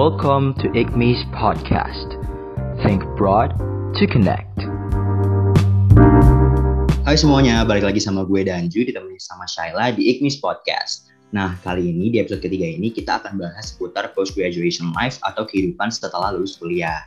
Welcome 0.00 0.56
to 0.64 0.72
IGMI's 0.72 1.28
podcast. 1.28 2.16
Think 2.80 3.04
broad 3.20 3.52
to 4.00 4.08
connect. 4.08 4.64
Hai 7.04 7.20
semuanya, 7.20 7.68
balik 7.68 7.84
lagi 7.84 8.00
sama 8.00 8.24
gue 8.24 8.40
Danju 8.48 8.80
ditemani 8.80 9.20
sama 9.20 9.44
Shaila 9.44 9.92
di 9.92 10.08
IGMI's 10.08 10.40
podcast. 10.40 11.12
Nah, 11.36 11.52
kali 11.60 11.92
ini 11.92 12.08
di 12.08 12.16
episode 12.16 12.40
ketiga 12.40 12.64
ini 12.64 12.88
kita 12.88 13.20
akan 13.20 13.44
bahas 13.44 13.76
seputar 13.76 14.08
post 14.16 14.32
graduation 14.32 14.88
life 14.96 15.20
atau 15.20 15.44
kehidupan 15.44 15.92
setelah 15.92 16.32
lulus 16.32 16.56
kuliah. 16.56 17.04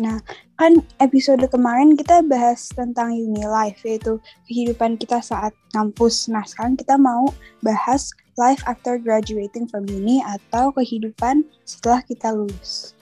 Nah, 0.00 0.16
kan 0.56 0.80
episode 0.96 1.44
kemarin 1.52 1.92
kita 1.92 2.24
bahas 2.24 2.72
tentang 2.72 3.12
uni 3.12 3.44
life, 3.44 3.84
yaitu 3.84 4.16
kehidupan 4.48 4.96
kita 4.96 5.20
saat 5.20 5.52
kampus. 5.76 6.24
Nah, 6.32 6.40
sekarang 6.48 6.80
kita 6.80 6.96
mau 6.96 7.28
bahas 7.60 8.16
life 8.40 8.60
after 8.64 8.96
graduating 8.96 9.68
from 9.68 9.84
uni 9.88 10.24
atau 10.24 10.72
kehidupan 10.72 11.44
setelah 11.64 12.00
kita 12.04 12.32
lulus. 12.32 12.96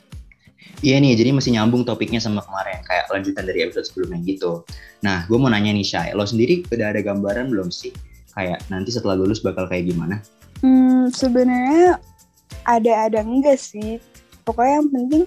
Iya 0.80 0.96
nih, 0.96 1.12
jadi 1.12 1.30
masih 1.36 1.52
nyambung 1.56 1.84
topiknya 1.84 2.24
sama 2.24 2.40
kemarin, 2.40 2.80
kayak 2.88 3.04
lanjutan 3.12 3.44
dari 3.44 3.68
episode 3.68 3.84
sebelumnya 3.84 4.20
gitu. 4.24 4.64
Nah, 5.04 5.28
gue 5.28 5.36
mau 5.36 5.52
nanya 5.52 5.76
nih, 5.76 5.84
Syai, 5.84 6.16
lo 6.16 6.24
sendiri 6.24 6.64
udah 6.72 6.96
ada 6.96 7.04
gambaran 7.04 7.52
belum 7.52 7.68
sih? 7.68 7.92
Kayak 8.32 8.64
nanti 8.72 8.88
setelah 8.94 9.20
lulus 9.20 9.44
bakal 9.44 9.68
kayak 9.68 9.92
gimana? 9.92 10.24
Hmm, 10.64 11.12
sebenarnya 11.12 12.00
ada-ada 12.64 13.20
enggak 13.20 13.60
sih. 13.60 14.00
Pokoknya 14.44 14.80
yang 14.80 14.88
penting 14.88 15.24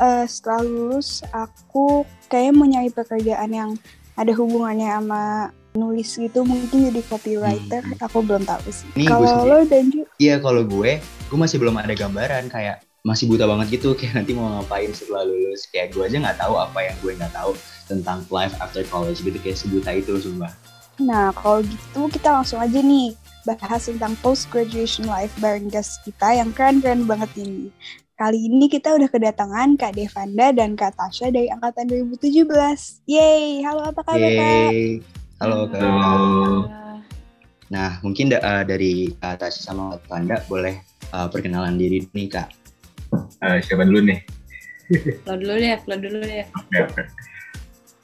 uh, 0.00 0.24
setelah 0.24 0.64
lulus 0.64 1.20
aku 1.32 2.04
kayak 2.32 2.56
mau 2.56 2.64
nyari 2.64 2.88
pekerjaan 2.88 3.52
yang 3.52 3.70
ada 4.16 4.32
hubungannya 4.32 4.88
sama 4.88 5.52
nulis 5.76 6.16
gitu 6.16 6.42
mungkin 6.42 6.90
jadi 6.90 7.00
copywriter 7.06 7.84
hmm. 7.84 8.00
aku 8.02 8.24
belum 8.24 8.42
tahu 8.48 8.66
sih. 8.72 8.88
Kalau 9.04 9.44
lo 9.44 9.62
dan 9.68 9.92
juga 9.92 10.08
iya 10.18 10.40
kalau 10.40 10.64
gue 10.64 10.98
gue 11.00 11.38
masih 11.38 11.60
belum 11.60 11.76
ada 11.76 11.92
gambaran 11.92 12.48
kayak 12.48 12.82
masih 13.06 13.30
buta 13.30 13.46
banget 13.46 13.78
gitu 13.78 13.94
kayak 13.98 14.18
nanti 14.18 14.32
mau 14.34 14.48
ngapain 14.58 14.90
setelah 14.90 15.22
lulus. 15.28 15.68
Kayak 15.70 15.94
gue 15.94 16.02
aja 16.08 16.16
nggak 16.18 16.38
tahu 16.40 16.54
apa 16.58 16.78
yang 16.80 16.96
gue 17.04 17.12
nggak 17.14 17.34
tahu 17.36 17.52
tentang 17.86 18.24
life 18.34 18.56
after 18.58 18.82
college 18.88 19.22
gitu 19.22 19.38
kayak 19.38 19.60
sebuta 19.60 19.94
itu 19.94 20.18
sumpah. 20.18 20.50
Nah 21.04 21.30
kalau 21.36 21.62
gitu 21.62 22.08
kita 22.10 22.32
langsung 22.32 22.58
aja 22.58 22.80
nih 22.82 23.14
bahas 23.46 23.86
tentang 23.86 24.18
post 24.24 24.50
graduation 24.50 25.06
life 25.06 25.30
bareng 25.38 25.70
guest 25.70 26.02
kita 26.02 26.34
yang 26.34 26.50
keren-keren 26.50 27.06
banget 27.06 27.30
ini. 27.38 27.70
Kali 28.16 28.48
ini 28.48 28.72
kita 28.72 28.96
udah 28.96 29.12
kedatangan 29.12 29.76
Kak 29.76 29.92
Devanda 29.92 30.48
dan 30.48 30.72
Kak 30.72 30.96
Tasha 30.96 31.28
dari 31.28 31.52
angkatan 31.52 31.84
2017. 32.16 32.48
Yeay, 33.04 33.60
halo 33.60 33.92
apa 33.92 34.00
kabar 34.00 34.32
Kak? 34.32 34.72
Halo 35.36 35.68
Kak. 35.68 35.84
Halo. 35.84 36.64
Nah, 37.68 38.00
mungkin 38.00 38.32
uh, 38.32 38.64
dari 38.64 39.12
Kak 39.20 39.44
Tasha 39.44 39.68
sama 39.68 40.00
Kak 40.00 40.08
Devanda 40.08 40.36
boleh 40.48 40.80
uh, 41.12 41.28
perkenalan 41.28 41.76
diri 41.76 42.08
nih 42.08 42.32
Kak. 42.32 42.48
Uh, 43.44 43.60
siapa 43.60 43.84
dulu 43.84 44.00
nih? 44.00 44.24
lo 45.28 45.36
dulu 45.36 45.60
ya, 45.60 45.76
lo 45.84 45.96
dulu 46.00 46.24
ya. 46.24 46.48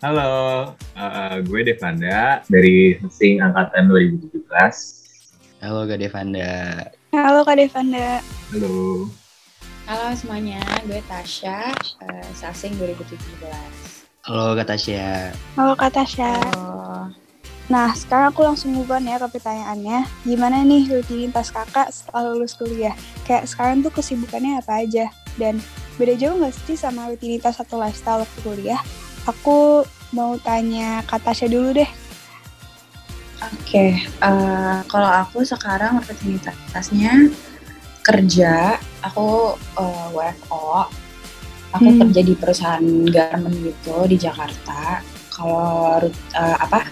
Halo, 0.04 0.32
uh, 0.76 1.36
gue 1.40 1.60
Devanda 1.64 2.44
dari 2.52 3.00
Mesin 3.00 3.40
Angkatan 3.40 3.88
2017. 3.88 5.64
Halo 5.64 5.88
Kak 5.88 6.04
Devanda. 6.04 6.52
Halo 7.16 7.48
Kak 7.48 7.56
Devanda. 7.56 8.20
Halo. 8.52 9.08
Halo 9.88 10.06
semuanya, 10.20 10.60
gue 10.84 11.00
Tasya, 11.08 11.72
uh, 12.04 12.28
Sasing 12.36 12.76
2017. 12.76 13.88
Halo 14.28 14.52
Kak 14.52 14.68
Tasya. 14.68 15.32
Halo 15.56 15.72
Kak 15.80 15.96
Tasya. 15.96 16.36
Halo. 16.36 17.21
Nah, 17.70 17.94
sekarang 17.94 18.34
aku 18.34 18.42
langsung 18.42 18.74
move 18.74 18.90
on 18.90 19.06
ya 19.06 19.22
ke 19.22 19.28
pertanyaannya. 19.38 20.06
Gimana 20.26 20.66
nih 20.66 20.90
rutinitas 20.90 21.54
kakak 21.54 21.94
setelah 21.94 22.34
lulus 22.34 22.58
kuliah? 22.58 22.96
Kayak 23.22 23.46
sekarang 23.50 23.86
tuh 23.86 23.92
kesibukannya 23.94 24.58
apa 24.58 24.82
aja? 24.82 25.06
Dan 25.38 25.62
beda 26.00 26.18
jauh 26.18 26.36
nggak 26.38 26.54
sih 26.66 26.74
sama 26.74 27.08
rutinitas 27.08 27.62
atau 27.62 27.78
lifestyle 27.78 28.26
waktu 28.26 28.38
kuliah? 28.42 28.80
Aku 29.30 29.86
mau 30.10 30.34
tanya 30.42 31.06
Kak 31.06 31.22
Tasya 31.22 31.46
dulu 31.46 31.78
deh. 31.78 31.90
Oke, 33.42 33.58
okay, 33.66 33.90
uh, 34.22 34.30
eh, 34.30 34.78
kalau 34.86 35.10
aku 35.10 35.42
sekarang 35.42 35.98
rutinitasnya 35.98 37.30
kerja 38.02 38.82
aku 39.02 39.54
uh, 39.78 39.82
eh, 39.82 40.06
WFO 40.10 40.90
aku 41.72 41.88
hmm. 41.88 42.00
kerja 42.04 42.20
di 42.20 42.34
perusahaan 42.34 42.86
garment 43.08 43.56
gitu 43.62 43.96
di 44.10 44.16
Jakarta 44.18 45.00
kalau 45.32 46.02
uh, 46.34 46.56
apa 46.60 46.84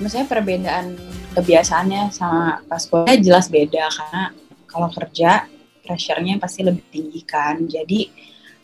maksudnya 0.00 0.26
perbedaan 0.26 0.96
kebiasaannya 1.36 2.10
sama 2.10 2.64
pas 2.66 2.82
kuliah 2.88 3.20
jelas 3.20 3.46
beda 3.52 3.86
karena 3.92 4.24
kalau 4.66 4.88
kerja 4.90 5.46
pressure-nya 5.84 6.40
pasti 6.40 6.64
lebih 6.64 6.84
tinggi 6.88 7.20
kan. 7.22 7.68
Jadi 7.68 8.08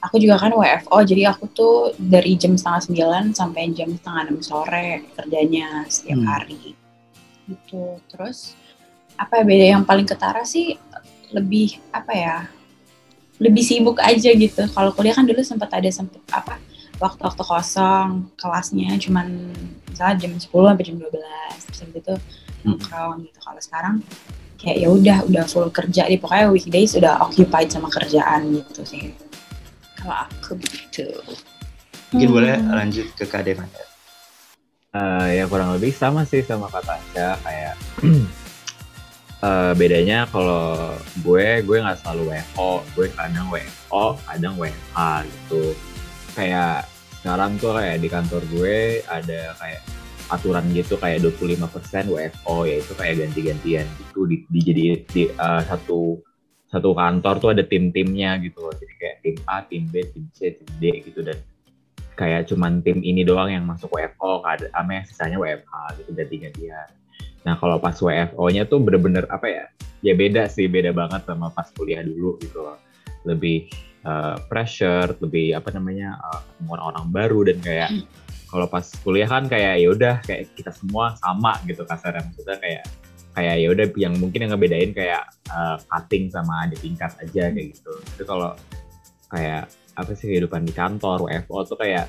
aku 0.01 0.17
juga 0.17 0.41
kan 0.41 0.57
WFO 0.57 0.97
jadi 1.05 1.31
aku 1.31 1.45
tuh 1.53 1.77
dari 2.01 2.35
jam 2.41 2.57
setengah 2.57 2.83
sembilan 2.89 3.25
sampai 3.37 3.63
jam 3.77 3.93
setengah 3.93 4.21
enam 4.27 4.39
sore 4.41 4.89
kerjanya 5.15 5.85
setiap 5.87 6.19
hmm. 6.19 6.29
hari. 6.29 6.65
Gitu. 7.47 7.85
Terus 8.11 8.57
apa 9.17 9.41
ya 9.41 9.45
beda 9.45 9.67
yang 9.79 9.85
paling 9.85 10.05
ketara 10.09 10.45
sih 10.45 10.77
lebih 11.33 11.81
apa 11.93 12.13
ya 12.13 12.37
lebih 13.37 13.63
sibuk 13.63 14.01
aja 14.01 14.33
gitu. 14.33 14.63
Kalau 14.73 14.91
kuliah 14.97 15.13
kan 15.13 15.29
dulu 15.29 15.45
sempat 15.45 15.69
ada 15.77 15.91
sempat 15.93 16.23
apa 16.33 16.57
waktu-waktu 16.97 17.43
kosong 17.45 18.33
kelasnya 18.41 18.97
cuman 18.97 19.53
misalnya 19.93 20.17
jam 20.17 20.33
10 20.37 20.49
sampai 20.49 20.85
jam 20.85 20.97
12 20.97 21.67
terus 21.69 21.81
gitu 21.93 22.15
nongkrong 22.65 23.29
gitu. 23.29 23.39
Kalau 23.41 23.61
sekarang 23.61 23.95
kayak 24.57 24.77
ya 24.81 24.89
udah 24.89 25.19
udah 25.29 25.45
full 25.45 25.69
kerja 25.69 26.09
di 26.09 26.17
pokoknya 26.17 26.49
weekdays 26.49 26.97
udah 26.97 27.21
occupied 27.21 27.69
sama 27.69 27.93
kerjaan 27.93 28.61
gitu 28.65 28.83
sih. 28.83 29.13
Kalau 29.97 30.25
aku 30.25 30.57
begitu 30.57 31.13
mungkin 32.15 32.29
hmm. 32.31 32.37
boleh 32.37 32.55
lanjut 32.73 33.07
ke 33.13 33.25
Kak 33.29 33.45
Devan. 33.45 33.69
Uh, 34.97 35.29
ya 35.29 35.45
kurang 35.45 35.77
lebih 35.77 35.93
sama 35.93 36.25
sih 36.25 36.41
sama 36.41 36.73
kata 36.73 36.97
Tasya 36.97 37.37
kayak 37.45 37.75
uh, 39.45 39.73
bedanya 39.81 40.25
kalau 40.33 40.97
gue 41.21 41.61
gue 41.61 41.77
nggak 41.77 42.01
selalu 42.01 42.33
WO 42.33 42.81
gue 42.97 43.07
kadang 43.13 43.53
WO 43.53 44.17
kadang 44.25 44.57
WH 44.57 44.97
gitu 45.29 45.77
kayak 46.37 46.85
sekarang 47.25 47.57
tuh 47.57 47.75
kayak 47.75 47.97
di 47.99 48.09
kantor 48.13 48.43
gue 48.53 49.01
ada 49.09 49.57
kayak 49.57 49.83
aturan 50.31 50.67
gitu 50.75 50.95
kayak 50.99 51.23
25% 51.25 52.13
WFO 52.13 52.67
yaitu 52.67 52.93
kayak 52.99 53.25
ganti-gantian 53.25 53.87
gitu 53.99 54.27
di, 54.29 54.43
di 54.51 54.61
jadi 54.61 54.83
di 55.07 55.23
uh, 55.39 55.63
satu 55.65 56.21
satu 56.67 56.93
kantor 56.93 57.35
tuh 57.39 57.51
ada 57.55 57.63
tim-timnya 57.63 58.37
gitu 58.43 58.59
loh 58.59 58.75
jadi 58.75 58.95
kayak 59.01 59.17
tim 59.23 59.37
A, 59.47 59.57
tim 59.65 59.85
B, 59.89 60.03
tim 60.13 60.27
C, 60.35 60.55
tim 60.55 60.71
D 60.83 60.85
gitu 61.09 61.23
dan 61.25 61.39
kayak 62.17 62.49
cuman 62.51 62.81
tim 62.81 63.05
ini 63.05 63.23
doang 63.23 63.53
yang 63.53 63.65
masuk 63.69 63.93
WFO, 63.93 64.43
ada 64.43 64.67
ame 64.75 65.05
sisanya 65.05 65.37
WFH 65.37 66.01
gitu 66.01 66.11
ganti-gantian. 66.17 66.89
Nah 67.45 67.55
kalau 67.61 67.79
pas 67.79 67.95
WFO-nya 67.95 68.67
tuh 68.67 68.83
bener-bener 68.83 69.29
apa 69.29 69.47
ya? 69.47 69.65
Ya 70.01 70.17
beda 70.17 70.49
sih, 70.49 70.67
beda 70.67 70.91
banget 70.97 71.23
sama 71.29 71.53
pas 71.53 71.69
kuliah 71.77 72.03
dulu 72.03 72.41
gitu 72.43 72.65
loh. 72.65 72.81
Lebih 73.29 73.69
uh, 74.07 74.39
pressure, 74.47 75.11
lebih 75.19 75.59
apa 75.59 75.75
namanya 75.75 76.17
uh, 76.23 76.41
orang-orang 76.71 77.07
baru 77.11 77.41
dan 77.51 77.59
kayak 77.59 77.91
hmm. 77.91 78.07
kalau 78.47 78.71
pas 78.71 78.87
kuliah 79.03 79.27
kan 79.27 79.51
kayak 79.51 79.83
ya 79.83 79.89
udah 79.91 80.15
kayak 80.23 80.55
kita 80.55 80.71
semua 80.71 81.19
sama 81.19 81.59
gitu 81.67 81.83
kasarnya 81.83 82.23
maksudnya 82.23 82.59
kayak 82.63 82.85
kayak 83.37 83.55
ya 83.61 83.69
udah 83.69 83.87
yang 84.01 84.15
mungkin 84.17 84.49
yang 84.49 84.57
ngebedain 84.57 84.97
kayak 84.97 85.29
uh, 85.53 85.77
cutting 85.93 86.33
sama 86.33 86.65
ada 86.65 86.77
tingkat 86.79 87.13
aja 87.21 87.53
kayak 87.53 87.75
gitu. 87.75 87.93
Tapi 87.93 88.23
kalau 88.25 88.57
kayak 89.29 89.69
apa 89.97 90.11
sih 90.17 90.31
kehidupan 90.31 90.65
di 90.65 90.73
kantor 90.73 91.29
WFO 91.29 91.59
tuh 91.69 91.77
kayak 91.77 92.09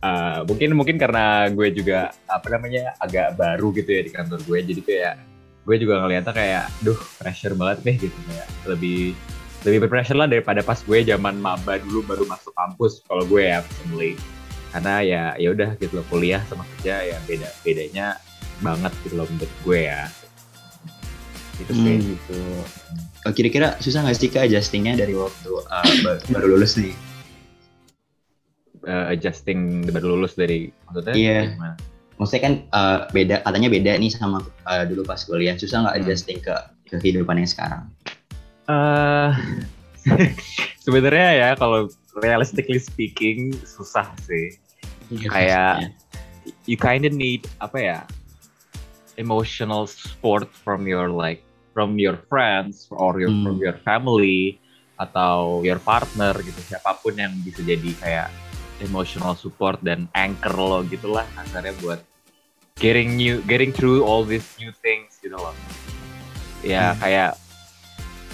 uh, 0.00 0.40
mungkin 0.48 0.72
mungkin 0.76 0.96
karena 0.96 1.48
gue 1.52 1.68
juga 1.72 2.12
apa 2.28 2.46
namanya 2.52 2.96
agak 3.00 3.36
baru 3.36 3.72
gitu 3.76 3.90
ya 3.90 4.02
di 4.04 4.12
kantor 4.12 4.40
gue 4.44 4.58
jadi 4.72 4.82
kayak 4.84 5.14
gue 5.66 5.76
juga 5.82 5.94
ngeliatnya 6.04 6.32
kayak 6.32 6.64
duh 6.86 6.98
pressure 7.18 7.54
banget 7.58 7.78
nih 7.82 7.96
gitu 8.06 8.18
kayak 8.30 8.48
lebih 8.70 9.00
lebih 9.66 9.90
berpressure 9.90 10.16
lah 10.16 10.30
daripada 10.30 10.62
pas 10.62 10.78
gue 10.78 10.98
zaman 11.02 11.42
maba 11.42 11.82
dulu 11.82 12.06
baru 12.06 12.24
masuk 12.30 12.54
kampus 12.54 13.02
kalau 13.10 13.26
gue 13.26 13.50
ya 13.50 13.60
personally 13.66 14.14
karena 14.70 14.94
ya 15.02 15.22
ya 15.40 15.48
udah 15.56 15.74
gitu 15.80 15.98
loh 15.98 16.06
kuliah 16.12 16.42
sama 16.46 16.62
kerja 16.76 17.02
ya 17.02 17.18
beda 17.26 17.48
bedanya 17.66 18.20
banget 18.60 18.92
gitu 19.04 19.14
loh 19.20 19.26
menurut 19.28 19.52
gue 19.64 19.80
ya. 19.88 20.02
Gitu 21.56 21.72
hmm, 21.72 21.80
sih 21.84 21.96
gitu. 22.12 22.40
Oh, 23.24 23.32
kira-kira 23.32 23.80
susah 23.80 24.04
nggak 24.04 24.16
sih 24.16 24.28
kak 24.28 24.46
adjustingnya 24.46 25.00
dari 25.00 25.16
waktu 25.16 25.50
uh, 25.50 25.94
baru 26.28 26.56
lulus 26.56 26.76
nih? 26.76 26.94
Uh, 28.86 29.10
adjusting 29.10 29.88
baru 29.88 30.14
lulus 30.14 30.38
dari 30.38 30.70
maksudnya 30.86 31.14
iya. 31.16 31.38
yeah. 31.50 31.74
maksudnya 32.22 32.42
kan 32.44 32.54
uh, 32.70 32.98
beda 33.10 33.42
katanya 33.42 33.68
beda 33.72 33.92
nih 33.98 34.12
sama 34.12 34.44
uh, 34.68 34.84
dulu 34.84 35.02
pas 35.08 35.20
kuliah. 35.24 35.56
Susah 35.56 35.88
nggak 35.88 35.94
hmm. 35.96 36.02
adjusting 36.04 36.38
ke 36.44 36.54
ke 36.86 36.94
kehidupan 37.00 37.40
yang 37.40 37.48
sekarang 37.50 37.88
uh, 38.70 39.30
sebenarnya 40.84 41.30
ya 41.34 41.48
kalau 41.58 41.90
realistically 42.22 42.78
speaking 42.78 43.52
susah 43.66 44.06
sih 44.22 44.54
yeah, 45.10 45.30
kayak 45.30 45.74
yeah. 45.90 46.54
you 46.64 46.78
kinda 46.78 47.10
need 47.10 47.44
apa 47.58 47.78
ya 47.78 47.98
emotional 49.18 49.88
support 49.88 50.48
from 50.52 50.84
your 50.86 51.10
like 51.10 51.42
from 51.72 52.00
your 52.00 52.16
friends 52.30 52.88
or 52.92 53.18
your 53.20 53.32
hmm. 53.32 53.44
from 53.44 53.56
your 53.60 53.76
family 53.84 54.56
atau 54.96 55.60
your 55.60 55.76
partner 55.82 56.32
gitu 56.40 56.56
siapa 56.64 56.96
pun 57.04 57.12
yang 57.20 57.32
bisa 57.44 57.60
jadi 57.60 57.90
kayak 58.00 58.28
emotional 58.80 59.36
support 59.36 59.76
dan 59.84 60.08
anchor 60.16 60.56
lo 60.56 60.80
gitulah 60.88 61.24
kasarnya 61.36 61.76
buat 61.84 62.00
getting 62.80 63.16
new 63.16 63.40
getting 63.44 63.72
through 63.72 64.04
all 64.04 64.24
these 64.24 64.56
new 64.56 64.72
things 64.80 65.20
gitu 65.20 65.36
loh 65.36 65.52
ya 66.64 66.96
Hmm. 66.96 67.00
kayak 67.04 67.30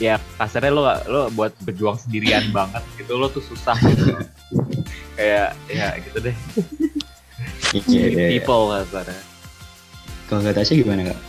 ya 0.03 0.19
kasarnya 0.35 0.75
lo 0.75 0.83
lo 1.07 1.23
buat 1.31 1.55
berjuang 1.63 1.95
sendirian 1.95 2.51
banget 2.51 2.83
gitu 2.99 3.15
lo 3.15 3.31
tuh 3.31 3.39
susah 3.47 3.79
gitu 3.79 4.19
kayak 5.17 5.55
ya 5.71 5.95
gitu 6.03 6.19
deh 6.19 6.37
Iya, 7.73 7.81
iya, 7.89 8.07
iya. 8.13 8.29
people 8.37 8.69
kasarnya 8.69 9.23
Kalau 10.29 10.41
kata 10.45 10.61
Tasya 10.65 10.75
gimana 10.81 11.03
kak? 11.13 11.21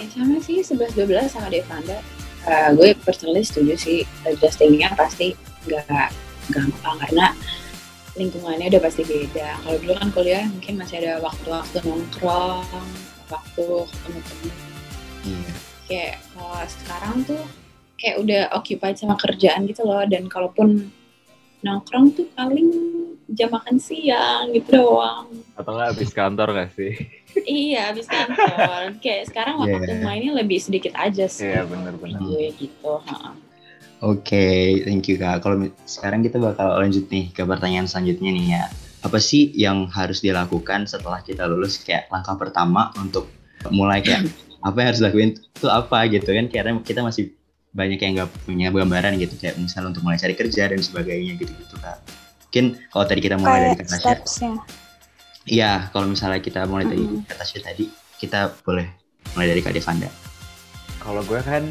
Ya 0.00 0.06
sama 0.12 0.36
sih 0.44 0.60
11-12 0.60 1.08
sama 1.30 1.48
Devanda. 1.48 1.98
Eh, 2.42 2.68
gue 2.76 2.88
personally 3.00 3.40
setuju 3.46 3.74
sih 3.78 3.98
adjustingnya 4.28 4.92
pasti 4.92 5.32
nggak 5.64 6.10
gampang 6.52 6.96
karena 7.06 7.32
lingkungannya 8.18 8.68
udah 8.76 8.82
pasti 8.82 9.08
beda. 9.08 9.56
Kalau 9.62 9.76
dulu 9.80 9.92
kan 9.96 10.08
kuliah 10.12 10.44
mungkin 10.52 10.74
masih 10.76 11.00
ada 11.00 11.12
waktu-waktu 11.24 11.80
nongkrong, 11.86 12.66
waktu 13.32 13.66
ketemu 13.88 14.20
temen. 14.20 14.56
Iya. 15.22 15.52
Kayak 15.88 16.14
kalau 16.36 16.60
sekarang 16.68 17.16
tuh 17.24 17.42
kayak 18.02 18.16
udah 18.18 18.42
occupied 18.52 18.98
sama 18.98 19.14
kerjaan 19.14 19.62
gitu 19.64 19.86
loh. 19.86 20.02
Dan 20.02 20.26
kalaupun 20.26 20.90
nongkrong 21.62 22.10
tuh 22.12 22.26
paling 22.34 22.68
jam 23.30 23.48
makan 23.48 23.78
siang 23.78 24.50
gitu 24.50 24.82
doang. 24.82 25.30
atau 25.54 25.70
nggak 25.72 25.94
habis 25.94 26.10
kantor 26.10 26.48
gak 26.52 26.74
sih 26.74 26.92
iya, 27.46 27.88
habis 27.88 28.04
kantor. 28.04 28.92
kayak 29.04 29.30
sekarang 29.30 29.62
Iya. 29.62 29.78
waktu 29.78 29.92
mainnya 30.02 30.32
lebih 30.36 30.58
sedikit 30.58 30.92
aja 30.92 31.24
sih. 31.24 31.48
Iya, 31.48 31.64
bener-bener. 31.64 32.18
Gue 32.20 32.52
gitu. 32.58 33.00
ha. 33.00 33.32
Oke, 34.02 34.82
thank 34.82 35.06
you 35.06 35.16
kak. 35.16 35.40
Kalau 35.40 35.62
sekarang 35.86 36.20
kita 36.20 36.36
bakal 36.36 36.76
lanjut 36.76 37.06
nih 37.08 37.30
ke 37.30 37.46
pertanyaan 37.46 37.86
selanjutnya 37.86 38.30
nih 38.34 38.46
ya. 38.52 38.64
Apa 39.00 39.16
sih 39.16 39.54
yang 39.54 39.86
harus 39.88 40.20
dilakukan 40.20 40.84
setelah 40.84 41.22
kita 41.22 41.46
lulus? 41.46 41.78
Kayak 41.80 42.10
langkah 42.10 42.34
pertama 42.34 42.90
untuk 42.98 43.30
mulai 43.70 44.02
kayak 44.02 44.26
apa 44.66 44.76
yang 44.76 44.88
harus 44.90 45.00
dilakuin 45.00 45.30
itu 45.38 45.68
apa 45.70 45.98
gitu 46.10 46.28
kan? 46.28 46.46
Karena 46.50 46.70
kita 46.82 47.00
masih 47.00 47.30
banyak 47.72 47.98
yang 47.98 48.12
nggak 48.16 48.30
punya 48.44 48.68
gambaran 48.68 49.16
gitu 49.16 49.34
kayak 49.36 49.56
misal 49.56 49.84
untuk 49.84 50.00
mulai 50.00 50.16
cari 50.16 50.32
kerja 50.32 50.68
dan 50.68 50.78
sebagainya 50.78 51.36
gitu-gitu 51.36 51.74
kak. 51.76 51.98
Mungkin 52.46 52.64
kalau 52.88 53.04
tadi 53.04 53.20
kita 53.20 53.36
mulai 53.36 53.58
dari 53.58 53.74
Kayak 53.74 53.80
kata 53.80 53.88
Tasya, 53.90 54.04
stepsnya. 54.20 54.52
iya 55.44 55.72
kalau 55.88 56.06
misalnya 56.06 56.38
kita 56.38 56.64
mulai 56.64 56.84
dari 56.84 57.02
kata 57.24 57.40
Tasya 57.40 57.60
tadi, 57.64 57.84
kita 58.16 58.40
boleh 58.60 58.86
mulai 59.32 59.48
dari 59.48 59.60
Kak 59.60 59.72
Devanda. 59.72 60.10
kalau 60.98 61.18
gue 61.20 61.40
kan 61.40 61.64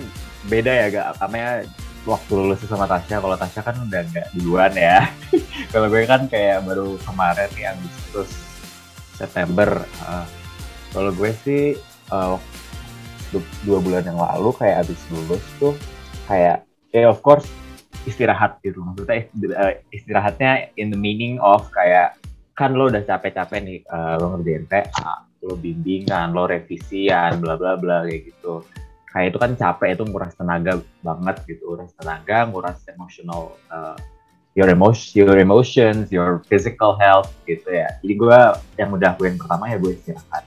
beda 0.43 0.67
ya 0.67 0.85
gak 0.89 1.07
karena 1.15 1.63
waktu 2.01 2.31
lulus 2.33 2.65
sama 2.65 2.83
Tasya 2.83 3.21
kalau 3.21 3.37
Tasya 3.37 3.61
kan 3.61 3.77
udah 3.79 4.01
nggak 4.03 4.27
duluan 4.33 4.73
ya 4.73 5.07
kalau 5.71 5.87
gue 5.87 6.03
kan 6.03 6.25
kayak 6.27 6.65
baru 6.65 6.97
kemarin 6.99 7.47
nih 7.53 7.71
Agustus 7.71 8.27
September 9.13 9.85
Uh, 10.01 10.25
kalau 10.91 11.13
gue 11.13 11.31
sih 11.45 11.63
uh, 12.09 12.35
dua 13.63 13.79
bulan 13.79 14.03
yang 14.03 14.19
lalu 14.19 14.51
kayak 14.59 14.83
abis 14.83 14.99
lulus 15.09 15.43
tuh 15.57 15.73
kayak 16.27 16.67
ya 16.91 17.07
of 17.07 17.23
course 17.23 17.47
istirahat 18.05 18.57
gitu. 18.65 18.81
Maksudnya 18.81 19.29
uh, 19.57 19.73
istirahatnya 19.93 20.73
in 20.77 20.89
the 20.89 20.99
meaning 20.99 21.37
of 21.39 21.65
kayak 21.73 22.17
kan 22.57 22.75
lo 22.75 22.91
udah 22.91 23.01
capek-capek 23.05 23.59
nih 23.63 23.77
uh, 23.89 24.19
lo 24.19 24.37
ngerjain 24.37 24.65
TA 24.69 25.25
lo 25.41 25.57
bimbingan 25.57 26.37
lo 26.37 26.45
revisian 26.45 27.41
bla 27.41 27.57
bla 27.57 27.77
bla 27.77 28.05
kayak 28.05 28.29
gitu. 28.29 28.61
Kayak 29.11 29.35
itu 29.35 29.37
kan 29.41 29.51
capek 29.59 29.89
itu 29.97 30.03
nguras 30.07 30.33
tenaga 30.37 30.79
banget 31.03 31.35
gitu. 31.49 31.63
Nguras 31.75 31.91
tenaga 31.97 32.47
nguras 32.47 32.79
emotional 32.87 33.57
uh, 33.73 33.97
your 34.53 34.67
emotion 34.67 35.25
your 35.25 35.39
emotions 35.39 36.11
your 36.11 36.43
physical 36.47 36.95
health 36.99 37.31
gitu 37.49 37.65
ya. 37.71 37.89
Jadi 38.03 38.13
gue 38.13 38.39
yang 38.77 38.89
udah 38.93 39.17
gue 39.17 39.25
yang 39.31 39.39
pertama 39.39 39.67
ya 39.67 39.77
gue 39.81 39.91
istirahat. 39.97 40.43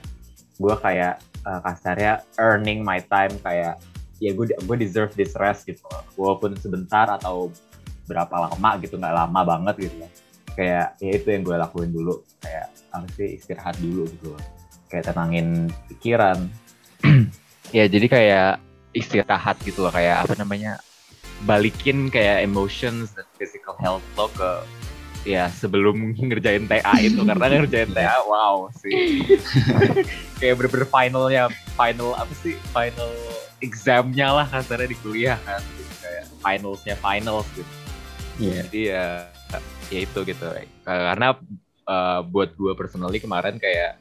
Gue 0.55 0.75
kayak 0.79 1.19
uh, 1.45 1.61
kasarnya 1.63 2.25
earning 2.41 2.81
my 2.81 2.99
time 3.05 3.33
kayak 3.41 3.79
ya 4.19 4.31
gue 4.31 4.45
gue 4.51 4.77
deserve 4.79 5.11
this 5.15 5.35
rest 5.37 5.67
gitu 5.67 5.83
walaupun 6.17 6.55
sebentar 6.59 7.05
atau 7.07 7.51
berapa 8.05 8.49
lama 8.49 8.69
gitu 8.81 8.95
nggak 8.99 9.15
lama 9.15 9.41
banget 9.43 9.89
gitu 9.89 10.05
kayak 10.55 10.95
ya 11.03 11.11
itu 11.19 11.27
yang 11.27 11.43
gue 11.43 11.55
lakuin 11.59 11.91
dulu. 11.91 12.23
Kayak 12.39 12.71
apa 12.95 13.05
sih 13.13 13.37
istirahat 13.37 13.75
dulu 13.83 14.07
gitu 14.07 14.31
kayak 14.89 15.11
tenangin 15.11 15.69
pikiran. 15.91 16.49
Ya 17.73 17.89
jadi 17.89 18.07
kayak 18.07 18.51
istirahat 18.93 19.57
gitu 19.65 19.83
loh. 19.83 19.91
Kayak 19.91 20.23
apa 20.23 20.37
namanya 20.37 20.79
balikin 21.43 22.07
kayak 22.13 22.45
emotions 22.45 23.11
dan 23.17 23.25
physical 23.35 23.75
health 23.81 24.05
lo 24.15 24.29
ke 24.31 24.49
ya 25.25 25.49
sebelum 25.49 26.13
ngerjain 26.13 26.69
TA 26.69 26.95
itu 27.01 27.25
karena 27.25 27.45
ngerjain 27.49 27.91
TA 27.91 28.21
wow 28.29 28.69
sih. 28.77 29.25
Kayak 30.39 30.53
bener-bener 30.61 30.87
finalnya 30.87 31.43
final 31.73 32.13
apa 32.13 32.33
sih? 32.39 32.55
Final 32.69 33.11
examnya 33.59 34.29
lah 34.31 34.45
kasarnya 34.45 34.93
di 34.93 34.97
kuliah 35.01 35.41
kan. 35.43 35.59
Gitu, 35.59 35.93
kayak 36.05 36.25
finalsnya 36.39 36.95
finals 37.01 37.49
gitu. 37.57 37.73
Iya. 38.35 38.67
jadi 38.67 38.81
ya 38.85 39.05
ya 39.89 39.99
itu 40.05 40.19
gitu. 40.27 40.45
Karena 40.85 41.33
uh, 41.89 42.19
buat 42.21 42.53
gue 42.53 42.73
personally 42.77 43.17
kemarin 43.17 43.57
kayak 43.57 43.97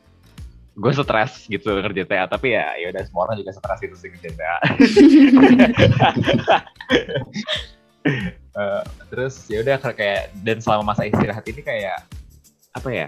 gue 0.75 0.91
stres 0.91 1.47
gitu 1.47 1.70
ngerjain 1.70 2.11
TA 2.11 2.27
tapi 2.27 2.50
ya 2.50 2.75
ya 2.75 2.91
udah 2.91 3.06
semua 3.06 3.31
orang 3.31 3.38
juga 3.38 3.55
stres 3.55 3.79
itu 3.87 3.94
sih 3.94 4.11
ngerjain 4.11 4.35
TA 4.35 4.59
Eh, 8.55 8.83
terus 9.11 9.51
ya 9.51 9.67
udah 9.67 9.83
kayak 9.83 10.31
dan 10.47 10.62
selama 10.62 10.95
masa 10.95 11.11
istirahat 11.11 11.43
ini 11.51 11.59
kayak 11.59 12.06
apa 12.71 12.87
ya 12.87 13.06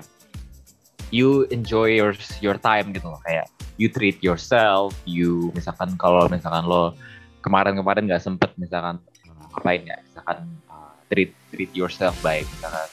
you 1.15 1.47
enjoy 1.55 1.87
your 1.87 2.19
your 2.43 2.59
time 2.59 2.91
gitu 2.91 3.07
loh. 3.07 3.23
Kayak 3.23 3.47
you 3.79 3.87
treat 3.87 4.19
yourself 4.27 4.91
you 5.07 5.55
misalkan 5.55 5.95
kalau 6.03 6.27
misalkan 6.27 6.67
lo 6.67 6.99
kemarin-kemarin 7.47 8.11
nggak 8.11 8.27
sempet 8.27 8.51
misalkan 8.59 8.99
uh, 9.31 9.47
ngapain 9.55 9.87
ya 9.87 10.03
misalkan 10.11 10.51
uh, 10.67 10.99
treat 11.07 11.31
treat 11.55 11.71
yourself 11.79 12.19
baik 12.27 12.43
misalkan 12.59 12.91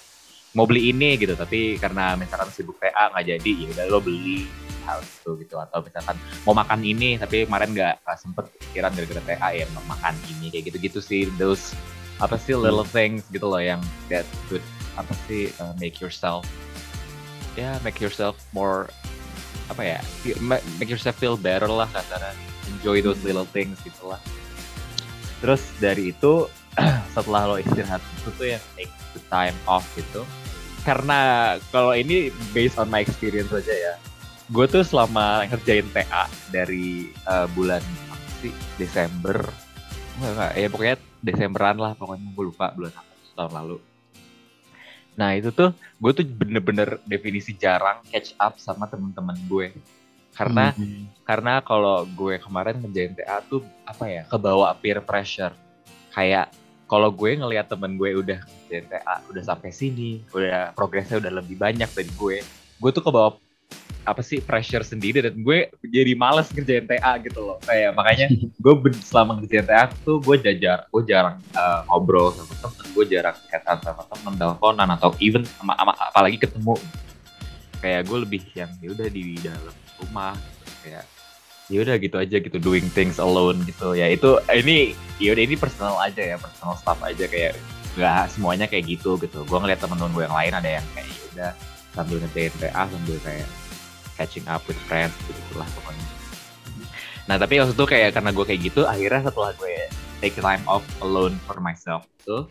mau 0.53 0.69
beli 0.69 0.93
ini 0.93 1.17
gitu. 1.17 1.33
Tapi 1.33 1.81
karena 1.81 2.13
misalkan 2.13 2.53
sibuk 2.53 2.77
TA 2.77 3.09
nggak 3.17 3.33
jadi 3.33 3.51
ya 3.65 3.67
udah 3.73 3.85
lo 3.89 3.97
beli 3.97 4.45
hal 4.83 4.99
itu 5.01 5.39
gitu. 5.41 5.55
Atau 5.59 5.83
misalkan 5.83 6.15
mau 6.43 6.53
makan 6.53 6.79
ini 6.83 7.15
tapi 7.17 7.47
kemarin 7.47 7.73
nggak 7.73 8.03
sempet 8.19 8.51
pikiran 8.69 8.93
gara-gara 8.93 9.21
TA 9.23 9.49
ya 9.55 9.65
mau 9.73 9.83
makan 9.95 10.13
ini 10.37 10.53
kayak 10.53 10.71
gitu-gitu 10.71 10.99
sih. 10.99 11.27
Those 11.39 11.73
apa 12.21 12.37
sih 12.37 12.53
little 12.53 12.85
things 12.85 13.25
gitu 13.33 13.49
loh 13.49 13.59
yang 13.59 13.81
that 14.07 14.23
could 14.47 14.63
apa 14.93 15.11
sih 15.25 15.49
uh, 15.57 15.73
make 15.81 15.97
yourself 15.97 16.45
ya 17.57 17.77
make 17.81 17.97
yourself 17.97 18.37
more 18.53 18.89
apa 19.69 19.97
ya 19.97 19.99
make 20.77 20.89
yourself 20.89 21.15
feel 21.17 21.39
better 21.39 21.69
lah 21.69 21.87
kasarnya. 21.93 22.35
Enjoy 22.77 22.99
those 22.99 23.21
little 23.23 23.47
things 23.47 23.79
gitu 23.83 24.11
lah. 24.11 24.19
Terus 25.39 25.63
dari 25.79 26.11
itu 26.15 26.47
setelah 27.15 27.53
lo 27.53 27.55
istirahat 27.59 28.01
itu 28.19 28.29
tuh 28.35 28.47
yang 28.57 28.63
take 28.75 28.91
the 29.15 29.21
time 29.31 29.55
off 29.69 29.85
gitu. 29.95 30.27
Karena 30.83 31.55
kalau 31.71 31.95
ini 31.95 32.27
based 32.51 32.75
on 32.75 32.91
my 32.91 33.03
experience 33.03 33.51
aja 33.55 33.71
ya 33.71 33.93
gue 34.53 34.65
tuh 34.69 34.85
selama 34.85 35.49
ngerjain 35.49 35.89
TA 35.89 36.29
dari 36.53 37.09
uh, 37.25 37.49
bulan 37.57 37.81
apa 38.13 38.27
sih? 38.37 38.53
Desember. 38.77 39.41
Enggak, 40.21 40.31
enggak. 40.37 40.51
Ya 40.53 40.67
pokoknya 40.69 40.97
Desemberan 41.25 41.77
lah 41.81 41.91
pokoknya. 41.97 42.29
Gue 42.37 42.45
lupa 42.53 42.69
bulan 42.77 42.93
apa 42.93 43.11
tahun 43.33 43.53
lalu. 43.57 43.77
Nah 45.17 45.33
itu 45.33 45.49
tuh 45.49 45.73
gue 45.73 46.11
tuh 46.13 46.25
bener-bener 46.25 47.01
definisi 47.09 47.57
jarang 47.57 48.05
catch 48.13 48.37
up 48.37 48.61
sama 48.61 48.85
temen-temen 48.85 49.37
gue. 49.49 49.73
Karena 50.33 50.73
Mhm. 50.73 51.25
karena 51.25 51.61
kalau 51.65 52.05
gue 52.05 52.37
kemarin 52.37 52.77
ngerjain 52.77 53.13
TA 53.17 53.41
tuh 53.45 53.65
apa 53.89 54.05
ya 54.05 54.21
kebawa 54.29 54.77
peer 54.77 55.01
pressure. 55.01 55.53
Kayak 56.13 56.53
kalau 56.85 57.09
gue 57.09 57.33
ngelihat 57.33 57.73
temen 57.73 57.97
gue 57.97 58.13
udah 58.13 58.37
ngerjain 58.37 58.85
TA 58.85 59.15
udah 59.33 59.43
sampai 59.45 59.73
sini 59.73 60.21
udah 60.29 60.77
progresnya 60.77 61.17
udah 61.17 61.41
lebih 61.41 61.57
banyak 61.57 61.89
dari 61.89 62.11
gue 62.13 62.37
gue 62.77 62.91
tuh 62.93 63.01
kebawa 63.01 63.33
apa 64.03 64.19
sih 64.19 64.43
pressure 64.43 64.83
sendiri 64.83 65.23
dan 65.23 65.39
gue 65.39 65.71
jadi 65.87 66.11
males 66.13 66.51
ngerjain 66.51 66.83
TA 66.83 67.15
gitu 67.23 67.39
loh. 67.39 67.57
Kayak 67.63 67.95
makanya 67.95 68.27
gue 68.35 68.73
selama 69.03 69.39
ngerjain 69.39 69.65
TA 69.67 69.87
tuh 70.03 70.19
gue 70.19 70.35
jajar 70.43 70.87
gue 70.91 71.03
jarang 71.07 71.39
uh, 71.55 71.87
ngobrol 71.87 72.35
sama 72.35 72.53
temen 72.59 72.85
gue 72.93 73.05
jarang 73.07 73.35
chatan 73.47 73.77
sama 73.79 74.03
temen 74.11 74.33
teleponan 74.35 74.89
atau 74.99 75.15
even 75.23 75.47
sama, 75.47 75.73
sama 75.79 75.93
apalagi 76.11 76.37
ketemu. 76.37 76.75
Kayak 77.79 78.01
gue 78.07 78.17
lebih 78.27 78.43
yang 78.55 78.71
ya 78.79 78.89
udah 78.91 79.07
di 79.07 79.23
dalam 79.39 79.75
rumah 80.03 80.35
kayak 80.83 81.03
ya 81.71 81.79
udah 81.79 81.95
gitu 81.95 82.15
aja 82.19 82.37
gitu 82.43 82.57
doing 82.59 82.87
things 82.91 83.17
alone 83.23 83.63
gitu. 83.63 83.95
Ya 83.95 84.11
itu 84.11 84.35
ini 84.51 84.95
ya 85.17 85.31
udah 85.31 85.43
ini 85.47 85.55
personal 85.55 85.95
aja 86.03 86.19
ya 86.19 86.35
personal 86.35 86.75
stuff 86.75 86.99
aja 86.99 87.23
kayak 87.23 87.55
nggak 87.95 88.23
semuanya 88.35 88.67
kayak 88.67 88.83
gitu 88.99 89.15
gitu. 89.23 89.47
Gue 89.47 89.57
ngeliat 89.63 89.79
temen-temen 89.79 90.11
gue 90.11 90.23
yang 90.27 90.35
lain 90.35 90.53
ada 90.59 90.69
yang 90.79 90.85
kayak 90.91 91.07
ya 91.07 91.23
udah 91.33 91.51
sambil 91.93 92.17
ngerjain 92.19 92.53
TA 92.57 92.83
sambil 92.89 93.17
kayak 93.21 93.47
catching 94.15 94.45
up 94.49 94.61
with 94.69 94.77
friends 94.87 95.13
gitu 95.25 95.53
lah 95.57 95.67
pokoknya. 95.77 96.05
Nah 97.23 97.35
tapi 97.39 97.59
waktu 97.59 97.71
itu 97.71 97.85
kayak 97.87 98.09
karena 98.19 98.29
gue 98.35 98.45
kayak 98.45 98.61
gitu 98.67 98.81
akhirnya 98.83 99.31
setelah 99.31 99.51
gue 99.55 99.75
take 100.19 100.35
time 100.39 100.63
off 100.67 100.83
alone 100.99 101.35
for 101.47 101.59
myself 101.63 102.03
tuh 102.23 102.47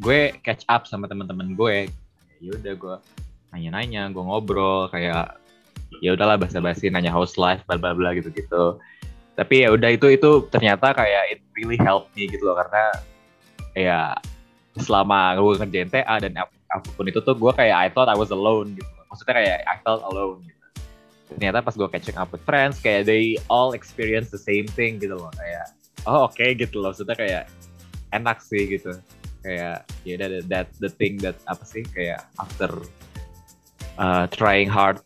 gue 0.00 0.32
catch 0.42 0.64
up 0.68 0.88
sama 0.88 1.06
teman-teman 1.06 1.52
gue 1.54 1.88
ya 2.40 2.50
udah 2.56 2.74
gue 2.74 2.96
nanya-nanya 3.54 4.10
gue 4.10 4.22
ngobrol 4.24 4.90
kayak 4.90 5.38
ya 6.02 6.16
udahlah 6.16 6.40
basa-basi 6.40 6.90
nanya 6.90 7.12
house 7.14 7.38
life 7.38 7.62
bla 7.68 7.78
bla 7.78 7.94
bla 7.94 8.10
gitu 8.16 8.32
gitu 8.34 8.80
tapi 9.38 9.66
ya 9.66 9.74
udah 9.74 9.90
itu 9.94 10.10
itu 10.14 10.30
ternyata 10.50 10.94
kayak 10.94 11.38
it 11.38 11.40
really 11.58 11.78
helped 11.78 12.10
me 12.14 12.26
gitu 12.26 12.42
loh 12.42 12.58
karena 12.58 12.82
ya 13.74 14.00
selama 14.78 15.38
gue 15.38 15.58
ngerjain 15.62 15.90
TA 15.90 16.16
dan 16.18 16.34
ap- 16.38 16.54
apa 16.70 16.86
pun 16.98 17.06
itu 17.06 17.22
tuh 17.22 17.34
gue 17.38 17.52
kayak 17.54 17.76
I 17.76 17.88
thought 17.90 18.10
I 18.10 18.18
was 18.18 18.34
alone 18.34 18.74
gitu. 18.74 18.90
Maksudnya 19.06 19.34
kayak 19.38 19.58
I 19.66 19.76
felt 19.86 20.02
alone 20.02 20.42
gitu 20.42 20.53
ternyata 21.28 21.64
pas 21.64 21.74
gue 21.74 21.88
catching 21.88 22.16
up 22.20 22.28
with 22.30 22.44
friends 22.44 22.78
kayak 22.80 23.08
they 23.08 23.40
all 23.48 23.72
experience 23.72 24.28
the 24.28 24.40
same 24.40 24.68
thing 24.68 25.00
gitu 25.00 25.16
loh. 25.16 25.32
Kayak 25.36 25.72
oh 26.04 26.28
oke 26.28 26.44
gitu 26.56 26.80
loh. 26.80 26.92
Maksudnya 26.92 27.16
kayak 27.16 27.44
enak 28.12 28.38
sih 28.44 28.68
gitu. 28.68 28.92
Kayak 29.44 29.84
ya 30.08 30.14
that, 30.20 30.32
that 30.48 30.66
the 30.80 30.88
thing 30.88 31.20
that 31.20 31.36
apa 31.48 31.64
sih 31.64 31.84
kayak 31.92 32.24
after 32.40 32.70
uh, 33.96 34.28
trying 34.32 34.68
hard 34.68 35.00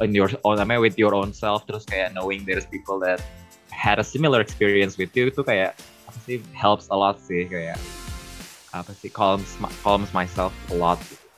in 0.00 0.16
your 0.16 0.28
own 0.44 0.60
I 0.60 0.64
mean, 0.64 0.80
with 0.80 0.96
your 0.96 1.12
own 1.12 1.32
self 1.32 1.68
terus 1.68 1.84
kayak 1.84 2.16
knowing 2.16 2.44
there's 2.48 2.68
people 2.68 3.00
that 3.04 3.20
had 3.68 4.00
a 4.00 4.04
similar 4.04 4.40
experience 4.40 4.96
with 4.96 5.12
you 5.16 5.28
itu 5.28 5.40
kayak 5.44 5.76
apa 6.08 6.18
sih 6.24 6.36
helps 6.52 6.88
a 6.92 6.96
lot 6.96 7.16
sih. 7.20 7.48
Kayak 7.48 7.80
apa 8.76 8.92
sih 8.92 9.08
calms 9.08 9.56
calms 9.80 10.12
myself 10.12 10.52
a 10.72 10.76
lot. 10.76 11.00
gitu. 11.00 11.29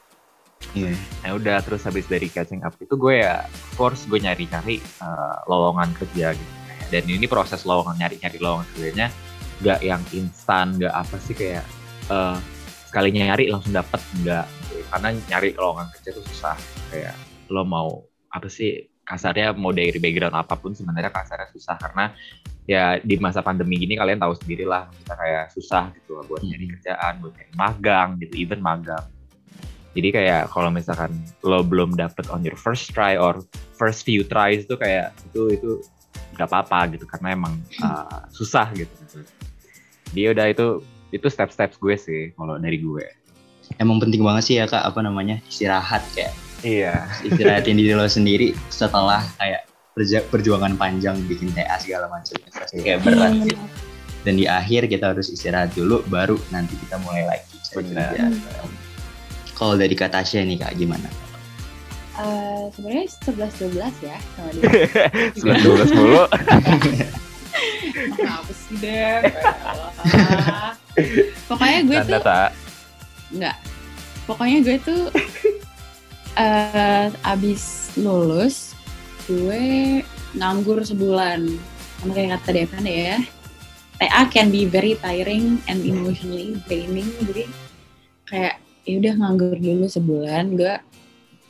Iya. 0.72 0.96
Nah 1.24 1.30
udah 1.36 1.56
terus 1.60 1.84
habis 1.84 2.08
dari 2.08 2.32
catching 2.32 2.64
up 2.64 2.72
itu 2.80 2.96
gue 2.96 3.20
ya 3.20 3.44
of 3.44 3.72
course 3.76 4.08
gue 4.08 4.16
nyari-nyari 4.16 4.80
uh, 5.04 5.44
lowongan 5.48 5.92
kerja 5.96 6.32
gitu. 6.32 6.52
Dan 6.92 7.08
ini 7.08 7.24
proses 7.28 7.64
lowongan 7.64 7.96
nyari-nyari 8.00 8.36
lowongan 8.40 8.68
kerjanya 8.76 9.08
nggak 9.62 9.80
yang 9.84 10.02
instan, 10.16 10.74
nggak 10.80 10.90
apa 10.92 11.16
sih 11.22 11.34
kayak 11.36 11.64
uh, 12.10 12.36
sekalinya 12.88 13.32
nyari 13.32 13.52
langsung 13.52 13.76
dapet 13.76 14.00
nggak. 14.24 14.46
gitu. 14.48 14.74
Karena 14.88 15.08
nyari 15.28 15.50
lowongan 15.56 15.88
kerja 15.92 16.08
itu 16.16 16.22
susah. 16.32 16.56
Kayak 16.88 17.14
lo 17.52 17.62
mau 17.68 18.00
apa 18.32 18.48
sih 18.48 18.88
kasarnya 19.04 19.52
mau 19.52 19.76
dari 19.76 19.98
background 20.00 20.32
apa 20.32 20.56
pun 20.56 20.72
sebenarnya 20.72 21.12
kasarnya 21.12 21.52
susah 21.52 21.76
karena 21.76 22.14
ya 22.64 22.96
di 23.02 23.18
masa 23.18 23.42
pandemi 23.42 23.74
gini 23.74 23.98
kalian 23.98 24.22
tahu 24.22 24.38
sendiri 24.38 24.62
lah 24.62 24.86
kita 25.02 25.14
kayak 25.18 25.44
susah 25.50 25.90
gitu 25.98 26.22
buat 26.24 26.40
nyari 26.40 26.64
kerjaan, 26.78 27.20
buat 27.20 27.34
nyari 27.34 27.52
magang 27.58 28.08
gitu, 28.22 28.34
even 28.38 28.62
magang. 28.62 29.02
Jadi 29.92 30.08
kayak 30.08 30.48
kalau 30.48 30.72
misalkan 30.72 31.12
lo 31.44 31.60
belum 31.60 31.92
dapet 31.94 32.24
on 32.32 32.40
your 32.40 32.56
first 32.56 32.88
try 32.90 33.14
or 33.14 33.44
first 33.76 34.02
few 34.02 34.24
tries 34.24 34.64
itu 34.64 34.74
kayak 34.74 35.12
itu 35.28 35.52
itu 35.52 35.70
nggak 36.32 36.48
apa-apa 36.48 36.96
gitu 36.96 37.04
karena 37.04 37.36
emang 37.36 37.54
uh, 37.80 38.24
susah 38.32 38.72
gitu. 38.72 38.92
Dia 40.12 40.32
udah 40.32 40.48
itu 40.48 40.80
itu 41.12 41.26
step-steps 41.28 41.76
gue 41.76 41.92
sih 41.94 42.22
kalau 42.32 42.56
dari 42.56 42.80
gue. 42.80 43.04
Emang 43.76 44.00
penting 44.00 44.20
banget 44.20 44.42
sih 44.44 44.56
ya 44.56 44.64
kak 44.64 44.80
apa 44.80 45.00
namanya 45.00 45.40
istirahat 45.44 46.00
kayak 46.16 46.32
Iya. 46.62 47.04
istirahatin 47.28 47.76
diri 47.76 47.92
lo 47.92 48.06
sendiri 48.06 48.56
setelah 48.68 49.20
kayak 49.36 49.68
perjuangan 50.32 50.72
panjang 50.80 51.20
bikin 51.28 51.52
TA 51.52 51.76
segala 51.76 52.08
macam 52.08 52.32
pasti 52.48 52.80
kayak 52.80 53.04
berat 53.04 53.28
Hmm, 53.28 53.44
gitu. 53.44 53.60
dan 54.24 54.34
di 54.40 54.48
akhir 54.48 54.88
kita 54.88 55.12
harus 55.12 55.28
istirahat 55.28 55.68
dulu 55.76 56.00
baru 56.08 56.40
nanti 56.48 56.80
kita 56.80 56.96
mulai 57.04 57.28
lagi 57.28 57.44
cari 57.68 57.92
Benar. 57.92 58.32
Kalau 59.54 59.74
dari 59.76 59.94
kak 59.94 60.12
Tasya 60.12 60.44
nih 60.44 60.58
kak 60.60 60.74
gimana 60.76 61.08
Eh, 62.12 62.64
sebenarnya 62.76 63.08
11 63.08 63.72
12 63.72 64.04
ya 64.04 64.18
sama 64.36 64.50
dia. 64.52 64.62
Sebelas 65.32 65.58
dua 65.64 65.74
belas 65.80 65.90
mulu. 65.96 66.22
Apa 68.20 68.52
sih 68.52 68.76
deh? 68.84 69.32
Pokoknya 71.48 71.78
gue 71.88 71.98
Tanda 72.04 72.12
tuh 72.12 72.20
tak. 72.20 72.50
Enggak. 73.32 73.56
Pokoknya 74.28 74.58
gue 74.60 74.76
tuh 74.84 75.02
eh 76.36 77.06
abis 77.24 77.96
lulus 77.96 78.76
gue 79.24 79.64
nganggur 80.36 80.84
sebulan. 80.84 81.48
Sama 82.04 82.12
kayak 82.12 82.44
kata 82.44 82.50
Devan 82.52 82.84
ya. 82.84 83.16
TA 83.96 84.22
can 84.28 84.52
be 84.52 84.68
very 84.68 85.00
tiring 85.00 85.64
and 85.64 85.80
emotionally 85.80 86.60
draining. 86.68 87.08
Jadi 87.24 87.48
kayak 88.28 88.61
ya 88.82 88.94
udah 88.98 89.14
nganggur 89.18 89.56
dulu 89.58 89.86
sebulan. 89.86 90.44
Gue 90.54 90.74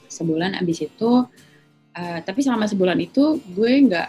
sebulan 0.09 0.61
abis 0.61 0.89
itu 0.89 1.11
eh, 1.97 2.21
tapi 2.25 2.41
selama 2.45 2.69
sebulan 2.69 2.99
itu 3.01 3.41
gue 3.53 3.73
nggak 3.89 4.09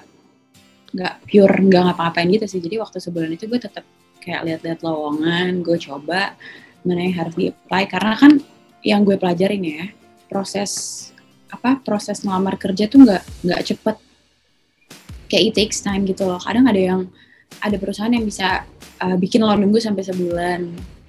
nggak 0.93 1.13
pure 1.25 1.57
nggak 1.67 1.81
ngapa-ngapain 1.89 2.29
gitu 2.31 2.45
sih. 2.47 2.59
Jadi 2.61 2.75
waktu 2.79 2.97
sebulan 3.01 3.31
itu 3.33 3.49
gue 3.49 3.59
tetap 3.59 3.85
kayak 4.23 4.47
lihat-lihat 4.47 4.79
lowongan, 4.85 5.65
gue 5.65 5.77
coba 5.79 6.35
mana 6.83 6.99
yang 7.07 7.15
harus 7.15 7.33
di-apply 7.35 7.83
karena 7.87 8.13
kan 8.19 8.31
yang 8.83 9.07
gue 9.07 9.15
pelajarin 9.15 9.63
ya 9.63 9.83
proses 10.27 10.71
apa 11.47 11.79
proses 11.79 12.21
ngelamar 12.27 12.59
kerja 12.59 12.91
tuh 12.91 13.07
nggak 13.07 13.23
nggak 13.47 13.61
cepet 13.63 13.95
kayak 15.31 15.43
it 15.49 15.53
takes 15.55 15.79
time 15.79 16.03
gitu 16.03 16.27
loh 16.27 16.37
kadang 16.43 16.67
ada 16.67 16.81
yang 16.81 17.01
ada 17.63 17.79
perusahaan 17.79 18.11
yang 18.11 18.27
bisa 18.27 18.67
uh, 18.99 19.15
bikin 19.15 19.45
lo 19.45 19.55
nunggu 19.55 19.79
sampai 19.79 20.03
sebulan 20.03 20.59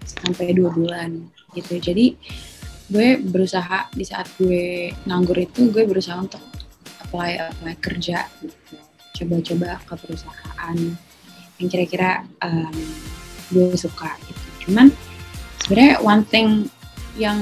sampai 0.04 0.54
dua 0.54 0.71
bulan 0.71 1.26
gitu 1.54 1.78
jadi 1.78 2.18
gue 2.90 3.08
berusaha 3.23 3.88
di 3.94 4.04
saat 4.04 4.28
gue 4.37 4.92
nganggur 5.08 5.38
itu 5.40 5.73
gue 5.73 5.88
berusaha 5.88 6.20
untuk 6.20 6.42
apply 7.08 7.54
apply 7.54 7.75
kerja 7.80 8.28
gitu 8.42 8.76
coba-coba 9.14 9.78
ke 9.87 9.94
perusahaan 9.94 10.76
yang 11.62 11.68
kira-kira 11.70 12.26
um, 12.42 12.76
gue 13.54 13.78
suka 13.78 14.11
gitu 14.26 14.68
cuman 14.68 14.90
sebenarnya 15.64 15.94
one 16.02 16.25
thing 16.28 16.68
yang 17.14 17.38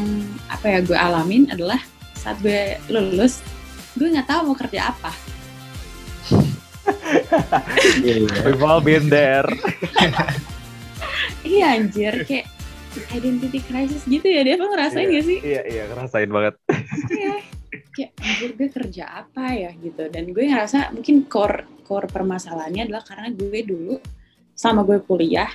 apa 0.52 0.68
ya 0.68 0.78
gue 0.84 0.94
alamin 0.94 1.48
adalah 1.48 1.80
saat 2.12 2.38
gue 2.44 2.76
lulus 2.92 3.40
gue 3.96 4.08
nggak 4.08 4.28
tahu 4.28 4.52
mau 4.52 4.56
kerja 4.56 4.92
apa. 4.92 5.12
We've 8.44 8.64
all 8.64 8.80
been 8.80 9.12
there. 9.12 9.44
iya 11.44 11.76
anjir 11.76 12.24
kayak 12.24 12.48
identity 13.12 13.60
crisis 13.64 14.02
gitu 14.04 14.26
ya 14.26 14.44
dia 14.44 14.56
lo 14.60 14.68
ngerasain 14.70 15.08
gak 15.08 15.24
sih? 15.24 15.38
Iya 15.40 15.62
iya 15.68 15.82
ngerasain 15.90 16.30
banget. 16.30 16.54
Iya. 17.12 17.36
kayak 17.92 18.12
anjir 18.24 18.50
gue 18.56 18.68
kerja 18.72 19.04
apa 19.24 19.52
ya? 19.52 19.70
Gitu. 19.76 20.02
Dan 20.08 20.32
gue 20.32 20.44
ngerasa 20.48 20.92
mungkin 20.96 21.28
core 21.28 21.64
core 21.84 22.08
permasalahannya 22.08 22.88
adalah 22.88 23.04
karena 23.04 23.28
gue 23.32 23.60
dulu 23.64 23.94
sama 24.52 24.84
gue 24.84 25.00
kuliah 25.04 25.48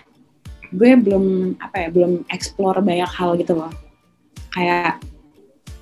gue 0.68 0.92
belum 1.00 1.56
apa 1.64 1.88
ya 1.88 1.90
belum 1.94 2.28
explore 2.28 2.84
banyak 2.84 3.08
hal 3.08 3.40
gitu 3.40 3.56
loh. 3.56 3.72
Kayak 4.52 5.00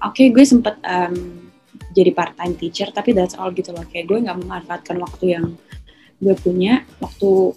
oke 0.04 0.24
gue 0.30 0.46
sempet 0.46 0.78
em, 0.86 1.50
jadi 1.96 2.12
part 2.12 2.36
time 2.38 2.54
teacher 2.60 2.92
tapi 2.94 3.16
that's 3.16 3.34
all 3.34 3.50
gitu 3.50 3.74
loh. 3.74 3.84
Kayak 3.90 4.14
gue 4.14 4.18
nggak 4.30 4.38
memanfaatkan 4.46 4.98
waktu 5.02 5.26
yang 5.40 5.46
gue 6.22 6.36
punya 6.40 6.86
waktu 7.02 7.52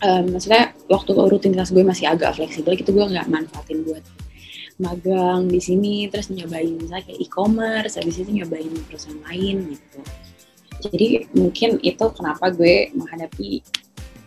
em, 0.00 0.24
maksudnya 0.32 0.72
waktu 0.88 1.10
rutinitas 1.16 1.72
gue 1.72 1.84
masih 1.84 2.08
agak 2.08 2.36
fleksibel 2.36 2.76
gitu 2.76 2.90
gue 2.92 3.04
nggak 3.04 3.28
manfaatin 3.28 3.84
buat 3.84 4.04
magang 4.80 5.46
di 5.46 5.60
sini 5.60 6.08
terus 6.08 6.32
nyobain 6.32 6.72
misalnya 6.80 7.04
kayak 7.04 7.20
e-commerce 7.20 8.00
habis 8.00 8.16
itu 8.16 8.32
nyobain 8.32 8.72
perusahaan 8.88 9.20
lain 9.28 9.76
gitu. 9.76 10.00
Jadi 10.80 11.28
mungkin 11.36 11.76
itu 11.84 12.06
kenapa 12.16 12.48
gue 12.48 12.88
menghadapi 12.96 13.60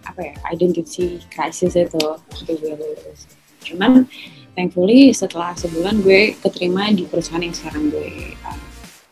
apa 0.06 0.22
ya 0.22 0.36
identity 0.54 1.18
crisis 1.34 1.74
itu 1.74 1.98
waktu 1.98 2.54
gue 2.54 2.74
lulus. 2.78 3.26
Cuman 3.66 4.06
thankfully 4.54 5.10
setelah 5.10 5.58
sebulan 5.58 6.06
gue 6.06 6.38
keterima 6.38 6.94
di 6.94 7.10
perusahaan 7.10 7.42
yang 7.42 7.58
sekarang 7.58 7.90
gue 7.90 8.38
uh, 8.46 8.60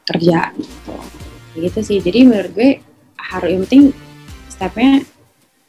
kerja 0.06 0.53
gitu. 0.53 0.96
Gitu 1.58 1.80
sih. 1.82 1.98
Jadi 1.98 2.20
menurut 2.30 2.53
gue 2.53 2.70
harus 3.18 3.50
yang 3.50 3.62
penting 3.65 3.84
stepnya 4.46 5.01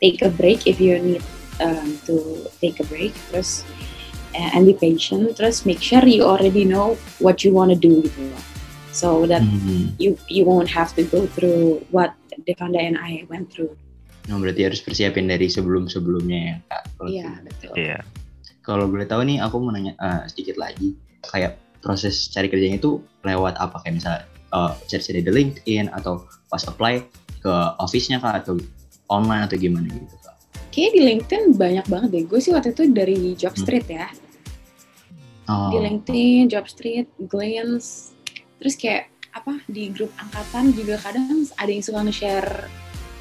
take 0.03 0.19
a 0.21 0.31
break 0.31 0.67
if 0.67 0.83
you 0.83 0.99
need 0.99 1.23
um, 1.63 1.95
to 2.03 2.19
take 2.59 2.83
a 2.83 2.87
break 2.91 3.15
terus 3.31 3.63
uh, 4.35 4.51
and 4.53 4.67
be 4.67 4.75
patient 4.75 5.39
terus 5.39 5.63
make 5.63 5.79
sure 5.81 6.03
you 6.03 6.27
already 6.27 6.67
know 6.67 6.99
what 7.23 7.47
you 7.47 7.55
want 7.55 7.71
to 7.71 7.79
do 7.79 8.03
gitu 8.03 8.27
loh 8.27 8.43
so 8.93 9.25
that 9.25 9.41
Hmm. 9.41 9.95
you 9.97 10.13
you 10.29 10.45
won't 10.45 10.69
have 10.69 10.93
to 10.93 11.07
go 11.09 11.25
through 11.33 11.81
what 11.89 12.13
Devanda 12.45 12.77
and 12.77 12.99
I 12.99 13.25
went 13.31 13.49
through 13.49 13.73
Nah, 14.23 14.39
berarti 14.39 14.63
harus 14.63 14.79
persiapin 14.79 15.27
dari 15.27 15.51
sebelum-sebelumnya 15.51 16.39
ya 16.47 16.57
kak. 16.71 16.83
Kalau 16.95 17.11
iya 17.11 17.27
gitu. 17.27 17.43
betul 17.43 17.73
Iya. 17.75 17.99
Kalau 18.63 18.87
boleh 18.87 19.03
tahu 19.03 19.27
nih, 19.27 19.43
aku 19.43 19.59
mau 19.59 19.75
nanya 19.75 19.99
eh, 19.99 20.23
sedikit 20.31 20.63
lagi. 20.63 20.95
Kayak 21.27 21.59
proses 21.83 22.31
cari 22.31 22.47
kerjanya 22.47 22.79
itu 22.79 23.03
lewat 23.27 23.59
apa? 23.59 23.83
Kayak 23.83 23.95
misalnya 23.99 24.23
eh, 24.55 24.73
cari-cari 24.87 25.21
di 25.27 25.33
LinkedIn 25.35 25.91
atau 25.91 26.23
pas 26.47 26.63
apply 26.63 27.03
ke 27.43 27.53
office-nya 27.83 28.23
kak 28.23 28.47
atau 28.47 28.63
online 29.09 29.49
atau 29.49 29.57
gimana 29.59 29.87
gitu 29.91 30.17
kak? 30.23 30.37
Kayaknya 30.73 30.91
di 30.93 31.01
LinkedIn 31.05 31.43
banyak 31.57 31.87
banget 31.89 32.09
deh. 32.13 32.25
Gue 32.25 32.41
sih 32.41 32.53
waktu 32.55 32.73
itu 32.73 32.83
dari 32.91 33.37
Jobstreet 33.37 33.87
ya. 33.89 34.09
Oh, 35.51 35.69
Di 35.75 35.79
LinkedIn, 35.85 36.49
Jobstreet, 36.49 37.11
Glance. 37.29 38.17
Terus 38.63 38.75
kayak 38.79 39.13
apa 39.33 39.59
di 39.69 39.89
grup 39.93 40.13
angkatan 40.21 40.77
juga 40.77 41.01
kadang 41.01 41.45
ada 41.57 41.71
yang 41.73 41.85
suka 41.85 42.05
nge-share 42.05 42.69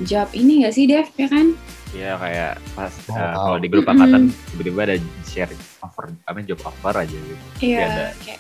job 0.04 0.28
ini 0.36 0.68
gak 0.68 0.76
sih 0.76 0.86
Dev 0.88 1.08
ya 1.16 1.28
kan? 1.28 1.56
Iya 1.92 2.16
kayak 2.20 2.54
pas 2.72 2.94
Oh, 3.12 3.16
uh, 3.16 3.36
kalau 3.36 3.58
di 3.60 3.68
grup 3.68 3.88
angkatan 3.88 4.32
tiba-tiba 4.56 4.80
ada 4.88 4.96
share 5.28 5.52
offer, 5.84 6.12
apa 6.24 6.40
job 6.44 6.60
offer 6.64 6.94
aja 7.04 7.18
gitu. 7.18 7.44
Iya, 7.60 8.16
kayak 8.24 8.40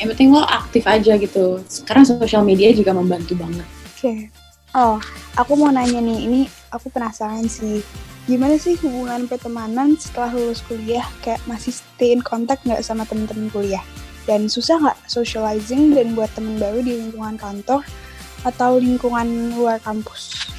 yang 0.00 0.08
penting 0.10 0.28
lo 0.34 0.42
aktif 0.42 0.84
aja 0.88 1.14
gitu. 1.14 1.62
Sekarang 1.70 2.02
sosial 2.02 2.42
media 2.42 2.74
juga 2.74 2.90
membantu 2.90 3.38
banget. 3.38 3.68
Oke. 3.94 4.43
Oh, 4.74 4.98
aku 5.38 5.54
mau 5.54 5.70
nanya 5.70 6.02
nih, 6.02 6.26
ini 6.26 6.40
aku 6.74 6.90
penasaran 6.90 7.46
sih. 7.46 7.78
Gimana 8.26 8.58
sih 8.58 8.74
hubungan 8.82 9.30
pertemanan 9.30 9.94
setelah 9.94 10.34
lulus 10.34 10.66
kuliah? 10.66 11.06
Kayak 11.22 11.46
masih 11.46 11.78
stay 11.78 12.10
in 12.10 12.18
contact 12.18 12.66
nggak 12.66 12.82
sama 12.82 13.06
temen-temen 13.06 13.54
kuliah? 13.54 13.86
Dan 14.26 14.50
susah 14.50 14.82
nggak 14.82 14.98
socializing 15.06 15.94
dan 15.94 16.18
buat 16.18 16.26
temen 16.34 16.58
baru 16.58 16.82
di 16.82 17.06
lingkungan 17.06 17.38
kantor 17.38 17.86
atau 18.42 18.82
lingkungan 18.82 19.54
luar 19.54 19.78
kampus? 19.78 20.50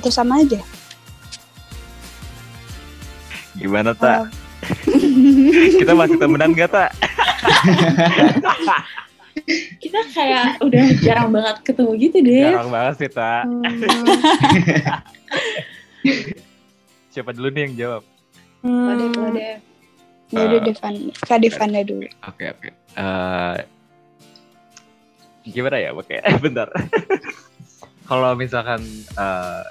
Atau 0.00 0.08
sama 0.08 0.40
aja? 0.40 0.64
Gimana 3.52 3.92
Oh, 3.92 4.00
tak? 4.04 4.32
Kita 5.76 5.92
masih 5.92 6.16
temenan 6.16 6.56
gak 6.56 6.72
tak? 6.72 6.90
Kita 9.78 10.00
kayak 10.10 10.64
udah 10.64 10.84
jarang 11.04 11.28
banget 11.30 11.56
ketemu 11.62 11.90
gitu 12.00 12.18
deh. 12.24 12.50
Jarang 12.50 12.70
banget 12.72 12.94
sih 12.98 13.10
tak. 13.12 13.42
hmm, 13.44 13.62
Siapa 17.12 17.30
dulu 17.32 17.48
nih 17.52 17.62
yang 17.68 17.74
jawab? 17.76 18.02
Hmm, 18.64 19.12
lo 19.14 19.28
deh. 19.32 19.56
ya 20.26 20.42
udah 20.42 20.58
Devan, 20.58 20.94
Kak 21.22 21.38
Devanda 21.38 21.80
dulu. 21.86 22.08
Oke 22.26 22.50
oke. 22.50 22.68
Eh, 22.98 23.56
gimana 25.46 25.78
ya? 25.78 25.94
Oke, 25.94 26.18
bentar. 26.44 26.66
Kalau 28.06 28.34
misalkan 28.34 28.82
eh, 29.14 29.62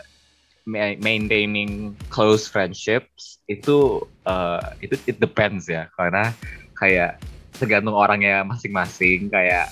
ma- 0.64 0.98
maintaining 0.98 1.92
close 2.08 2.48
friendships 2.48 3.44
itu 3.52 4.00
eh, 4.24 4.64
itu 4.80 4.96
it 5.06 5.20
depends 5.20 5.68
ya, 5.68 5.92
karena 6.00 6.32
kayak 6.80 7.20
tergantung 7.58 7.96
orangnya 7.96 8.44
masing-masing. 8.44 9.32
Kayak 9.32 9.72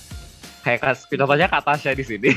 kayak 0.64 0.80
contohnya 1.08 1.48
Kak 1.52 1.64
Tasya 1.68 1.92
di 1.94 2.04
sini. 2.08 2.32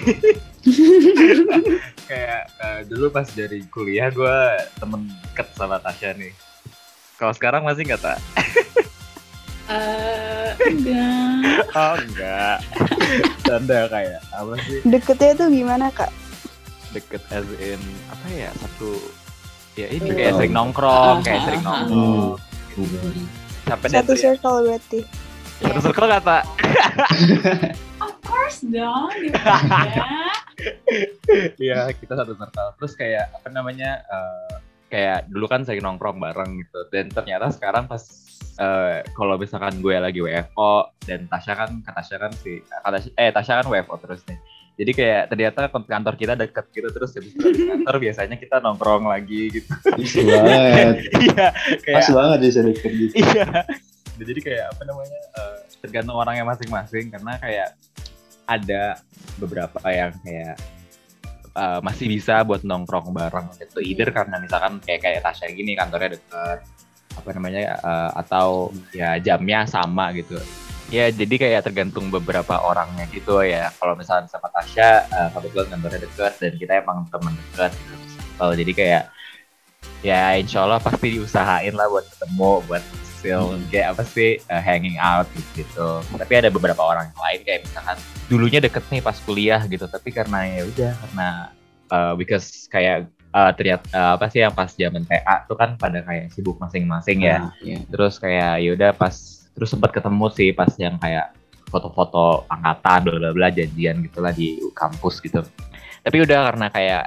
kayak 2.11 2.43
eh, 2.63 2.81
dulu 2.91 3.11
pas 3.11 3.27
dari 3.31 3.63
kuliah 3.71 4.11
gue 4.11 4.37
temen 4.79 5.07
deket 5.31 5.47
sama 5.55 5.79
Tasya 5.79 6.15
nih. 6.19 6.35
Kalau 7.17 7.33
sekarang 7.33 7.65
masih 7.65 7.87
nggak 7.89 8.03
tak? 8.03 8.19
Eh, 9.67 10.51
enggak. 10.63 11.67
Oh 11.75 11.95
enggak. 11.99 12.59
Tanda 13.43 13.91
kayak 13.91 14.23
apa 14.31 14.55
sih? 14.63 14.79
Deketnya 14.87 15.33
tuh 15.35 15.49
gimana 15.51 15.91
kak? 15.91 16.11
Deket 16.95 17.23
as 17.35 17.47
in 17.59 17.83
apa 18.07 18.27
ya 18.31 18.51
satu 18.63 18.95
ya 19.75 19.91
ini 19.91 20.09
Oh. 20.09 20.15
kayak 20.15 20.33
sering 20.39 20.55
nongkrong, 20.55 21.19
Ah, 21.21 21.25
kayak 21.27 21.41
ah, 21.41 21.45
sering 21.51 21.63
ah, 21.67 21.69
ah. 21.69 21.79
nongkrong. 21.83 23.27
Sampai 23.67 23.89
Satu 23.91 24.13
dari 24.15 24.23
circle 24.23 24.57
berarti. 24.71 25.01
Satu 25.59 25.81
circle 25.81 26.09
kata. 26.09 26.39
Of 27.99 28.15
course 28.23 28.61
dong, 28.63 29.11
gimana? 29.25 30.33
Iya 31.57 31.91
kita 31.93 32.15
satu 32.15 32.33
circle. 32.37 32.69
Terus 32.81 32.93
kayak 32.95 33.25
apa 33.33 33.49
namanya? 33.53 34.03
eh, 34.05 34.55
kayak 34.87 35.27
dulu 35.27 35.51
kan 35.51 35.67
sering 35.67 35.83
nongkrong 35.83 36.23
bareng 36.23 36.63
gitu. 36.63 36.81
Dan 36.93 37.11
ternyata 37.11 37.51
sekarang 37.51 37.91
pas 37.91 38.03
eh, 38.57 39.03
kalau 39.13 39.35
misalkan 39.37 39.81
gue 39.81 39.97
lagi 39.97 40.21
WFO 40.23 40.93
dan 41.03 41.27
Tasya 41.27 41.55
kan, 41.57 41.71
kata 41.83 42.01
Tasya 42.01 42.17
kan 42.21 42.33
si, 42.37 42.63
kata 42.63 42.99
eh 43.17 43.31
Tasya 43.33 43.55
kan 43.63 43.67
WFO 43.67 43.97
terus 44.01 44.23
nih. 44.29 44.39
Jadi 44.77 44.93
kayak 44.93 45.33
ternyata 45.33 45.73
kantor 45.73 46.15
kita 46.21 46.37
deket 46.37 46.69
gitu 46.69 46.93
terus 46.93 47.17
habis 47.17 47.33
dari 47.33 47.65
kantor 47.65 47.97
biasanya 47.97 48.37
kita 48.37 48.61
nongkrong 48.61 49.09
lagi 49.09 49.49
gitu. 49.49 49.73
Banget. 50.21 50.97
Iya, 51.25 51.47
kayak 51.81 51.97
Pas 51.97 52.09
banget 52.13 52.39
disuruh 52.45 52.77
kerja. 52.77 53.07
iya. 53.17 53.49
Jadi 54.17 54.41
kayak 54.41 54.65
apa 54.73 54.83
namanya 54.89 55.21
eh, 55.37 55.57
tergantung 55.85 56.17
orangnya 56.17 56.45
masing-masing 56.49 57.13
karena 57.13 57.37
kayak 57.37 57.69
ada 58.47 59.01
beberapa 59.37 59.79
yang 59.93 60.13
kayak 60.25 60.57
eh, 61.53 61.81
masih 61.85 62.07
bisa 62.09 62.41
buat 62.47 62.65
nongkrong 62.65 63.13
bareng 63.13 63.53
gitu. 63.61 63.85
Either 63.85 64.09
karena 64.11 64.41
misalkan 64.41 64.81
kayak 64.81 65.01
kayak 65.05 65.21
Tasya 65.25 65.53
gini 65.53 65.77
kantornya 65.77 66.17
deket 66.17 66.61
apa 67.17 67.29
namanya 67.33 67.77
eh, 67.81 68.11
atau 68.25 68.73
ya 68.93 69.21
jamnya 69.21 69.69
sama 69.69 70.13
gitu. 70.17 70.41
Ya 70.87 71.11
jadi 71.11 71.35
kayak 71.35 71.67
tergantung 71.67 72.15
beberapa 72.15 72.63
orangnya 72.63 73.11
gitu 73.11 73.43
ya. 73.43 73.75
Kalau 73.77 73.99
misalnya 73.99 74.31
sama 74.31 74.49
Tasya 74.55 74.89
eh, 75.11 75.29
kebetulan 75.35 75.77
kantornya 75.77 76.01
deket 76.09 76.33
dan 76.41 76.53
kita 76.57 76.73
emang 76.81 77.05
teman 77.13 77.35
dekat 77.35 77.73
gitu. 77.75 77.95
Kalau 78.37 78.53
jadi 78.53 78.73
kayak 78.73 79.05
ya 80.05 80.37
insya 80.37 80.63
Allah 80.63 80.79
pasti 80.79 81.17
diusahain 81.17 81.73
lah 81.73 81.89
buat 81.89 82.05
ketemu 82.05 82.53
buat 82.69 82.85
still 83.27 83.59
kayak 83.69 83.87
apa 83.91 84.03
sih 84.07 84.31
uh, 84.47 84.63
hanging 84.63 84.95
out 84.97 85.27
gitu, 85.53 85.89
tapi 86.15 86.33
ada 86.39 86.47
beberapa 86.47 86.79
orang 86.79 87.11
yang 87.11 87.21
lain 87.21 87.41
kayak 87.43 87.61
misalkan 87.67 87.97
dulunya 88.27 88.63
deket 88.63 88.87
nih 88.87 89.03
pas 89.03 89.19
kuliah 89.19 89.61
gitu 89.67 89.85
tapi 89.85 90.15
karena 90.15 90.47
ya 90.47 90.63
udah 90.63 90.93
karena 90.95 91.29
uh, 91.91 92.13
because 92.15 92.67
kayak 92.67 93.07
uh, 93.31 93.51
ternyata 93.51 93.85
uh, 93.91 94.15
apa 94.15 94.27
sih 94.31 94.41
yang 94.41 94.55
pas 94.55 94.71
zaman 94.71 95.03
TA 95.05 95.43
tuh 95.45 95.55
kan 95.55 95.75
pada 95.75 96.03
kayak 96.03 96.31
sibuk 96.31 96.57
masing-masing 96.57 97.27
ya 97.27 97.39
Nah, 97.43 97.53
iya. 97.61 97.83
terus 97.91 98.17
kayak 98.17 98.63
ya 98.63 98.71
udah 98.73 98.91
pas 98.95 99.15
terus 99.53 99.69
sempat 99.69 99.91
ketemu 99.91 100.27
sih 100.31 100.51
pas 100.51 100.71
yang 100.79 100.95
kayak 100.97 101.35
foto-foto 101.67 102.47
angkatan 102.47 102.99
bla 103.05 103.19
bla 103.19 103.31
bla 103.35 103.49
janjian 103.51 103.99
gitulah 104.07 104.31
di 104.31 104.55
kampus 104.71 105.19
gitu 105.19 105.43
tapi 106.03 106.23
udah 106.23 106.47
karena 106.47 106.67
kayak 106.71 107.05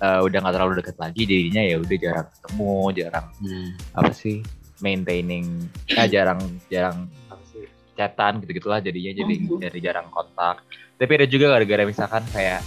eh, 0.00 0.20
udah 0.24 0.38
nggak 0.40 0.54
terlalu 0.56 0.72
deket 0.80 0.96
lagi 0.96 1.22
jadinya 1.28 1.60
ya 1.60 1.76
udah 1.76 1.96
jarang 2.00 2.28
ketemu 2.32 2.72
jarang 2.96 3.26
Hmm. 3.36 3.70
apa 3.92 4.12
sih 4.16 4.40
maintaining 4.80 5.46
ya 5.86 6.04
jarang 6.04 6.40
jarang 6.66 7.04
apa 7.26 7.42
sih 7.46 7.64
chatan 7.92 8.40
gitu 8.40 8.56
gitulah 8.56 8.80
jadinya 8.80 9.12
jadi 9.14 9.34
Mhm. 9.36 9.60
dari 9.60 9.78
jarang 9.78 10.08
kontak. 10.08 10.64
Tapi 10.96 11.12
ada 11.16 11.24
juga 11.24 11.48
gara-gara 11.50 11.84
misalkan 11.84 12.24
kayak 12.28 12.60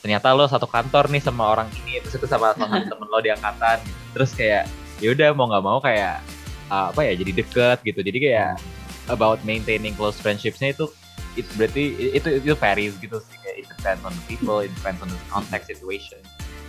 ternyata 0.00 0.32
lo 0.32 0.44
satu 0.44 0.64
kantor 0.64 1.08
nih 1.08 1.20
sama 1.20 1.48
orang 1.48 1.68
ini 1.80 2.00
terus 2.00 2.16
itu 2.16 2.28
sama 2.28 2.52
salah 2.52 2.68
satu 2.76 2.92
temen 2.92 3.08
lo 3.08 3.18
di 3.18 3.28
angkatan 3.28 3.80
terus 4.12 4.32
kayak 4.32 4.68
ya 5.00 5.08
udah 5.10 5.32
mau 5.32 5.48
nggak 5.48 5.64
mau 5.64 5.78
kayak 5.80 6.20
uh, 6.68 6.92
apa 6.92 7.00
ya 7.04 7.12
jadi 7.16 7.32
deket 7.34 7.78
gitu. 7.82 8.00
Jadi 8.00 8.18
kayak 8.22 8.60
about 9.08 9.40
maintaining 9.42 9.92
close 9.92 10.16
friendships-nya 10.16 10.72
itu 10.72 10.88
itu 11.34 11.50
berarti 11.58 11.82
itu 12.14 12.28
itu 12.40 12.54
varies 12.54 12.94
gitu 13.00 13.20
sih. 13.20 13.36
Kayak 13.40 13.56
it 13.56 13.66
depends 13.68 14.02
on 14.04 14.12
the 14.12 14.24
people 14.24 14.60
it 14.60 14.72
depends 14.72 15.00
on 15.00 15.08
the 15.08 15.20
context 15.28 15.68
situation. 15.68 16.20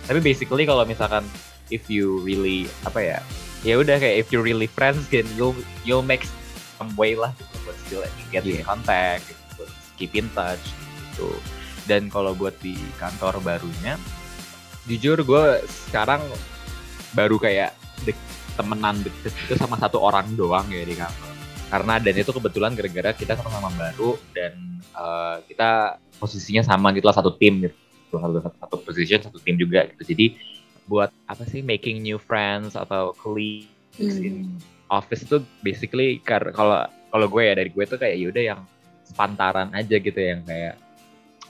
Tapi 0.04 0.20
basically 0.20 0.64
kalau 0.64 0.84
misalkan 0.84 1.24
if 1.68 1.88
you 1.88 2.20
really 2.22 2.68
apa 2.84 3.00
ya 3.00 3.18
ya 3.64 3.80
udah 3.80 3.96
kayak 3.96 4.26
if 4.26 4.28
you 4.34 4.42
really 4.44 4.68
friends 4.68 5.06
then 5.08 5.24
you'll 5.38 5.56
you'll 5.86 6.04
make 6.04 6.24
some 6.76 6.92
way 7.00 7.16
lah 7.16 7.32
gitu 7.40 7.56
buat 7.64 7.76
still 7.88 8.02
get 8.28 8.44
in 8.44 8.60
Yeah. 8.60 8.66
contact 8.68 9.24
gitu, 9.32 9.64
keep 9.96 10.12
in 10.12 10.28
touch 10.36 10.60
gitu. 11.12 11.32
Dan 11.86 12.12
kalau 12.12 12.34
buat 12.36 12.52
di 12.60 12.76
kantor 13.00 13.40
barunya 13.40 13.96
jujur 14.86 15.18
gue 15.22 15.44
sekarang 15.88 16.22
baru 17.16 17.40
kayak 17.42 17.74
dek, 18.06 18.18
temenan 18.54 19.02
deket 19.02 19.34
itu 19.46 19.54
sama 19.58 19.80
satu 19.80 19.98
orang 19.98 20.36
doang 20.36 20.66
ya 20.70 20.84
di 20.84 20.94
kantor. 20.94 21.32
Karena 21.66 21.98
dan 21.98 22.14
itu 22.14 22.30
kebetulan 22.30 22.72
gara-gara 22.78 23.10
kita 23.16 23.34
sama-sama 23.34 23.72
baru 23.74 24.14
dan 24.30 24.52
eh, 24.78 25.36
kita 25.50 25.98
posisinya 26.22 26.62
sama 26.62 26.94
gitu 26.94 27.06
lah 27.08 27.16
satu 27.16 27.34
tim 27.34 27.66
gitu. 27.66 27.74
Satu, 28.16 28.38
satu, 28.38 28.56
satu 28.62 28.76
position 28.86 29.18
satu 29.18 29.38
tim 29.42 29.58
juga 29.58 29.88
gitu. 29.90 30.02
Jadi 30.14 30.26
buat 30.86 31.10
apa 31.26 31.42
sih 31.44 31.60
making 31.60 32.00
new 32.00 32.16
friends 32.16 32.74
atau 32.74 33.12
colleagues 33.18 33.66
in 33.98 34.46
Hmm. 34.46 34.60
office 34.86 35.26
itu 35.26 35.40
basically 35.64 36.20
kalau 36.22 36.86
kalau 37.10 37.26
gue 37.26 37.42
ya 37.42 37.54
dari 37.56 37.70
gue 37.72 37.84
tuh 37.88 37.98
kayak 37.98 38.16
yaudah 38.20 38.44
yang 38.54 38.60
sepantaran 39.02 39.72
aja 39.72 39.96
gitu 39.98 40.14
yang 40.14 40.44
kayak 40.44 40.76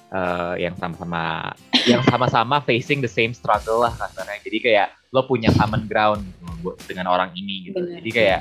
eh, 0.09 0.55
yang 0.63 0.75
sama-sama 0.79 1.53
yang 1.85 2.03
sama-sama 2.07 2.63
facing 2.63 3.03
the 3.03 3.11
same 3.11 3.35
struggle 3.35 3.83
lah 3.83 3.93
kasarnya 3.99 4.41
jadi 4.47 4.59
kayak 4.63 4.89
lo 5.11 5.27
punya 5.27 5.51
common 5.53 5.85
ground 5.91 6.23
gitu 6.23 6.73
dengan 6.87 7.11
orang 7.11 7.35
ini 7.35 7.71
gitu 7.71 7.79
Bener. 7.83 7.99
jadi 8.01 8.11
kayak 8.15 8.41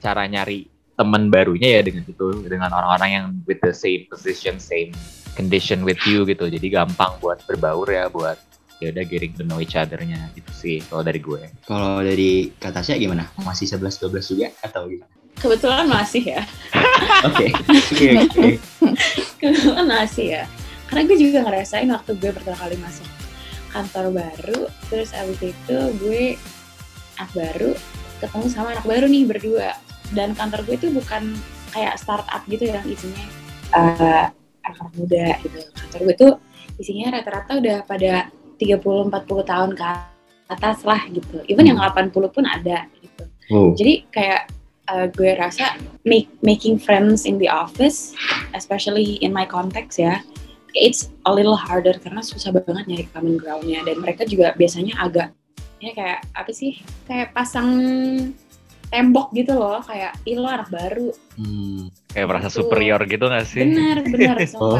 cara 0.00 0.22
nyari 0.26 0.70
teman 0.92 1.32
barunya 1.32 1.80
ya 1.80 1.82
dengan 1.82 2.04
itu 2.06 2.26
dengan 2.46 2.70
orang-orang 2.70 3.10
yang 3.10 3.26
with 3.48 3.58
the 3.64 3.74
same 3.74 4.06
position 4.06 4.60
same 4.62 4.92
condition 5.34 5.82
with 5.82 5.98
you 6.04 6.22
gitu 6.28 6.46
jadi 6.46 6.84
gampang 6.84 7.16
buat 7.18 7.40
berbaur 7.48 7.88
ya 7.88 8.06
buat 8.12 8.36
ya 8.82 8.88
udah 8.90 9.04
getting 9.06 9.30
to 9.38 9.46
know 9.46 9.62
each 9.62 9.78
other-nya 9.78 10.26
gitu 10.34 10.50
sih 10.50 10.76
kalau 10.90 11.06
dari 11.06 11.22
gue 11.22 11.46
Kalau 11.62 12.02
dari 12.02 12.50
Kak 12.58 12.74
Tasya 12.74 12.98
gimana? 12.98 13.30
Masih 13.38 13.70
11 13.70 14.10
12 14.10 14.32
juga 14.34 14.46
atau 14.58 14.90
gimana? 14.90 15.06
Kebetulan 15.38 15.86
masih 15.86 16.22
ya. 16.38 16.42
Oke. 17.28 17.54
Oke. 17.54 18.58
Kebetulan 19.38 19.86
masih 19.86 20.26
ya. 20.38 20.44
Karena 20.90 21.02
gue 21.08 21.18
juga 21.18 21.38
ngerasain 21.46 21.88
waktu 21.88 22.12
gue 22.20 22.30
pertama 22.34 22.58
kali 22.58 22.76
masuk 22.82 23.08
kantor 23.72 24.12
baru, 24.12 24.68
terus 24.92 25.16
abis 25.16 25.40
itu 25.40 25.78
gue 25.96 26.36
anak 27.16 27.32
baru 27.32 27.72
ketemu 28.20 28.46
sama 28.52 28.76
anak 28.76 28.84
baru 28.84 29.08
nih 29.08 29.24
berdua. 29.24 29.72
Dan 30.12 30.36
kantor 30.36 30.68
gue 30.68 30.76
itu 30.76 30.88
bukan 30.92 31.32
kayak 31.72 31.96
startup 31.96 32.44
gitu 32.44 32.68
yang 32.68 32.84
isinya 32.84 33.24
eh, 33.72 34.28
anak-anak 34.68 34.94
muda 35.00 35.26
gitu. 35.40 35.58
Kantor 35.72 36.00
gue 36.04 36.14
tuh 36.20 36.32
isinya 36.76 37.16
rata-rata 37.16 37.56
udah 37.56 37.78
pada 37.88 38.28
30-40 38.60 39.08
tahun 39.48 39.70
ke 39.76 39.84
atas 40.52 40.84
lah 40.84 41.00
gitu. 41.08 41.40
Even 41.48 41.68
yang 41.68 41.80
80 41.80 42.12
pun 42.12 42.44
ada 42.44 42.84
gitu. 43.00 43.24
Oh. 43.52 43.72
Jadi 43.76 44.04
kayak 44.12 44.52
uh, 44.92 45.06
gue 45.08 45.32
rasa 45.36 45.76
make, 46.04 46.28
making 46.44 46.76
friends 46.76 47.24
in 47.24 47.40
the 47.40 47.48
office, 47.48 48.12
especially 48.52 49.20
in 49.24 49.32
my 49.32 49.48
context 49.48 50.00
ya, 50.00 50.20
it's 50.76 51.12
a 51.28 51.32
little 51.32 51.56
harder 51.56 51.96
karena 52.00 52.24
susah 52.24 52.52
banget 52.52 52.84
nyari 52.88 53.04
common 53.12 53.36
ground-nya 53.36 53.84
dan 53.84 54.00
mereka 54.00 54.24
juga 54.24 54.56
biasanya 54.56 54.96
agak 55.00 55.28
ya 55.82 55.90
kayak 55.92 56.20
apa 56.38 56.52
sih 56.54 56.78
kayak 57.10 57.34
pasang 57.34 57.68
tembok 58.92 59.32
gitu 59.32 59.56
loh 59.56 59.80
kayak 59.80 60.12
ih 60.22 60.36
lo 60.36 60.46
anak 60.46 60.68
baru 60.68 61.10
Hmm. 61.32 61.88
Kayak 62.12 62.28
merasa 62.28 62.46
Gitu. 62.46 62.58
superior 62.60 63.00
gitu 63.02 63.24
gak 63.24 63.46
sih? 63.48 63.64
bener 63.64 63.96
bener 64.04 64.36
Oh. 64.60 64.76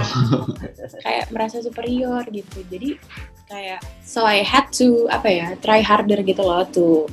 kayak 1.01 1.33
merasa 1.33 1.59
superior 1.59 2.20
gitu 2.29 2.61
jadi 2.68 3.01
kayak 3.48 3.81
so 4.01 4.20
I 4.20 4.44
had 4.44 4.68
to 4.75 5.09
apa 5.09 5.29
ya 5.29 5.46
try 5.59 5.81
harder 5.81 6.20
gitu 6.20 6.40
loh 6.40 6.68
to 6.68 7.09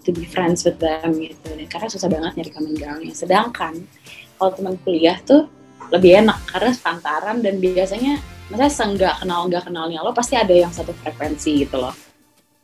to 0.00 0.10
be 0.10 0.22
friends 0.24 0.62
with 0.62 0.78
them 0.78 1.18
gitu 1.18 1.42
dan 1.44 1.66
karena 1.66 1.88
susah 1.90 2.06
banget 2.06 2.32
nyari 2.34 2.50
common 2.50 2.74
groundnya 2.74 3.12
sedangkan 3.12 3.74
kalau 4.36 4.50
teman 4.54 4.78
kuliah 4.80 5.18
tuh 5.20 5.50
lebih 5.90 6.22
enak 6.22 6.38
karena 6.48 6.70
sepantaran 6.70 7.42
dan 7.42 7.58
biasanya 7.58 8.16
masa 8.46 8.70
senggak 8.70 9.18
kenal 9.18 9.44
nggak 9.44 9.64
kenalnya 9.64 10.00
lo 10.00 10.10
pasti 10.10 10.34
ada 10.34 10.50
yang 10.50 10.70
satu 10.70 10.94
frekuensi 10.94 11.66
gitu 11.66 11.78
loh 11.78 11.92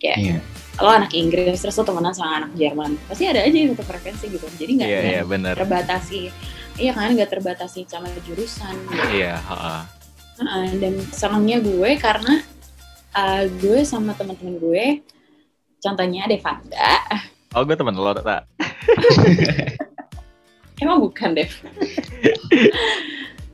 kayak 0.00 0.18
Iya. 0.18 0.38
lo 0.80 0.88
anak 0.88 1.12
Inggris 1.12 1.60
terus 1.60 1.76
lo 1.76 1.84
temenan 1.84 2.16
sama 2.16 2.40
anak 2.40 2.50
Jerman 2.56 2.96
pasti 3.04 3.28
ada 3.28 3.44
aja 3.44 3.52
yang 3.52 3.76
satu 3.76 3.84
frekuensi 3.84 4.24
gitu 4.26 4.46
jadi 4.56 4.70
nggak 4.80 4.88
nggak 4.88 5.04
iya 5.12 5.22
bener. 5.22 5.54
terbatasi 5.54 6.32
iya 6.80 6.90
kan 6.96 7.12
nggak 7.12 7.28
terbatasi 7.28 7.84
sama 7.84 8.08
jurusan 8.24 8.72
gitu. 8.88 9.04
Iya, 9.12 9.36
heeh. 9.36 9.80
Heeh, 10.40 10.66
dan 10.80 10.94
senangnya 11.12 11.60
gue 11.60 11.90
karena 12.00 12.40
uh, 13.12 13.44
gue 13.60 13.84
sama 13.84 14.16
teman-teman 14.16 14.56
gue 14.56 14.84
contohnya 15.78 16.24
Devanda 16.24 16.96
Oh, 17.50 17.66
gue 17.66 17.74
temen 17.74 17.92
lo, 17.92 18.14
tak? 18.14 18.46
emang 20.80 20.96
bukan 21.04 21.36
Dev 21.36 21.52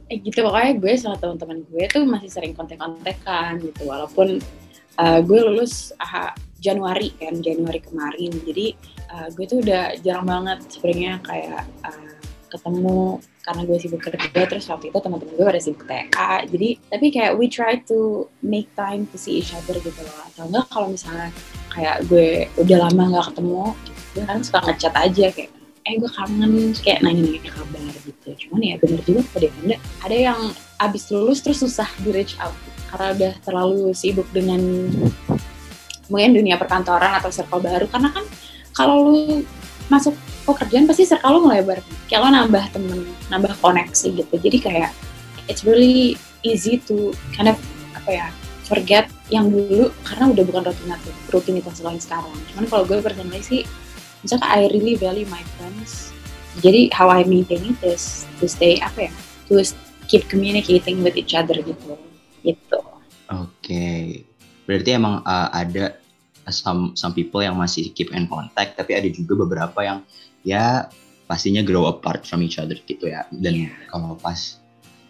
eh 0.06 0.16
gitu 0.22 0.38
pokoknya 0.46 0.78
gue 0.78 0.92
sama 0.94 1.18
teman-teman 1.18 1.66
gue 1.66 1.84
tuh 1.90 2.06
masih 2.06 2.30
sering 2.30 2.54
kontek-kontekan 2.54 3.58
gitu 3.58 3.82
walaupun 3.90 4.38
uh, 4.98 5.20
gue 5.22 5.40
lulus 5.40 5.92
ah, 6.00 6.32
Januari 6.60 7.12
kan 7.20 7.36
Januari 7.38 7.80
kemarin. 7.84 8.32
Jadi 8.42 8.74
uh, 9.12 9.28
gue 9.32 9.44
tuh 9.46 9.58
udah 9.62 9.96
jarang 10.00 10.26
banget 10.26 10.58
sebenarnya 10.72 11.20
kayak 11.22 11.64
uh, 11.84 12.12
ketemu 12.48 13.20
karena 13.44 13.62
gue 13.62 13.76
sibuk 13.78 14.00
kerja. 14.02 14.42
Terus 14.48 14.66
waktu 14.66 14.90
itu 14.90 14.98
teman-teman 14.98 15.34
gue 15.36 15.46
pada 15.46 15.62
sibuk 15.62 15.84
TA 15.86 16.42
jadi 16.48 16.68
tapi 16.90 17.06
kayak 17.12 17.32
we 17.38 17.46
try 17.46 17.78
to 17.86 18.26
make 18.42 18.66
time 18.74 19.06
to 19.12 19.16
see 19.20 19.38
each 19.38 19.52
other 19.54 19.76
gitu 19.78 20.00
loh. 20.00 20.18
Atau 20.32 20.48
enggak 20.50 20.66
kalau 20.72 20.88
misalnya 20.90 21.30
kayak 21.70 22.08
gue 22.08 22.48
udah 22.56 22.88
lama 22.88 23.02
nggak 23.12 23.26
ketemu 23.30 23.64
gue 24.16 24.24
kan 24.24 24.38
suka 24.40 24.58
ngechat 24.64 24.94
aja 24.96 25.26
kayak 25.30 25.50
eh 25.86 25.94
gue 26.02 26.10
kangen. 26.10 26.74
Kayak 26.82 27.00
nanya-nanya 27.06 27.52
kabar 27.52 27.94
gitu. 28.02 28.28
Cuman 28.48 28.60
ya 28.64 28.74
bener 28.80 29.00
juga 29.06 29.22
deh 29.38 29.52
ada. 30.02 30.16
Yang 30.16 30.40
abis 30.76 31.04
lulus 31.14 31.38
terus 31.40 31.62
susah 31.62 31.88
di 32.02 32.10
reach 32.10 32.34
out 32.42 32.52
karena 32.96 33.12
udah 33.12 33.32
terlalu 33.44 33.92
sibuk 33.92 34.24
dengan 34.32 34.88
mungkin 36.08 36.32
dunia 36.32 36.56
perkantoran 36.56 37.12
atau 37.20 37.28
circle 37.28 37.60
baru. 37.60 37.86
Karena 37.92 38.08
kan 38.08 38.24
kalau 38.72 39.12
lu 39.12 39.44
masuk 39.92 40.16
pekerjaan 40.48 40.88
pasti 40.88 41.04
circle 41.04 41.38
lu 41.38 41.40
melebar 41.46 41.82
kayak 42.08 42.24
lo 42.24 42.28
nambah 42.32 42.64
temen 42.72 43.04
nambah 43.28 43.52
koneksi 43.60 44.24
gitu. 44.24 44.34
Jadi 44.40 44.58
kayak 44.62 44.90
it's 45.50 45.62
really 45.66 46.16
easy 46.46 46.78
to 46.88 47.12
kind 47.34 47.50
of 47.50 47.58
apa 47.94 48.10
ya 48.10 48.26
forget 48.66 49.06
yang 49.30 49.50
dulu 49.50 49.90
karena 50.06 50.30
udah 50.30 50.44
bukan 50.46 50.62
rutinitas 50.70 51.14
rutinitas 51.30 51.76
lo 51.82 51.90
yang 51.90 52.02
sekarang. 52.02 52.34
Cuman 52.54 52.64
kalau 52.70 52.82
gue 52.86 52.98
personally 53.02 53.42
sih 53.42 53.62
misalkan 54.22 54.48
I 54.48 54.70
really 54.70 54.98
value 54.98 55.26
my 55.28 55.42
friends. 55.58 56.14
Jadi 56.64 56.88
how 56.96 57.12
I 57.12 57.26
maintain 57.28 57.76
it 57.76 57.78
is 57.84 58.24
to 58.40 58.48
stay 58.48 58.80
apa 58.80 59.10
ya 59.10 59.12
to 59.52 59.60
keep 60.08 60.24
communicating 60.30 61.04
with 61.04 61.18
each 61.18 61.34
other 61.36 61.58
gitu. 61.58 61.98
Gitu 62.46 62.85
Oke. 63.30 64.22
Berarti 64.66 64.90
emang 64.94 65.22
uh, 65.22 65.48
ada 65.50 65.98
some 66.50 66.94
some 66.94 67.14
people 67.14 67.42
yang 67.42 67.58
masih 67.58 67.90
keep 67.94 68.14
in 68.14 68.30
contact, 68.30 68.78
tapi 68.78 68.94
ada 68.94 69.06
juga 69.10 69.34
beberapa 69.46 69.82
yang 69.82 69.98
ya 70.46 70.86
pastinya 71.26 71.62
grow 71.66 71.90
apart 71.90 72.22
from 72.22 72.42
each 72.42 72.58
other 72.58 72.78
gitu 72.86 73.10
ya. 73.10 73.26
Dan 73.34 73.66
Iya. 73.66 73.70
kalau 73.90 74.14
pas 74.18 74.58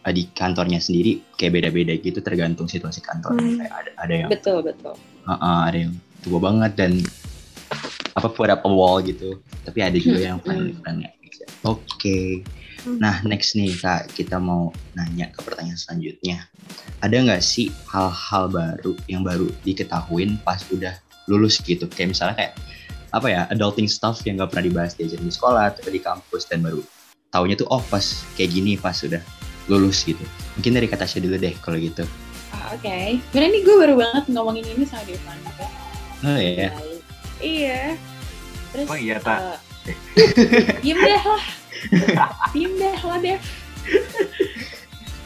uh, 0.04 0.12
di 0.12 0.28
kantornya 0.32 0.80
sendiri 0.80 1.20
kayak 1.36 1.60
beda-beda 1.60 1.92
gitu 2.00 2.24
tergantung 2.24 2.68
situasi 2.68 3.04
kantor. 3.04 3.36
Hmm. 3.36 3.60
Kayak 3.60 3.72
ada 3.72 3.90
ada 4.00 4.14
yang 4.14 4.30
betul 4.32 4.58
betul 4.64 4.94
uh, 5.26 5.32
uh, 5.32 5.58
ada 5.68 5.78
yang 5.88 5.92
tua 6.24 6.38
banget 6.40 6.72
dan 6.78 6.92
apa 8.16 8.32
put 8.32 8.48
up 8.48 8.64
a 8.64 8.70
wall 8.70 9.04
gitu. 9.04 9.36
Tapi 9.68 9.78
ada 9.84 9.96
juga 10.00 10.32
yang 10.32 10.38
friendly 10.40 10.72
friendly. 10.80 11.10
Oke. 11.68 12.40
Hmm. 12.40 12.65
Nah 12.86 13.18
next 13.26 13.58
nih 13.58 13.74
kak 13.74 14.14
kita 14.14 14.38
mau 14.38 14.70
nanya 14.94 15.26
ke 15.34 15.42
pertanyaan 15.42 15.74
selanjutnya. 15.74 16.46
Ada 17.02 17.26
nggak 17.26 17.42
sih 17.42 17.74
hal-hal 17.90 18.46
baru 18.46 18.94
yang 19.10 19.26
baru 19.26 19.50
diketahuin 19.66 20.38
pas 20.46 20.62
udah 20.70 20.94
lulus 21.26 21.58
gitu? 21.58 21.90
Kayak 21.90 22.14
misalnya 22.14 22.34
kayak 22.38 22.52
apa 23.10 23.26
ya 23.26 23.40
adulting 23.50 23.90
stuff 23.90 24.22
yang 24.22 24.38
nggak 24.38 24.54
pernah 24.54 24.64
dibahas 24.70 24.92
diajarin 24.94 25.26
di 25.26 25.34
sekolah 25.34 25.74
atau 25.74 25.90
di 25.90 25.98
kampus 25.98 26.46
dan 26.46 26.62
baru 26.62 26.82
tahunya 27.34 27.58
tuh 27.58 27.66
oh 27.74 27.82
pas 27.90 28.02
kayak 28.38 28.54
gini 28.54 28.78
pas 28.78 28.94
udah 29.02 29.20
lulus 29.66 30.06
gitu. 30.06 30.22
Mungkin 30.54 30.78
dari 30.78 30.86
kata 30.86 31.02
Tasya 31.04 31.26
dulu 31.26 31.36
deh 31.42 31.54
kalau 31.58 31.74
gitu. 31.82 32.06
Ah, 32.54 32.70
oke 32.78 33.18
Sebenarnya 33.34 33.50
ini 33.50 33.60
gue 33.66 33.76
baru 33.76 33.94
banget 33.98 34.24
ngomongin 34.30 34.64
ini 34.64 34.86
sama 34.86 35.02
Devan 35.02 35.38
Oh 36.24 36.38
iya. 36.40 36.70
iya 37.42 37.80
terus 38.72 38.86
Oh 38.88 38.96
iya, 38.96 39.16
Tak. 39.20 39.60
eh, 39.90 39.96
diem 40.82 40.96
deh 40.96 41.20
lah 41.20 41.44
deh 41.90 42.96
lah 43.02 43.18
Dev 43.18 43.40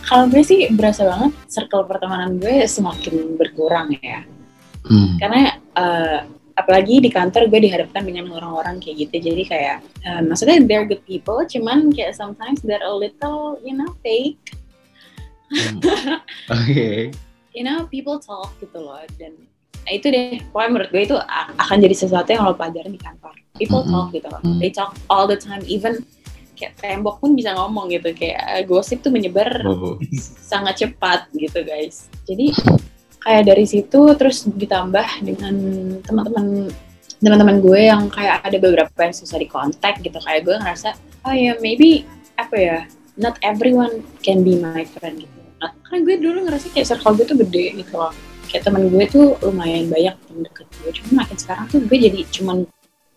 kalau 0.03 0.27
gue 0.27 0.42
sih 0.42 0.66
berasa 0.75 1.07
banget 1.07 1.33
circle 1.46 1.87
pertemanan 1.87 2.37
gue 2.37 2.66
semakin 2.66 3.37
berkurang 3.37 3.94
ya 4.01 4.23
Hmm. 4.81 5.20
karena 5.20 5.61
eh, 5.77 6.18
apalagi 6.57 7.05
di 7.05 7.12
kantor 7.12 7.53
gue 7.53 7.68
dihadapkan 7.68 8.01
dengan 8.01 8.33
orang-orang 8.33 8.81
kayak 8.81 9.07
gitu 9.07 9.29
jadi 9.29 9.42
kayak 9.44 9.77
eh, 10.03 10.20
maksudnya 10.25 10.57
they're 10.64 10.88
good 10.88 11.05
people 11.05 11.37
cuman 11.44 11.92
kayak 11.92 12.16
sometimes 12.16 12.64
they're 12.64 12.81
a 12.81 12.90
little 12.90 13.61
you 13.61 13.77
know 13.77 13.88
fake 14.01 14.40
Hmm. 15.51 15.83
Oke. 16.49 17.11
you 17.53 17.61
know 17.61 17.85
people 17.90 18.16
talk 18.16 18.55
gitu 18.57 18.79
loh 18.79 19.03
dan 19.18 19.35
nah 19.83 19.92
itu 19.92 20.07
deh 20.09 20.38
pokoknya 20.49 20.70
menurut 20.70 20.90
gue 20.90 21.03
itu 21.05 21.16
akan 21.59 21.77
jadi 21.77 21.96
sesuatu 21.99 22.29
yang 22.31 22.46
lo 22.46 22.55
pelajarin 22.55 22.94
di 22.94 23.03
kantor 23.03 23.35
people 23.59 23.83
Mm-mm. 23.83 23.92
talk 23.92 24.07
gitu 24.14 24.29
loh 24.31 24.40
Mm. 24.40 24.59
they 24.62 24.70
talk 24.70 24.94
all 25.11 25.27
the 25.27 25.35
time 25.35 25.61
even 25.66 26.01
kayak 26.61 26.77
tembok 26.77 27.16
pun 27.16 27.33
bisa 27.33 27.57
ngomong 27.57 27.88
gitu 27.88 28.12
kayak 28.12 28.61
eh, 28.61 28.64
gosip 28.68 29.01
tuh 29.01 29.09
menyebar 29.09 29.64
Oh. 29.64 29.96
sangat 30.44 30.85
cepat 30.85 31.33
gitu 31.33 31.64
guys. 31.64 32.12
Jadi 32.29 32.53
kayak 33.25 33.49
dari 33.49 33.64
situ 33.64 34.01
terus 34.20 34.44
ditambah 34.44 35.25
dengan 35.25 35.55
teman-teman 36.05 36.68
teman-teman 37.20 37.57
gue 37.61 37.81
yang 37.88 38.09
kayak 38.09 38.44
ada 38.44 38.57
beberapa 38.61 39.01
yang 39.01 39.16
susah 39.16 39.40
dikontak 39.40 40.05
gitu. 40.05 40.20
Kayak 40.20 40.44
gue 40.44 40.57
ngerasa 40.61 40.88
oh 41.25 41.33
ya 41.33 41.57
maybe 41.64 42.05
apa 42.37 42.57
ya 42.57 42.79
not 43.16 43.40
everyone 43.40 44.05
can 44.20 44.44
be 44.44 44.61
my 44.61 44.85
friend. 44.85 45.25
Gitu. 45.25 45.38
Nah, 45.61 45.73
karena 45.85 45.99
gue 46.05 46.14
dulu 46.20 46.38
ngerasa 46.49 46.73
kayak 46.73 46.88
circle 46.88 47.16
gue 47.16 47.27
tuh 47.29 47.38
gede 47.40 47.64
gitu 47.81 47.96
loh. 47.96 48.12
Kayak 48.49 48.68
teman 48.68 48.88
gue 48.88 49.05
tuh 49.07 49.37
lumayan 49.44 49.88
banyak 49.88 50.14
temen 50.25 50.40
deket 50.49 50.66
gue. 50.81 50.90
Cuma 51.01 51.25
makin 51.25 51.37
sekarang 51.37 51.64
tuh 51.68 51.81
gue 51.85 51.99
jadi 52.01 52.20
cuman 52.33 52.64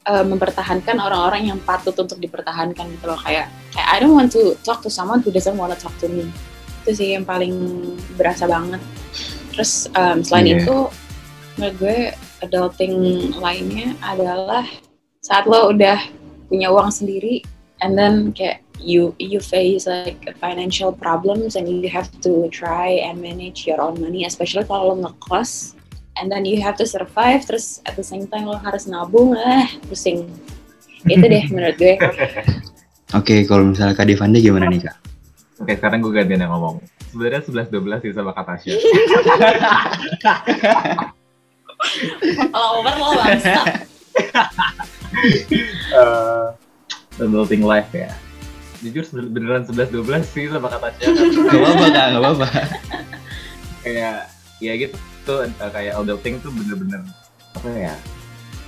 uh, 0.07 0.25
mempertahankan 0.25 0.99
orang-orang 0.99 1.51
yang 1.51 1.59
patut 1.63 1.95
untuk 1.95 2.19
dipertahankan 2.19 2.87
gitu 2.99 3.05
loh. 3.07 3.19
Kayak 3.19 3.51
kayak 3.71 3.87
I 3.89 3.97
don't 3.99 4.15
want 4.15 4.31
to 4.35 4.55
talk 4.63 4.83
to 4.83 4.91
someone 4.91 5.23
who 5.23 5.31
doesn't 5.31 5.55
want 5.55 5.71
to 5.73 5.79
talk 5.79 5.95
to 6.03 6.07
me. 6.11 6.27
Itu 6.83 6.91
sih 6.99 7.15
yang 7.15 7.23
paling 7.23 7.53
berasa 8.19 8.47
banget. 8.47 8.81
Terus 9.53 9.87
um, 9.93 10.25
selain 10.25 10.49
Iya. 10.49 10.55
itu 10.65 10.75
menurut 11.57 11.75
gue 11.77 11.99
adulting 12.41 12.95
lainnya 13.37 13.93
adalah 14.01 14.65
saat 15.23 15.47
lo 15.47 15.71
udah 15.71 16.01
punya 16.49 16.67
uang 16.73 16.91
sendiri 16.91 17.45
and 17.79 17.95
then 17.95 18.33
kayak 18.35 18.59
you 18.81 19.15
you 19.21 19.39
face 19.39 19.87
like 19.87 20.19
financial 20.43 20.91
problems 20.91 21.55
and 21.55 21.69
you 21.69 21.87
have 21.87 22.09
to 22.19 22.51
try 22.51 22.99
and 22.99 23.21
manage 23.21 23.63
your 23.63 23.79
own 23.79 23.95
money 24.01 24.27
especially 24.27 24.65
kalau 24.67 24.91
lo 24.91 24.95
ngekos 25.07 25.77
and 26.19 26.29
then 26.29 26.45
you 26.45 26.61
have 26.61 26.77
to 26.77 26.85
survive 26.85 27.45
terus 27.45 27.81
at 27.89 27.97
the 27.97 28.05
same 28.05 28.25
time 28.29 28.45
lo 28.45 28.57
harus 28.61 28.85
nabung 28.85 29.33
eh 29.33 29.65
pusing 29.89 30.29
itu 31.09 31.25
deh 31.25 31.43
menurut 31.51 31.75
gue 31.75 31.95
Oke, 33.13 33.45
kalau 33.45 33.69
misalnya 33.69 33.93
Kak 33.93 34.09
Devanda 34.09 34.41
gimana 34.41 34.65
nih 34.73 34.89
Kak? 34.89 34.97
Oke, 35.61 35.77
sekarang 35.77 36.01
gue 36.01 36.09
gantian 36.09 36.41
yang 36.41 36.49
ngomong. 36.49 36.81
Sebenarnya 37.13 37.45
11-12 37.69 38.01
sih 38.01 38.11
sama 38.17 38.33
kata 38.33 38.57
Tasya. 38.57 38.73
kalau 42.49 42.81
over 42.81 42.95
lo 42.97 43.13
bangsa 43.21 43.53
Eh, 45.93 47.21
adulting 47.21 47.61
life 47.61 47.93
ya. 47.93 48.09
Jujur 48.81 49.05
beneran 49.29 49.69
11-12 49.69 50.25
sih 50.25 50.49
sama 50.49 50.73
kata 50.73 50.89
Tasya. 50.89 51.05
Gak 51.13 51.53
apa-apa 51.53 51.85
Kak, 51.93 52.05
gak 52.17 52.21
apa-apa. 52.25 52.47
kayak 53.85 54.31
ya 54.57 54.73
gitu 54.79 54.97
tuh 55.23 55.47
eh, 55.47 55.71
kayak 55.71 55.97
adulting 55.97 56.39
tuh 56.43 56.51
bener-bener 56.53 57.01
apa 57.53 57.69
ya 57.73 57.95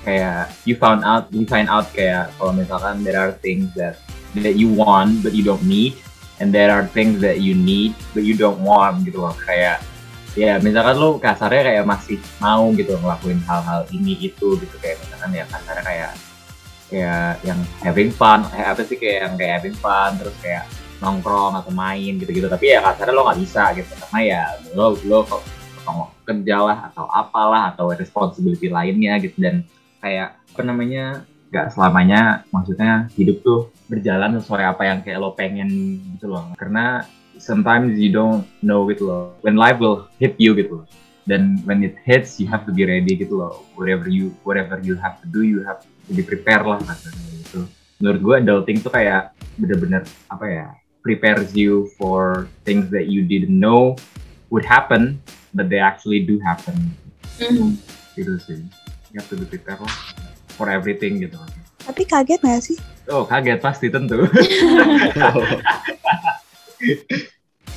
kayak 0.06 0.54
you 0.64 0.78
found 0.78 1.02
out 1.04 1.28
you 1.34 1.46
find 1.50 1.68
out 1.68 1.90
kayak 1.92 2.32
kalau 2.40 2.54
misalkan 2.54 3.02
there 3.04 3.18
are 3.18 3.34
things 3.44 3.70
that 3.74 4.00
that 4.44 4.60
you 4.60 4.68
want 4.68 5.24
but 5.24 5.32
you 5.32 5.44
don't 5.44 5.64
need 5.64 5.96
and 6.40 6.52
there 6.52 6.72
are 6.72 6.84
things 6.92 7.22
that 7.24 7.40
you 7.40 7.56
need 7.56 7.96
but 8.12 8.24
you 8.24 8.36
don't 8.36 8.60
want 8.60 9.04
gitu 9.08 9.24
loh. 9.24 9.36
Kayak 9.40 9.84
ya 10.36 10.60
misalkan 10.60 11.00
lo 11.00 11.16
kasarnya 11.16 11.64
kayak 11.64 11.86
masih 11.88 12.20
mau 12.44 12.68
gitu 12.76 13.00
ngelakuin 13.00 13.40
hal-hal 13.48 13.88
ini 13.96 14.20
itu 14.20 14.60
gitu. 14.60 14.76
Kayak 14.84 15.00
misalkan 15.04 15.32
ya 15.32 15.46
kasarnya 15.48 15.84
kayak 15.84 16.12
kayak 16.86 17.34
yang 17.42 17.60
having 17.82 18.12
fun 18.12 18.46
eh, 18.54 18.66
apa 18.68 18.84
sih 18.84 19.00
kayak 19.00 19.18
yang 19.32 19.34
kayak 19.40 19.54
having 19.62 19.78
fun 19.80 20.12
terus 20.20 20.36
kayak 20.44 20.68
nongkrong 21.00 21.56
atau 21.56 21.72
main 21.72 22.20
gitu-gitu. 22.20 22.48
Tapi 22.52 22.76
ya 22.76 22.84
kasarnya 22.84 23.14
lo 23.16 23.24
nggak 23.32 23.40
bisa 23.40 23.64
gitu 23.76 23.92
karena 23.96 24.20
ya 24.24 24.44
lo 24.76 25.00
lo 25.08 25.20
kalau 25.86 26.10
kerja 26.26 26.58
lah 26.58 26.78
atau 26.90 27.06
apalah 27.14 27.72
atau 27.72 27.94
responsibility 27.94 28.68
lainnya 28.68 29.22
gitu. 29.22 29.38
Dan 29.38 29.62
kayak 30.02 30.42
apa 30.52 30.62
namanya 30.66 31.24
nggak 31.54 31.72
selamanya 31.78 32.44
maksudnya 32.50 33.08
hidup 33.14 33.46
tuh 33.46 33.70
berjalan 33.86 34.42
sesuai 34.42 34.66
apa 34.66 34.84
yang 34.90 35.00
kayak 35.06 35.22
lo 35.22 35.38
pengen 35.38 35.70
gitu 36.18 36.34
loh. 36.34 36.58
Karena 36.58 37.06
sometimes 37.38 37.96
you 37.96 38.10
don't 38.10 38.44
know 38.66 38.90
gitu 38.90 39.06
loh. 39.06 39.38
When 39.46 39.56
life 39.56 39.78
will 39.78 40.10
hit 40.18 40.36
you 40.42 40.58
gitu 40.58 40.84
loh. 40.84 40.88
Dan 41.30 41.62
when 41.66 41.82
it 41.82 41.98
hits 42.02 42.42
you 42.42 42.50
have 42.50 42.66
to 42.66 42.74
be 42.74 42.84
ready 42.84 43.14
gitu 43.14 43.38
loh. 43.38 43.64
Whatever 43.78 44.10
you 44.10 44.34
whatever 44.42 44.82
you 44.82 44.98
have 44.98 45.22
to 45.22 45.28
do 45.30 45.46
you 45.46 45.62
have 45.64 45.86
to 45.86 46.12
be 46.12 46.26
prepared 46.26 46.66
lah 46.66 46.82
katanya 46.82 47.24
gitu. 47.46 47.62
Menurut 48.02 48.20
gue 48.20 48.36
adulting 48.44 48.78
tuh 48.84 48.92
kayak 48.92 49.32
bener-bener 49.56 50.04
apa 50.28 50.46
ya 50.50 50.68
prepares 51.06 51.54
you 51.54 51.86
for 52.02 52.50
things 52.66 52.90
that 52.90 53.06
you 53.06 53.22
didn't 53.22 53.54
know 53.54 53.94
would 54.50 54.66
happen 54.66 55.22
but 55.56 55.72
they 55.72 55.80
actually 55.80 56.20
do 56.22 56.36
happen. 56.44 56.76
Mhm. 57.40 57.80
gitu 58.16 58.36
sih. 58.40 58.60
You 59.12 59.20
have 59.20 59.28
to 59.32 59.36
be 59.36 59.48
prepared 59.48 59.80
lah 59.84 59.92
for 60.56 60.68
everything 60.72 61.20
gitu. 61.20 61.36
Tapi 61.84 62.04
kaget 62.08 62.40
gak 62.44 62.64
sih? 62.64 62.80
oh 63.12 63.22
kaget 63.28 63.60
pasti 63.62 63.88
tentu. 63.92 64.24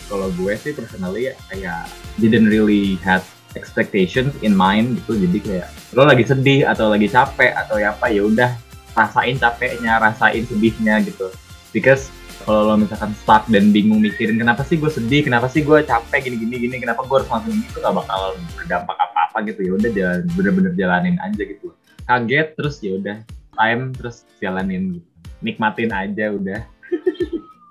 Kalau 0.09 0.29
gue 0.41 0.53
sih 0.57 0.73
personally 0.73 1.29
ya 1.29 1.35
kayak 1.53 1.85
didn't 2.17 2.49
really 2.49 2.97
have 3.05 3.21
expectations 3.59 4.33
in 4.41 4.57
mind 4.57 4.97
gitu. 5.05 5.21
Jadi 5.21 5.39
kayak 5.43 5.69
lo 5.93 6.09
lagi 6.09 6.25
sedih 6.25 6.65
atau 6.65 6.89
lagi 6.89 7.13
capek 7.13 7.53
atau 7.53 7.77
ya 7.77 7.93
apa 7.93 8.09
ya 8.09 8.25
udah 8.25 8.57
rasain 8.97 9.37
capeknya 9.37 10.01
rasain 10.01 10.49
sedihnya 10.49 11.05
gitu. 11.05 11.29
Because 11.77 12.09
kalau 12.47 12.71
lo 12.71 12.75
misalkan 12.79 13.11
stuck 13.19 13.45
dan 13.51 13.71
bingung 13.75 13.99
mikirin 13.99 14.39
kenapa 14.39 14.63
sih 14.63 14.79
gue 14.79 14.91
sedih 14.91 15.27
kenapa 15.27 15.51
sih 15.51 15.67
gue 15.67 15.83
capek 15.83 16.31
gini 16.31 16.37
gini 16.39 16.55
gini 16.69 16.77
kenapa 16.79 17.03
gue 17.07 17.17
harus 17.23 17.31
langsung 17.31 17.55
ini 17.55 17.67
tuh 17.71 17.81
gak 17.83 17.95
bakal 17.99 18.21
berdampak 18.55 18.97
apa 18.99 19.19
apa 19.31 19.39
gitu 19.49 19.61
ya 19.63 19.73
udah 19.75 19.91
jalan 19.91 20.21
bener-bener 20.39 20.73
jalanin 20.79 21.17
aja 21.19 21.43
gitu 21.43 21.75
kaget 22.07 22.49
terus 22.55 22.77
ya 22.85 22.93
udah 22.99 23.17
time 23.59 23.83
terus 23.97 24.17
jalanin 24.39 25.01
gitu 25.01 25.09
nikmatin 25.43 25.91
aja 25.95 26.35
udah 26.35 26.61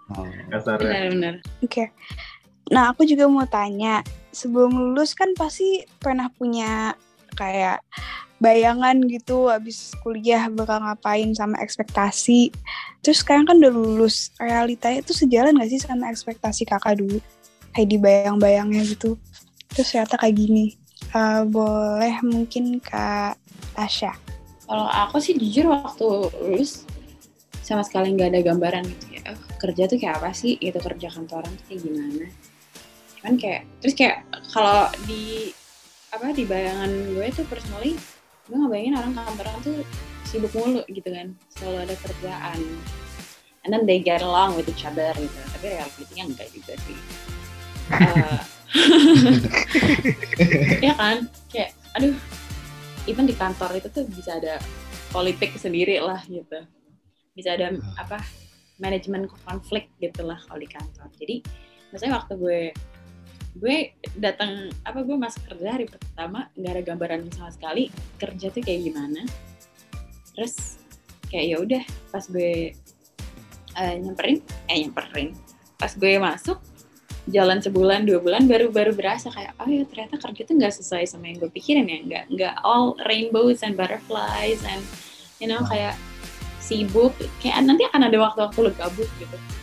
Oh. 0.07 0.23
kasarnya 0.47 0.87
Benar-benar. 0.87 1.35
Oke. 1.59 1.91
Nah, 2.71 2.91
aku 2.91 3.03
juga 3.03 3.27
mau 3.27 3.43
tanya, 3.43 4.03
sebelum 4.31 4.71
lulus 4.71 5.11
kan 5.11 5.31
pasti 5.35 5.83
pernah 5.99 6.31
punya 6.31 6.95
kayak 7.35 7.83
bayangan 8.37 9.01
gitu 9.09 9.49
habis 9.49 9.97
kuliah 10.05 10.45
bakal 10.53 10.81
ngapain 10.81 11.33
sama 11.33 11.57
ekspektasi. 11.61 12.53
Terus 13.01 13.25
sekarang 13.25 13.49
kan 13.49 13.57
udah 13.57 13.73
lulus, 13.73 14.29
realitanya 14.37 15.01
itu 15.01 15.13
sejalan 15.13 15.57
gak 15.57 15.69
sih 15.73 15.81
sama 15.81 16.09
ekspektasi 16.13 16.69
kakak 16.69 17.01
dulu? 17.01 17.17
Kayak 17.73 17.97
dibayang-bayangnya 17.97 18.81
gitu. 18.85 19.17
Terus 19.73 19.93
ternyata 19.93 20.17
kayak 20.21 20.37
gini. 20.37 20.77
Eh, 21.13 21.43
boleh 21.47 22.15
mungkin 22.25 22.83
Kak 22.83 23.39
Tasya. 23.77 24.13
Kalau 24.67 24.87
aku 24.91 25.23
sih 25.23 25.39
jujur 25.39 25.71
waktu 25.71 26.03
lulus 26.43 26.83
sama 27.63 27.83
sekali 27.83 28.11
nggak 28.15 28.35
ada 28.35 28.41
gambaran 28.43 28.83
gitu 28.83 29.05
ya. 29.15 29.21
Oh, 29.31 29.39
kerja 29.59 29.87
tuh 29.87 29.97
kayak 29.99 30.19
apa 30.19 30.35
sih? 30.35 30.59
Gitu 30.59 30.75
kerja 30.75 31.07
kantoran 31.07 31.47
tuh 31.55 31.65
kayak 31.71 31.81
gimana? 31.87 32.25
Cuman 33.17 33.33
kayak 33.39 33.61
terus 33.79 33.95
kayak 33.95 34.27
kalau 34.51 34.91
di 35.07 35.55
apa 36.11 36.31
di 36.31 36.43
bayangan 36.43 36.91
gue 36.91 37.27
tuh 37.35 37.45
personally 37.47 37.95
gue 38.47 38.55
ngebayangin 38.55 38.95
orang 38.95 39.13
kantoran 39.13 39.55
tuh 39.59 39.83
sibuk 40.23 40.51
mulu 40.55 40.83
gitu 40.87 41.07
kan 41.11 41.35
selalu 41.55 41.77
ada 41.87 41.95
kerjaan. 41.99 42.59
And 43.67 43.75
then 43.75 43.83
they 43.83 43.99
get 43.99 44.23
along 44.23 44.55
with 44.55 44.71
each 44.71 44.87
other 44.87 45.11
gitu. 45.19 45.39
Tapi 45.51 45.65
realitinya 45.75 46.23
enggak 46.31 46.47
juga 46.55 46.73
sih. 46.87 46.97
Eh, 47.91 48.39
ya 50.87 50.93
kan? 50.95 51.27
Kayak 51.51 51.75
aduh 51.95 52.15
even 53.07 53.27
di 53.27 53.35
kantor 53.35 53.75
itu 53.75 53.87
tuh 53.91 54.07
bisa 54.07 54.39
ada 54.39 54.59
politik 55.11 55.55
sendiri 55.59 55.99
lah 55.99 56.23
gitu. 56.27 56.63
Bisa 57.35 57.59
ada 57.59 57.75
apa 57.99 58.23
manajemen 58.79 59.27
konflik 59.43 59.91
gitu 59.99 60.23
lah 60.23 60.39
kalau 60.47 60.59
di 60.63 60.69
kantor. 60.71 61.11
Jadi 61.19 61.43
maksudnya 61.91 62.15
waktu 62.23 62.33
gue 62.39 62.61
gue 63.57 63.97
datang 64.13 64.69
apa 64.85 65.01
gue 65.01 65.17
masuk 65.17 65.41
kerja 65.49 65.67
hari 65.73 65.89
pertama 65.89 66.47
nggak 66.53 66.71
ada 66.77 66.83
gambaran 66.85 67.21
sama 67.33 67.49
sekali 67.49 67.89
kerja 68.21 68.53
tuh 68.53 68.61
kayak 68.61 68.81
gimana. 68.85 69.21
Terus 70.37 70.77
kayak 71.33 71.45
ya 71.49 71.57
udah 71.57 71.83
pas 72.13 72.23
gue 72.29 72.71
eh, 73.77 73.95
nyamperin 73.97 74.37
eh 74.69 74.77
nyamperin. 74.85 75.33
Pas 75.77 75.91
gue 75.93 76.13
masuk 76.21 76.61
jalan 77.27 77.59
sebulan 77.59 78.07
dua 78.07 78.23
bulan 78.23 78.47
baru 78.47 78.71
baru 78.71 78.95
berasa 78.95 79.27
kayak 79.27 79.51
oh 79.59 79.67
ya 79.67 79.83
ternyata 79.83 80.15
kerja 80.15 80.41
tuh 80.47 80.55
nggak 80.55 80.73
sesuai 80.77 81.03
sama 81.09 81.27
yang 81.27 81.41
gue 81.41 81.51
pikirin 81.51 81.89
ya. 81.89 81.99
Nggak 82.05 82.23
nggak 82.37 82.55
all 82.61 82.93
rainbows 83.09 83.65
and 83.65 83.73
butterflies 83.73 84.61
and 84.69 84.85
you 85.41 85.49
know 85.49 85.65
kayak 85.65 85.97
sibuk. 86.61 87.11
Kayak 87.41 87.65
nanti 87.65 87.89
akan 87.89 88.05
ada 88.05 88.17
waktu-waktu 88.21 88.59
lo 88.61 88.71
gabut 88.77 89.09
gitu. 89.17 89.37
uh, 89.37 89.56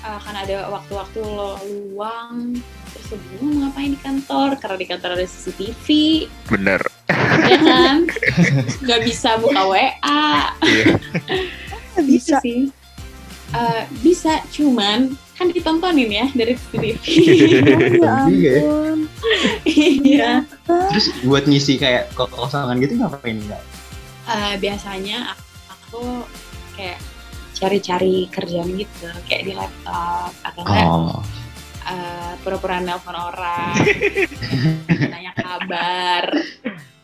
akan 0.00 0.34
ada 0.36 0.56
waktu-waktu 0.68 1.18
lo 1.20 1.58
luang 1.60 2.54
terus 2.88 3.06
lo 3.08 3.16
bingung 3.20 3.50
mau 3.50 3.58
ngapain 3.64 3.90
di 3.90 4.00
kantor 4.00 4.48
karena 4.56 4.76
di 4.76 4.86
kantor 4.86 5.10
ada 5.12 5.24
CCTV 5.24 5.86
Bener. 6.48 6.80
ya 7.44 7.58
kan 7.66 7.96
nggak 8.80 9.00
bisa 9.02 9.36
buka 9.36 9.62
WA 9.64 10.26
Iya. 10.60 10.84
Bisa. 11.98 12.38
Gitu 12.38 12.40
sih 12.40 12.60
Eh, 13.48 13.82
bisa 14.04 14.44
cuman 14.48 15.08
kan 15.32 15.48
ditontonin 15.48 16.10
ya 16.12 16.26
dari 16.30 16.52
CCTV 16.52 16.84
ya 17.96 18.28
Iya. 18.28 18.54
ampun. 18.60 18.98
iya 19.64 20.32
Terus 20.68 21.06
buat 21.22 21.42
ngisi 21.42 21.74
kayak 21.74 22.12
kekosongan 22.12 22.76
gitu 22.78 23.00
ngapain 23.00 23.40
enggak? 23.40 23.64
Eh, 24.26 24.54
biasanya 24.60 25.32
aku 25.66 26.28
kayak 26.76 27.00
cari-cari 27.58 28.30
kerjaan 28.30 28.70
gitu 28.78 29.10
kayak 29.26 29.42
di 29.44 29.52
laptop 29.52 30.30
atau 30.46 30.62
enggak 30.62 30.86
Oh. 30.86 31.20
eh, 31.88 32.32
pura-pura 32.40 32.78
nelpon 32.78 33.16
orang 33.16 33.74
nanya 35.12 35.32
kabar 35.34 36.22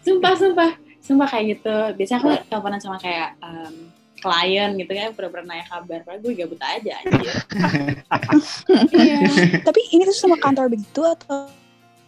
sumpah 0.01 0.35
sumpah 0.39 0.71
sumpah 1.01 1.27
kayak 1.27 1.45
gitu 1.59 1.77
biasanya 1.97 2.19
aku 2.23 2.31
teleponan 2.47 2.81
sama 2.81 2.97
kayak 2.97 3.35
em, 3.43 3.91
klien 4.17 4.71
gitu 4.77 4.93
kan 4.93 5.13
pura-pura 5.13 5.43
nanya 5.43 5.67
kabar 5.67 6.01
padahal 6.01 6.21
gue 6.23 6.33
gabut 6.33 6.61
aja 6.61 6.93
anjir 7.03 7.35
iya 8.97 9.19
Tapi 9.61 9.81
ini 9.93 10.03
tuh 10.05 10.17
sama 10.17 10.37
kantor 10.37 10.73
begitu 10.73 11.01
atau 11.05 11.49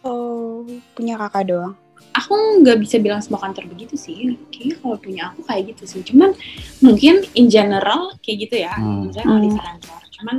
oh, 0.00 0.64
punya 0.94 1.18
kakak 1.18 1.50
doang? 1.50 1.74
Aku 2.12 2.32
nggak 2.64 2.80
bisa 2.80 2.96
bilang 2.96 3.20
semua 3.20 3.40
kantor 3.40 3.68
begitu 3.68 3.94
sih 3.94 4.40
kayaknya 4.48 4.76
kalau 4.80 4.96
punya 4.96 5.22
aku 5.30 5.40
kayak 5.44 5.76
gitu 5.76 5.84
sih 5.84 6.00
cuman 6.00 6.32
mungkin 6.80 7.24
in 7.36 7.46
general 7.46 8.16
kayak 8.24 8.48
gitu 8.48 8.64
ya 8.64 8.72
Hmm. 8.72 9.08
misalnya 9.08 9.26
kalau 9.28 9.40
di 9.40 9.50
Hmm. 9.52 9.60
kantor 9.60 10.00
cuman 10.16 10.36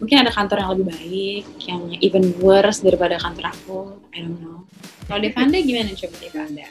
mungkin 0.00 0.16
ada 0.20 0.30
kantor 0.32 0.56
yang 0.60 0.70
lebih 0.76 0.86
baik 0.90 1.44
yang 1.64 1.80
even 2.00 2.24
worse 2.40 2.80
daripada 2.80 3.16
kantor 3.16 3.52
aku 3.52 3.78
I 4.12 4.24
don't 4.24 4.40
know 4.40 4.64
kalau 5.04 5.20
Devanda 5.20 5.60
gimana 5.60 5.92
coba 5.92 6.16
Devanda 6.16 6.64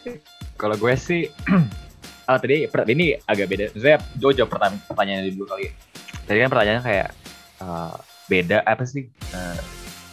Kalau 0.53 0.77
gue 0.77 0.93
sih, 0.95 1.27
ah 2.29 2.38
tadi 2.38 2.69
ini 2.88 3.17
agak 3.25 3.49
beda. 3.49 3.65
Saya 3.73 3.97
jauh 4.15 4.31
pertanyaan 4.47 4.79
pertanyaannya 4.86 5.33
dulu 5.33 5.49
kali. 5.49 5.73
Tadi 6.23 6.38
kan 6.39 6.49
pertanyaannya 6.49 6.83
kayak 6.86 7.09
eh, 7.59 7.93
beda 8.29 8.57
apa 8.63 8.86
sih? 8.86 9.09
Eh, 9.33 9.59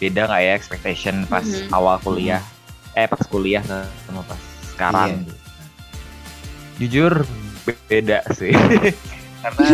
beda 0.00 0.26
nggak 0.26 0.42
ya 0.42 0.52
expectation 0.56 1.28
pas 1.28 1.44
Mhm. 1.44 1.70
awal 1.70 2.00
kuliah? 2.00 2.40
Eh 2.98 3.06
pas 3.06 3.22
kuliah 3.30 3.62
sama 4.06 4.22
pas 4.26 4.40
sekarang. 4.74 5.22
Iya. 5.22 5.34
Jujur 6.80 7.12
beda 7.86 8.24
sih, 8.32 8.56
karena 9.44 9.60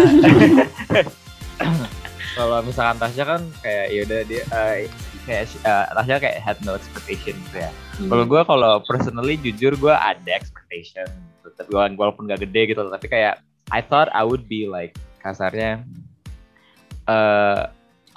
kalau 2.36 2.58
misalkan 2.66 2.98
Tasya 2.98 3.24
kan 3.24 3.40
kayak 3.62 3.86
yaudah 3.94 4.20
dia 4.26 4.42
eh, 4.42 4.90
kayak 5.24 5.44
eh, 5.62 5.86
Tasya 5.94 6.16
kayak 6.18 6.36
had 6.42 6.58
no 6.66 6.74
expectation 6.74 7.38
gitu 7.46 7.62
ya. 7.62 7.70
Kalau 8.10 8.26
gue 8.26 8.42
kalau 8.42 8.82
personally 8.84 9.38
jujur 9.38 9.78
gue 9.78 9.94
ada 9.94 10.30
expectation, 10.34 11.06
gitu. 11.40 11.48
tapi 11.54 11.70
wala- 11.72 11.94
walaupun 11.94 12.26
gak 12.26 12.42
gede 12.42 12.74
gitu, 12.74 12.82
tapi 12.90 13.06
kayak 13.06 13.38
I 13.70 13.80
thought 13.80 14.10
I 14.12 14.26
would 14.26 14.50
be 14.50 14.66
like 14.66 14.98
kasarnya 15.22 15.86
eh 17.06 17.60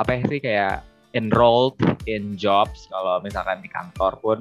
apa 0.01 0.09
ya 0.17 0.21
sih 0.25 0.41
kayak 0.41 0.81
enrolled 1.13 1.77
in 2.05 2.37
jobs 2.37 2.85
kalau 2.89 3.21
misalkan 3.21 3.61
di 3.61 3.69
kantor 3.69 4.17
pun 4.21 4.39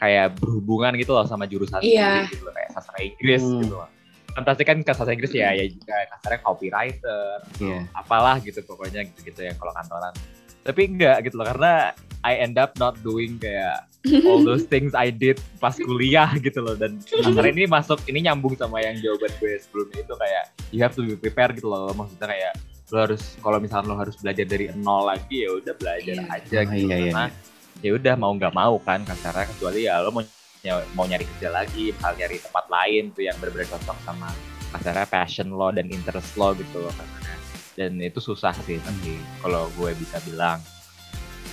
kayak 0.00 0.34
berhubungan 0.34 0.96
gitu 0.96 1.12
loh 1.12 1.22
sama 1.22 1.44
jurusan 1.44 1.78
Iya. 1.78 2.24
sendiri 2.24 2.32
gitu 2.32 2.42
loh. 2.42 2.54
kayak 2.54 2.70
sastra 2.72 2.98
Inggris 2.98 3.42
Hmm. 3.42 3.60
gitu 3.60 3.76
kan 4.30 4.42
pasti 4.42 4.62
kan 4.62 4.78
ke 4.78 4.90
sastra 4.90 5.12
Inggris 5.12 5.32
ya 5.32 5.50
ya 5.50 5.64
juga 5.66 5.94
kasarnya 6.08 6.40
copywriter 6.40 7.36
Iya. 7.58 7.78
apalah 7.92 8.36
gitu 8.38 8.60
pokoknya 8.62 9.04
gitu-gitu 9.04 9.40
ya 9.42 9.52
kalau 9.54 9.70
kantoran 9.70 10.14
tapi 10.60 10.80
enggak 10.86 11.16
gitu 11.22 11.34
loh 11.34 11.46
karena 11.46 11.92
I 12.20 12.36
end 12.38 12.54
up 12.54 12.76
not 12.76 13.00
doing 13.00 13.36
kayak 13.36 13.88
all 14.22 14.40
those 14.40 14.68
things 14.72 14.92
I 14.92 15.08
did 15.08 15.40
pas 15.56 15.72
kuliah 15.74 16.28
gitu 16.36 16.60
loh 16.60 16.72
dan 16.74 17.00
akhirnya 17.18 17.52
ini 17.54 17.66
masuk 17.66 18.00
ini 18.06 18.22
nyambung 18.22 18.54
sama 18.54 18.78
yang 18.78 18.96
jawaban 18.96 19.32
gue 19.34 19.56
sebelumnya 19.58 20.00
itu 20.00 20.14
kayak 20.14 20.44
you 20.68 20.80
have 20.80 20.92
to 20.92 21.02
be 21.02 21.12
prepared 21.14 21.52
gitu 21.54 21.66
loh 21.66 21.90
maksudnya 21.90 22.28
kayak 22.28 22.52
lo 22.90 22.98
harus 23.00 23.38
kalau 23.38 23.56
misalnya 23.56 23.86
lo 23.86 23.96
harus 23.96 24.14
belajar 24.16 24.44
dari 24.44 24.66
nol 24.74 25.06
lagi 25.06 25.42
ya 25.42 25.50
udah 25.52 25.74
belajar 25.74 26.14
Iya. 26.16 26.24
aja 26.28 26.56
Oh, 26.56 26.64
gitu 26.66 26.86
iya, 26.86 26.96
iya, 26.98 27.10
karena 27.10 27.24
ya 27.80 27.90
udah 27.94 28.14
mau 28.14 28.32
nggak 28.32 28.52
mau 28.52 28.76
kan 28.78 29.00
kasarnya 29.02 29.48
kecuali 29.48 29.88
ya 29.88 30.00
lo 30.00 30.12
mau 30.12 30.22
mau 30.92 31.04
nyari 31.04 31.24
kerja 31.24 31.48
lagi 31.48 31.96
hal 31.96 32.12
nyari 32.14 32.36
tempat 32.36 32.68
lain 32.68 33.08
tuh 33.10 33.24
yang 33.24 33.36
benar-benar 33.40 33.68
cocok 33.70 33.96
sama 34.04 34.28
kasarnya 34.70 35.08
passion 35.08 35.48
lo 35.48 35.72
dan 35.72 35.88
interest 35.88 36.36
lo 36.36 36.52
gitu 36.52 36.76
loh 36.78 36.92
kasarnya 36.92 37.36
dan 37.74 37.96
itu 37.96 38.20
susah 38.20 38.52
sih 38.60 38.76
tapi 38.78 39.16
kalau 39.40 39.72
gue 39.74 39.96
bisa 39.96 40.20
bilang 40.22 40.60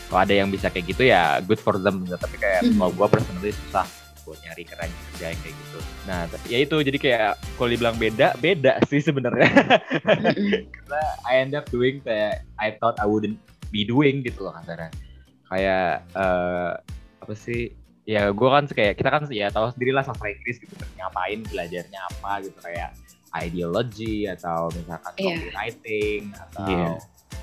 kalau 0.07 0.23
ada 0.23 0.33
yang 0.33 0.47
bisa 0.47 0.67
kayak 0.67 0.87
gitu 0.87 1.03
ya 1.03 1.39
good 1.41 1.57
for 1.57 1.79
them 1.79 2.03
gitu. 2.03 2.15
tapi 2.15 2.35
kayak 2.35 2.61
Mhm. 2.63 2.75
kalau 2.75 2.91
gue 2.93 3.07
personally 3.07 3.51
susah 3.55 3.87
buat 4.23 4.35
nyari 4.43 4.67
kerja 4.67 4.83
kerja 5.15 5.25
yang 5.31 5.39
kayak 5.39 5.55
gitu 5.55 5.79
nah 6.03 6.19
t- 6.27 6.51
ya 6.51 6.57
itu 6.59 6.75
jadi 6.83 6.97
kayak 6.99 7.29
kalau 7.55 7.69
dibilang 7.71 7.95
beda 7.95 8.35
beda 8.35 8.83
sih 8.83 8.99
sebenarnya 8.99 9.47
Mm-mm. 10.03 10.67
karena 10.75 11.01
I 11.23 11.39
end 11.39 11.55
up 11.55 11.63
doing 11.71 12.03
kayak 12.03 12.43
I 12.59 12.75
thought 12.75 12.99
I 12.99 13.07
wouldn't 13.07 13.39
be 13.71 13.87
doing 13.87 14.27
gitu 14.27 14.43
loh 14.43 14.51
kasarnya 14.51 14.91
kayak 15.47 15.87
eh, 16.11 16.71
apa 17.19 17.33
sih 17.33 17.71
ya 18.03 18.31
gue 18.31 18.47
kan 18.47 18.63
kayak 18.65 18.95
kita 18.95 19.09
kan 19.09 19.21
ya 19.27 19.47
tahu 19.47 19.67
sendiri 19.71 19.91
lah 19.91 20.03
sastra 20.03 20.31
Inggris 20.31 20.59
gitu 20.59 20.71
ngapain 20.95 21.43
belajarnya 21.43 21.99
apa 22.07 22.39
gitu 22.39 22.55
kayak 22.61 22.95
ideology 23.35 24.27
atau 24.27 24.71
misalkan 24.71 25.11
Iya. 25.15 25.27
copywriting 25.27 26.21
atau 26.33 26.67
Iya. 26.67 26.89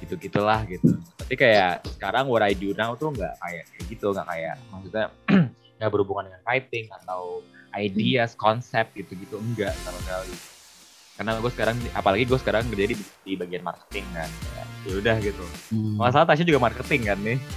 gitu 0.00 0.14
gitulah 0.18 0.60
gitu 0.64 0.90
tapi 1.20 1.34
kayak 1.36 1.84
sekarang 1.96 2.28
what 2.28 2.40
I 2.40 2.52
do 2.52 2.72
now 2.72 2.96
tuh 2.96 3.12
nggak 3.12 3.34
kayak 3.40 3.64
kayak 3.68 3.84
gitu 3.88 4.06
nggak 4.10 4.26
kayak 4.26 4.54
maksudnya 4.72 5.06
nggak 5.80 5.90
berhubungan 5.92 6.24
dengan 6.28 6.42
writing 6.44 6.86
atau 7.02 7.40
ideas 7.74 8.32
konsep 8.34 8.88
gitu 8.94 9.12
gitu 9.16 9.36
enggak 9.36 9.72
sama 9.84 9.98
sekali 10.00 10.34
karena 11.14 11.30
gue 11.36 11.46
sekarang 11.48 11.76
apalagi 11.92 12.24
gue 12.24 12.36
sekarang 12.36 12.62
kerja 12.68 12.86
di, 12.86 12.96
di 12.96 13.32
bagian 13.34 13.62
marketing 13.62 14.02
kan 14.12 14.26
Kayak, 14.26 14.66
ya 14.82 14.94
udah 14.98 15.16
gitu 15.20 15.44
Hmm. 15.68 15.94
Nggak 15.96 16.10
salah 16.12 16.26
Tasya 16.26 16.44
juga 16.44 16.60
marketing 16.60 17.00
kan 17.04 17.18
nih 17.18 17.38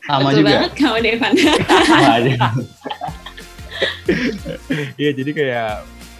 Sama 0.00 0.20
Betul 0.26 0.40
juga. 0.40 0.48
banget 0.54 0.72
kamu 0.74 0.98
Devan. 1.02 1.32
Sama 1.36 2.10
aja. 2.16 2.34
Iya 4.96 5.10
jadi 5.12 5.30
kayak 5.30 5.72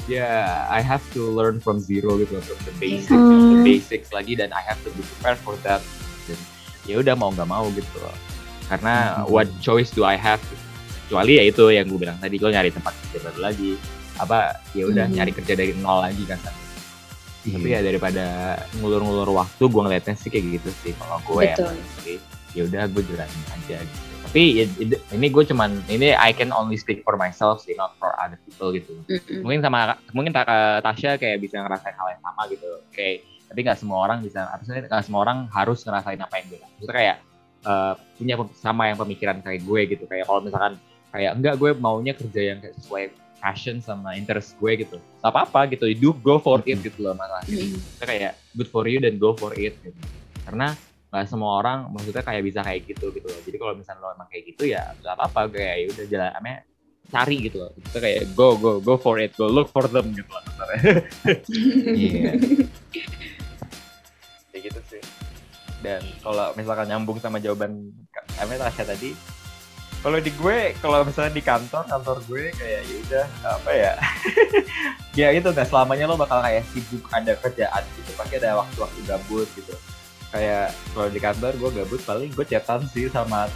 ya 0.07 0.29
I 0.67 0.81
have 0.81 1.05
to 1.13 1.29
learn 1.29 1.59
from 1.59 1.77
zero 1.79 2.17
gitu 2.17 2.37
from 2.39 2.59
the 2.63 2.75
basics 2.79 3.09
Hmm. 3.09 3.29
from 3.29 3.45
the 3.51 3.61
basics 3.63 4.09
lagi 4.11 4.33
dan 4.35 4.51
I 4.51 4.63
have 4.63 4.81
to 4.83 4.91
be 4.91 5.03
prepared 5.03 5.39
for 5.39 5.57
that 5.63 5.81
dan 6.25 6.39
ya 6.85 6.97
udah 6.99 7.13
mau 7.13 7.29
nggak 7.29 7.45
mau 7.45 7.69
gitu 7.71 7.97
loh 7.99 8.15
karena 8.67 8.95
Hmm. 9.19 9.29
what 9.31 9.49
choice 9.59 9.89
do 9.89 10.05
I 10.05 10.15
have 10.15 10.41
kecuali 11.03 11.37
ya 11.37 11.45
itu 11.47 11.65
yang 11.69 11.89
gue 11.89 11.97
bilang 11.99 12.17
tadi 12.17 12.37
lo 12.37 12.49
nyari 12.49 12.69
tempat 12.69 12.93
kerja 13.03 13.19
baru 13.23 13.41
lagi 13.43 13.73
apa 14.19 14.39
ya 14.73 14.85
udah 14.85 15.07
Hmm. 15.07 15.15
nyari 15.15 15.33
kerja 15.33 15.55
dari 15.55 15.73
nol 15.75 16.03
lagi 16.03 16.23
kan 16.25 16.39
tapi 16.43 16.59
Iya. 17.65 17.81
ya 17.81 17.87
daripada 17.87 18.25
ngulur-ngulur 18.77 19.31
waktu 19.33 19.63
gue 19.63 19.81
ngeliatnya 19.81 20.15
sih 20.15 20.29
kayak 20.29 20.61
gitu 20.61 20.71
sih 20.77 20.93
kalau 20.95 21.23
gue 21.25 21.47
ya 21.47 21.57
ya 22.53 22.63
udah 22.65 22.83
gue 22.89 23.03
jalanin 23.05 23.45
aja 23.49 23.79
gitu 23.79 24.05
tapi 24.29 24.43
ya, 24.61 24.65
ini 25.15 25.27
gue 25.27 25.45
cuman 25.47 25.71
ini 25.89 26.13
I 26.13 26.37
can 26.37 26.53
only 26.53 26.77
speak 26.77 27.01
for 27.01 27.17
myself 27.17 27.65
sih 27.65 27.73
not 27.73 27.97
for 27.97 28.13
other 28.19 28.37
people 28.43 28.69
gitu 28.71 28.93
Mm-mm. 29.07 29.41
mungkin 29.41 29.65
sama 29.65 29.97
mungkin 30.13 30.37
Ta- 30.37 30.83
Tasya 30.83 31.17
kayak 31.17 31.41
bisa 31.41 31.57
ngerasain 31.59 31.97
hal 31.97 32.13
yang 32.13 32.21
sama 32.21 32.43
gitu 32.51 32.69
kayak 32.93 33.25
tapi 33.49 33.65
nggak 33.65 33.79
semua 33.81 34.05
orang 34.05 34.21
bisa 34.21 34.45
maksudnya 34.53 34.85
nggak 34.85 35.05
semua 35.07 35.21
orang 35.25 35.39
harus 35.49 35.81
ngerasain 35.81 36.21
apa 36.21 36.35
yang 36.37 36.47
gue 36.51 36.59
maksudnya 36.61 36.93
kayak 36.93 37.17
eh, 37.65 37.93
punya 38.15 38.35
sama 38.55 38.83
yang 38.85 38.99
pemikiran 38.99 39.37
kayak 39.41 39.61
gue 39.65 39.81
gitu 39.89 40.05
kayak 40.05 40.29
kalau 40.29 40.45
misalkan 40.45 40.77
kayak 41.09 41.33
enggak 41.33 41.55
gue 41.57 41.71
maunya 41.73 42.13
kerja 42.13 42.41
yang 42.45 42.59
kayak 42.61 42.77
sesuai 42.77 43.05
passion 43.39 43.79
sama 43.79 44.19
interest 44.19 44.59
gue 44.59 44.85
gitu. 44.85 44.97
Gak 45.23 45.31
apa-apa 45.31 45.71
gitu 45.73 45.87
do 45.95 46.11
go 46.19 46.39
for 46.43 46.61
it 46.67 46.79
gitu 46.83 46.99
loh 47.03 47.15
malah. 47.15 47.43
Mm-mm. 47.47 47.79
Maksudnya 47.79 48.07
kayak 48.07 48.33
good 48.55 48.69
for 48.71 48.85
you 48.87 48.99
dan 48.99 49.17
go 49.17 49.35
for 49.35 49.55
it 49.55 49.75
gitu. 49.83 49.99
Karena 50.45 50.75
nggak 51.09 51.25
semua 51.25 51.57
orang 51.65 51.89
maksudnya 51.89 52.21
kayak 52.21 52.43
bisa 52.45 52.61
kayak 52.61 52.85
gitu 52.85 53.09
gitu 53.15 53.27
loh. 53.27 53.41
Jadi 53.47 53.57
kalau 53.57 53.73
misalnya 53.79 54.03
lo 54.05 54.09
emang 54.13 54.29
kayak 54.29 54.45
gitu 54.55 54.63
ya 54.69 54.93
nggak 55.01 55.15
apa-apa. 55.15 55.41
Kayak 55.55 55.75
ya 55.75 55.87
udah 55.95 56.07
jalan 56.11 56.31
amnya 56.37 56.57
cari 57.09 57.37
gitu 57.49 57.57
loh. 57.65 57.71
Itu 57.79 57.99
kayak 57.99 58.23
go 58.37 58.49
go 58.61 58.73
go 58.83 58.95
for 59.01 59.17
it 59.17 59.33
go 59.39 59.49
look 59.49 59.73
for 59.73 59.87
them 59.89 60.13
gitu 60.13 60.29
loh. 60.29 60.43
Iya. 61.99 62.37
kayak 64.53 64.63
gitu 64.69 64.81
sih. 64.91 65.03
Dan 65.79 66.03
kalau 66.21 66.51
misalkan 66.59 66.91
nyambung 66.91 67.23
sama 67.23 67.39
jawaban 67.39 67.95
Ame 68.43 68.59
Tasya 68.59 68.85
tadi 68.85 69.15
kalau 69.99 70.19
di 70.19 70.31
gue 70.31 70.59
kalau 70.79 71.03
misalnya 71.03 71.31
di 71.31 71.41
kantor 71.41 71.83
kantor 71.85 72.17
gue 72.25 72.51
kayak 72.53 72.81
ya 72.83 72.97
udah 73.03 73.27
apa 73.49 73.71
ya. 73.73 73.93
Ya 75.15 75.35
itu 75.35 75.45
nggak 75.45 75.67
selamanya 75.67 76.07
lo 76.07 76.15
bakal 76.15 76.39
kayak 76.39 76.63
sibuk 76.69 77.03
ada 77.11 77.35
kerjaan 77.35 77.83
gitu. 77.93 78.15
Pasti 78.15 78.39
ada 78.39 78.55
waktu-waktu 78.57 79.01
gabut 79.03 79.49
gitu. 79.53 79.75
Kayak 80.29 80.71
kalau 80.89 81.09
di 81.09 81.19
kantor 81.19 81.53
gue 81.53 81.71
gabut 81.75 82.01
paling 82.01 82.31
gue 82.31 82.47
chatan 82.47 82.87
sih 82.87 83.11
sama 83.11 83.51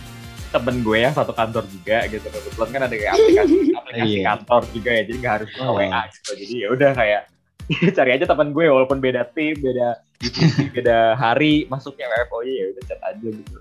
temen 0.50 0.82
gue 0.82 0.98
yang 0.98 1.14
satu 1.14 1.30
kantor 1.30 1.62
juga 1.70 2.02
gitu. 2.06 2.26
Kebetulan 2.26 2.68
kan 2.68 2.82
ada 2.82 2.94
kayak 2.94 3.12
aplikasi 3.14 3.54
aplikasi 3.78 4.10
Iya. 4.10 4.22
kantor 4.26 4.62
juga 4.74 4.90
ya 4.90 5.02
jadi 5.04 5.16
nggak 5.16 5.34
harus 5.38 5.48
ke 5.48 5.60
Oh. 5.62 5.74
WA 5.78 6.00
gitu. 6.08 6.30
Jadi 6.34 6.54
ya 6.56 6.68
udah 6.68 6.90
kayak 6.92 7.22
cari 7.96 8.10
aja 8.10 8.24
teman 8.26 8.48
gue 8.50 8.64
walaupun 8.66 8.98
beda 8.98 9.22
tim 9.30 9.54
beda 9.54 9.88
divisi, 10.18 10.66
beda 10.68 11.14
hari 11.14 11.70
masuknya 11.70 12.10
WFO 12.10 12.42
ya 12.42 12.64
udah 12.68 12.82
chat 12.84 13.00
aja 13.00 13.28
gitu. 13.28 13.58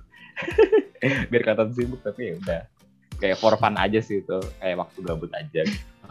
Biar 1.30 1.41
kelihatan 1.44 1.70
sibuk 1.72 2.02
tapi 2.02 2.22
ya 2.24 2.36
udah 2.36 2.62
kayak 3.22 3.38
for 3.38 3.54
fun 3.62 3.78
aja 3.78 4.02
sih 4.02 4.26
itu 4.26 4.38
kayak 4.58 4.82
waktu 4.82 5.00
gabut 5.06 5.32
aja 5.38 5.62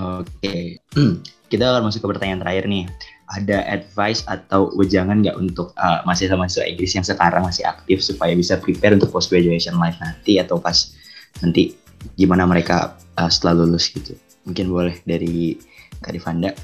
Oke, 0.01 0.81
kita 1.53 1.65
akan 1.69 1.93
masuk 1.93 2.07
ke 2.07 2.09
pertanyaan 2.17 2.41
terakhir 2.41 2.65
nih. 2.71 2.85
Ada 3.31 3.63
advice 3.69 4.25
atau 4.27 4.73
wejangan 4.75 5.23
nggak 5.23 5.37
untuk 5.39 5.77
uh, 5.77 6.03
mahasiswa-mahasiswa 6.09 6.67
Inggris 6.67 6.97
yang 6.97 7.07
sekarang 7.07 7.47
masih 7.47 7.69
aktif 7.69 8.03
supaya 8.03 8.33
bisa 8.35 8.59
prepare 8.59 8.97
untuk 8.97 9.13
post 9.13 9.31
graduation 9.31 9.79
life 9.79 9.95
nanti 10.03 10.41
atau 10.41 10.59
pas 10.59 10.97
nanti 11.45 11.77
gimana 12.17 12.49
mereka 12.49 12.97
uh, 13.21 13.31
setelah 13.31 13.63
lulus 13.63 13.93
gitu? 13.93 14.17
Mungkin 14.49 14.73
boleh 14.73 14.97
dari 15.05 15.61
Kak 16.01 16.17
Divanda. 16.17 16.57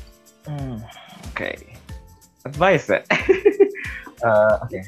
Hmm, 0.49 0.81
oke. 1.31 1.51
Advice 2.49 2.87
ya? 2.89 3.01
Eh, 4.25 4.55
oke. 4.65 4.81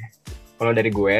Kalau 0.59 0.73
dari 0.75 0.90
gue, 0.90 1.18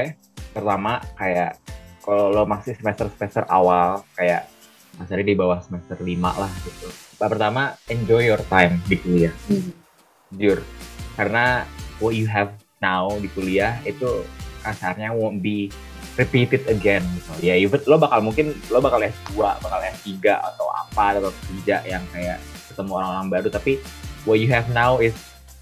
pertama 0.51 0.99
kayak 1.15 1.61
kalau 2.09 2.33
lo 2.33 2.49
masih 2.49 2.73
semester-semester 2.81 3.45
awal, 3.53 4.01
kayak 4.17 4.49
masih 4.97 5.21
di 5.21 5.37
bawah 5.37 5.61
semester 5.61 6.01
5 6.01 6.09
lah 6.17 6.49
gitu. 6.65 6.89
Pertama, 7.21 7.77
enjoy 7.93 8.25
your 8.25 8.41
time 8.49 8.81
di 8.89 8.97
kuliah. 8.97 9.35
Hmm. 9.45 9.77
Jujur. 10.33 10.65
Karena 11.21 11.69
what 12.01 12.17
you 12.17 12.25
have 12.25 12.57
now 12.81 13.13
di 13.21 13.29
kuliah 13.37 13.77
itu 13.85 14.25
kasarnya 14.65 15.13
won't 15.13 15.45
be 15.45 15.69
repeated 16.17 16.65
again 16.73 17.05
gitu. 17.13 17.45
Ya 17.45 17.61
even 17.61 17.85
lo 17.85 18.01
bakal 18.01 18.25
mungkin 18.25 18.57
lo 18.73 18.81
bakal 18.81 19.05
S2, 19.05 19.37
bakal 19.61 19.81
S3 19.85 20.09
atau 20.33 20.65
apa 20.73 21.21
atau 21.21 21.29
kerja 21.29 21.85
yang 21.85 22.01
kayak 22.09 22.41
ketemu 22.73 22.95
orang-orang 22.95 23.29
baru 23.29 23.49
tapi 23.51 23.83
what 24.23 24.39
you 24.39 24.49
have 24.49 24.71
now 24.71 25.03
is 25.03 25.15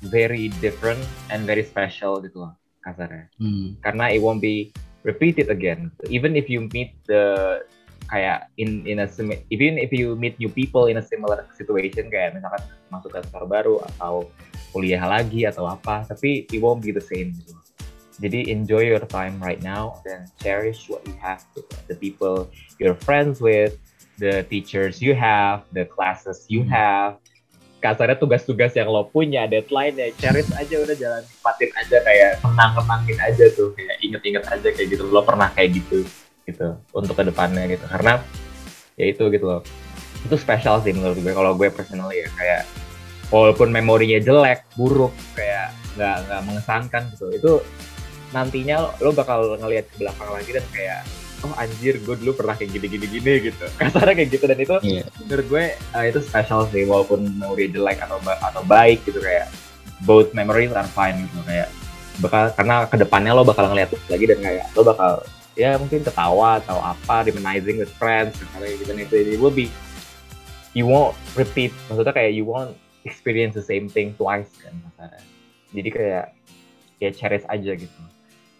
very 0.04 0.52
different 0.60 1.00
and 1.32 1.48
very 1.48 1.64
special 1.64 2.20
gitu 2.20 2.44
loh 2.44 2.52
kasarnya 2.84 3.32
Hmm. 3.40 3.80
karena 3.80 4.12
it 4.12 4.20
won't 4.20 4.44
be 4.44 4.70
repeated 5.06 5.48
again 5.48 5.88
even 6.10 6.34
if 6.34 6.50
you 6.50 6.66
meet 6.74 6.92
the 7.06 7.62
kayak 8.10 8.50
in 8.58 8.86
in 8.86 9.02
a 9.02 9.08
even 9.50 9.78
if 9.78 9.90
you 9.90 10.14
meet 10.14 10.38
new 10.38 10.50
people 10.50 10.86
in 10.86 10.98
a 10.98 11.04
similar 11.04 11.46
situation 11.54 12.06
kayak 12.10 12.38
misalkan 12.38 12.62
masuk 12.90 13.10
ke 13.14 13.18
kantor 13.22 13.44
baru 13.46 13.76
atau 13.94 14.30
kuliah 14.70 15.02
lagi 15.02 15.46
atau 15.46 15.66
apa 15.66 16.06
tapi 16.06 16.46
it 16.46 16.60
won't 16.62 16.82
be 16.82 16.94
the 16.94 17.02
same 17.02 17.34
gitu 17.34 17.54
jadi 18.22 18.48
enjoy 18.48 18.86
your 18.86 19.02
time 19.10 19.36
right 19.42 19.60
now 19.60 19.98
dan 20.06 20.24
cherish 20.40 20.88
what 20.88 21.02
you 21.04 21.14
have 21.18 21.42
gitu. 21.52 21.66
the 21.90 21.98
people 21.98 22.46
you're 22.78 22.96
friends 22.96 23.42
with 23.42 23.74
the 24.22 24.46
teachers 24.46 25.02
you 25.02 25.12
have 25.12 25.66
the 25.74 25.84
classes 25.84 26.46
you 26.46 26.62
have 26.62 27.18
kasarnya 27.92 28.18
tugas-tugas 28.18 28.74
yang 28.74 28.90
lo 28.90 29.06
punya 29.06 29.46
deadline 29.46 29.94
ya 29.94 30.08
cherish 30.18 30.50
aja 30.58 30.74
udah 30.82 30.96
jalan 30.98 31.22
nikmatin 31.22 31.70
aja 31.78 31.96
kayak 32.02 32.30
kenang-kenangin 32.42 33.18
aja 33.22 33.44
tuh 33.54 33.70
kayak 33.78 33.96
inget-inget 34.02 34.44
aja 34.50 34.68
kayak 34.74 34.88
gitu 34.90 35.02
lo 35.06 35.22
pernah 35.22 35.48
kayak 35.54 35.78
gitu 35.78 36.02
gitu 36.46 36.78
untuk 36.94 37.14
ke 37.18 37.24
depannya 37.26 37.66
gitu. 37.66 37.84
Karena 37.90 38.22
ya 38.94 39.04
itu 39.10 39.24
gitu 39.28 39.44
loh. 39.44 39.60
Itu 40.24 40.38
spesial 40.38 40.80
sih 40.82 40.94
menurut 40.94 41.18
gue 41.18 41.34
kalau 41.34 41.52
gue 41.54 41.68
personally 41.70 42.22
ya 42.22 42.28
kayak 42.38 42.62
walaupun 43.30 43.74
memorinya 43.74 44.22
jelek 44.22 44.62
buruk 44.78 45.12
kayak 45.34 45.74
nggak 45.98 46.16
nggak 46.28 46.40
mengesankan 46.46 47.02
gitu 47.14 47.26
itu 47.34 47.52
nantinya 48.30 48.86
lo, 48.86 48.90
lo 49.02 49.10
bakal 49.14 49.58
ngelihat 49.58 49.86
ke 49.90 49.96
belakang 50.02 50.30
lagi 50.30 50.50
dan 50.54 50.66
kayak 50.70 51.00
oh 51.40 51.52
anjir 51.54 51.98
gue 51.98 52.14
dulu 52.16 52.32
pernah 52.34 52.52
kayak 52.52 52.70
gini 52.70 52.86
gini 52.88 53.06
gini 53.10 53.32
gitu. 53.44 53.64
Kasarnya 53.80 54.14
kayak 54.14 54.30
gitu 54.30 54.44
dan 54.44 54.58
itu 54.58 54.76
Iya. 54.80 55.02
menurut 55.20 55.46
gue 55.46 55.64
uh, 55.90 56.04
itu 56.04 56.20
special 56.20 56.64
sih 56.66 56.84
walaupun 56.84 57.20
memori 57.30 57.68
jelek 57.68 58.00
atau 58.00 58.16
ba- 58.20 58.40
atau 58.40 58.62
baik 58.62 59.04
gitu 59.04 59.18
kayak 59.18 59.52
both 60.02 60.30
memories 60.30 60.70
are 60.70 60.88
fine 60.88 61.20
gitu 61.22 61.40
kayak 61.42 61.68
bakal 62.16 62.48
karena 62.50 62.84
ke 62.84 62.96
depannya 62.96 63.32
lo 63.32 63.42
bakal 63.42 63.66
ngeliat 63.66 63.92
lagi 64.06 64.24
dan 64.24 64.40
kayak 64.40 64.64
lo 64.72 64.82
bakal 64.82 65.20
ya 65.52 65.76
mungkin 65.76 66.00
ketawa 66.00 66.56
atau 66.58 66.76
apa 66.78 67.24
reminiscing 67.24 67.76
with 67.76 67.92
friends 67.92 68.36
kayak 68.54 68.76
gitu 68.76 68.84
dan 68.86 68.96
itu 68.98 69.14
it 69.14 69.36
will 69.36 69.52
be 69.52 69.68
you 70.72 70.84
won't 70.84 71.12
repeat 71.32 71.72
maksudnya 71.88 72.12
kayak 72.12 72.32
you 72.32 72.44
won't 72.44 72.72
experience 73.02 73.52
the 73.52 73.62
same 73.62 73.84
thing 73.86 74.12
twice 74.14 74.48
kan 74.58 74.72
kasarnya 74.86 75.24
jadi 75.72 75.88
kayak 75.88 76.24
ya 76.96 77.10
cherish 77.10 77.44
aja 77.46 77.72
gitu 77.74 78.00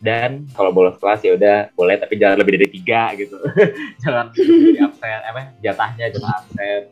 dan 0.07 0.47
kalau 0.55 0.71
bolos 0.71 0.95
kelas 1.03 1.27
ya 1.27 1.35
udah 1.35 1.75
boleh 1.75 1.99
tapi 1.99 2.15
jangan 2.15 2.39
lebih 2.39 2.63
dari 2.63 2.69
tiga 2.71 3.11
gitu. 3.19 3.35
Jangan 4.07 4.31
jadi 4.31 4.87
absen 4.87 5.21
apa 5.27 5.41
jatahnya 5.59 6.07
jatah 6.15 6.33
absen. 6.39 6.83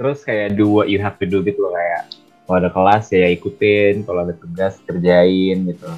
Terus 0.00 0.18
kayak 0.24 0.56
do 0.56 0.72
what 0.72 0.88
you 0.88 0.96
have 0.96 1.20
to 1.20 1.28
do 1.28 1.44
gitu 1.44 1.60
loh 1.60 1.76
kayak 1.76 2.08
kalau 2.48 2.56
ada 2.64 2.70
kelas 2.72 3.12
ya 3.12 3.28
ikutin 3.28 4.08
kalau 4.08 4.24
ada 4.24 4.32
tugas 4.40 4.80
kerjain 4.88 5.68
gitu. 5.68 5.92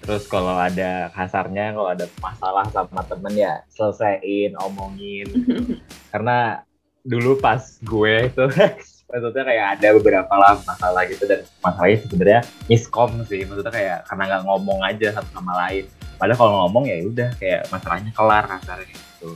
Terus 0.00 0.24
kalau 0.30 0.54
ada 0.54 1.10
kasarnya 1.12 1.74
kalau 1.74 1.90
ada 1.90 2.06
masalah 2.22 2.64
sama 2.70 3.02
temen 3.04 3.34
ya 3.34 3.66
selesaiin 3.74 4.54
omongin 4.62 5.26
gitu. 5.26 5.82
karena 6.14 6.62
dulu 7.02 7.34
pas 7.42 7.60
gue 7.82 8.30
itu 8.30 8.44
maksudnya 9.10 9.44
kayak 9.44 9.66
ada 9.78 9.88
beberapa 9.98 10.34
lah 10.38 10.54
masalah 10.62 11.02
gitu 11.10 11.26
dan 11.26 11.42
masalahnya 11.58 11.98
sebenarnya 12.06 12.40
miskom 12.70 13.10
sih. 13.26 13.42
Maksudnya 13.42 13.72
kayak 13.74 13.98
karena 14.06 14.22
nggak 14.30 14.42
ngomong 14.46 14.80
aja 14.86 15.06
satu 15.18 15.28
sama 15.34 15.52
lain. 15.66 15.84
Padahal 16.16 16.38
kalau 16.38 16.52
ngomong 16.66 16.84
ya 16.86 16.96
udah 17.04 17.28
kayak 17.36 17.66
masalahnya 17.74 18.10
kelar 18.14 18.44
kasarnya 18.46 18.94
gitu. 18.94 19.30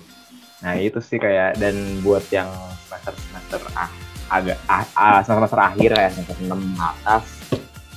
Nah 0.62 0.72
itu 0.78 0.98
sih 1.02 1.18
kayak 1.18 1.58
dan 1.58 1.74
buat 2.06 2.24
yang 2.30 2.48
semester 2.86 3.14
semester 3.18 3.60
ah, 3.74 3.90
agak 4.30 4.58
ah, 4.70 4.86
ah, 4.94 5.18
semester 5.20 5.50
semester 5.50 5.60
akhir 5.60 5.90
kayak 5.92 6.10
semester 6.14 6.36
6 6.38 6.54
ke 6.54 6.84
atas 6.84 7.24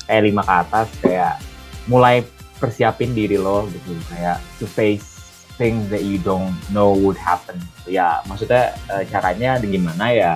eh 0.07 0.19
5 0.19 0.33
ke 0.33 0.53
atas 0.53 0.87
kayak 1.03 1.35
mulai 1.87 2.25
persiapin 2.57 3.13
diri 3.13 3.37
lo 3.37 3.69
gitu. 3.69 3.93
Kayak 4.09 4.41
to 4.57 4.65
face 4.65 5.15
things 5.57 5.89
that 5.89 6.05
you 6.05 6.17
don't 6.21 6.55
know 6.73 6.95
would 6.95 7.19
happen. 7.19 7.59
Ya 7.85 8.23
maksudnya 8.25 8.73
eh, 8.89 9.03
caranya 9.11 9.59
gimana 9.61 10.05
ya 10.15 10.33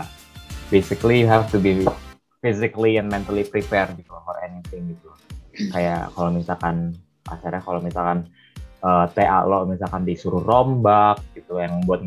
basically 0.72 1.22
you 1.22 1.28
have 1.28 1.52
to 1.52 1.60
be 1.60 1.84
physically 2.40 2.98
and 2.98 3.12
mentally 3.12 3.44
prepared 3.44 3.94
gitu 4.00 4.10
for 4.24 4.40
anything 4.42 4.96
gitu. 4.96 5.12
Kayak 5.70 6.10
kalau 6.16 6.32
misalkan 6.34 6.96
kasarnya 7.28 7.62
kalau 7.62 7.84
misalkan 7.84 8.26
eh, 8.82 9.06
TA 9.14 9.46
lo 9.46 9.68
misalkan 9.68 10.08
disuruh 10.08 10.42
rombak 10.42 11.22
gitu 11.38 11.60
yang 11.60 11.84
buat 11.86 12.02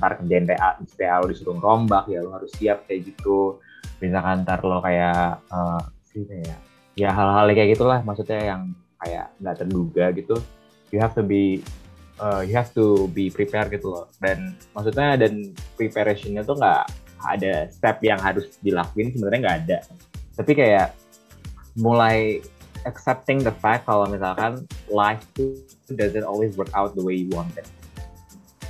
ntar 0.00 0.18
kerjain 0.18 0.48
TA 0.48 0.80
TA 0.80 1.22
lo 1.22 1.30
disuruh 1.30 1.60
rombak 1.60 2.08
ya 2.10 2.24
lo 2.24 2.34
harus 2.34 2.50
siap 2.56 2.88
kayak 2.88 3.14
gitu. 3.14 3.60
Misalkan 4.00 4.42
ntar 4.42 4.64
lo 4.64 4.80
kayak 4.80 5.44
sih 6.10 6.24
ya 6.26 6.56
ya 6.96 7.08
hal-hal 7.12 7.46
kayak 7.52 7.76
gitulah 7.76 8.00
maksudnya 8.00 8.56
yang 8.56 8.62
kayak 9.04 9.28
nggak 9.38 9.56
terduga 9.60 10.10
gitu. 10.16 10.36
You 10.90 10.98
have 11.04 11.12
to 11.14 11.22
be 11.22 11.60
uh, 12.18 12.40
you 12.40 12.56
have 12.56 12.72
to 12.72 13.06
be 13.12 13.28
prepared 13.28 13.68
gitu 13.68 13.92
loh. 13.92 14.08
Dan 14.18 14.56
maksudnya 14.72 15.20
dan 15.20 15.52
preparationnya 15.76 16.42
tuh 16.42 16.56
nggak 16.56 17.05
ada 17.26 17.52
step 17.74 17.98
yang 18.06 18.20
harus 18.22 18.54
dilakuin 18.62 19.10
sebenarnya 19.10 19.40
nggak 19.42 19.58
ada. 19.66 19.78
Tapi 20.36 20.52
kayak 20.54 20.94
mulai 21.74 22.38
accepting 22.86 23.42
the 23.42 23.52
fact 23.58 23.84
kalau 23.88 24.06
misalkan 24.06 24.62
life 24.86 25.26
doesn't 25.90 26.24
always 26.24 26.54
work 26.54 26.70
out 26.72 26.94
the 26.94 27.02
way 27.02 27.18
you 27.18 27.28
wanted 27.34 27.66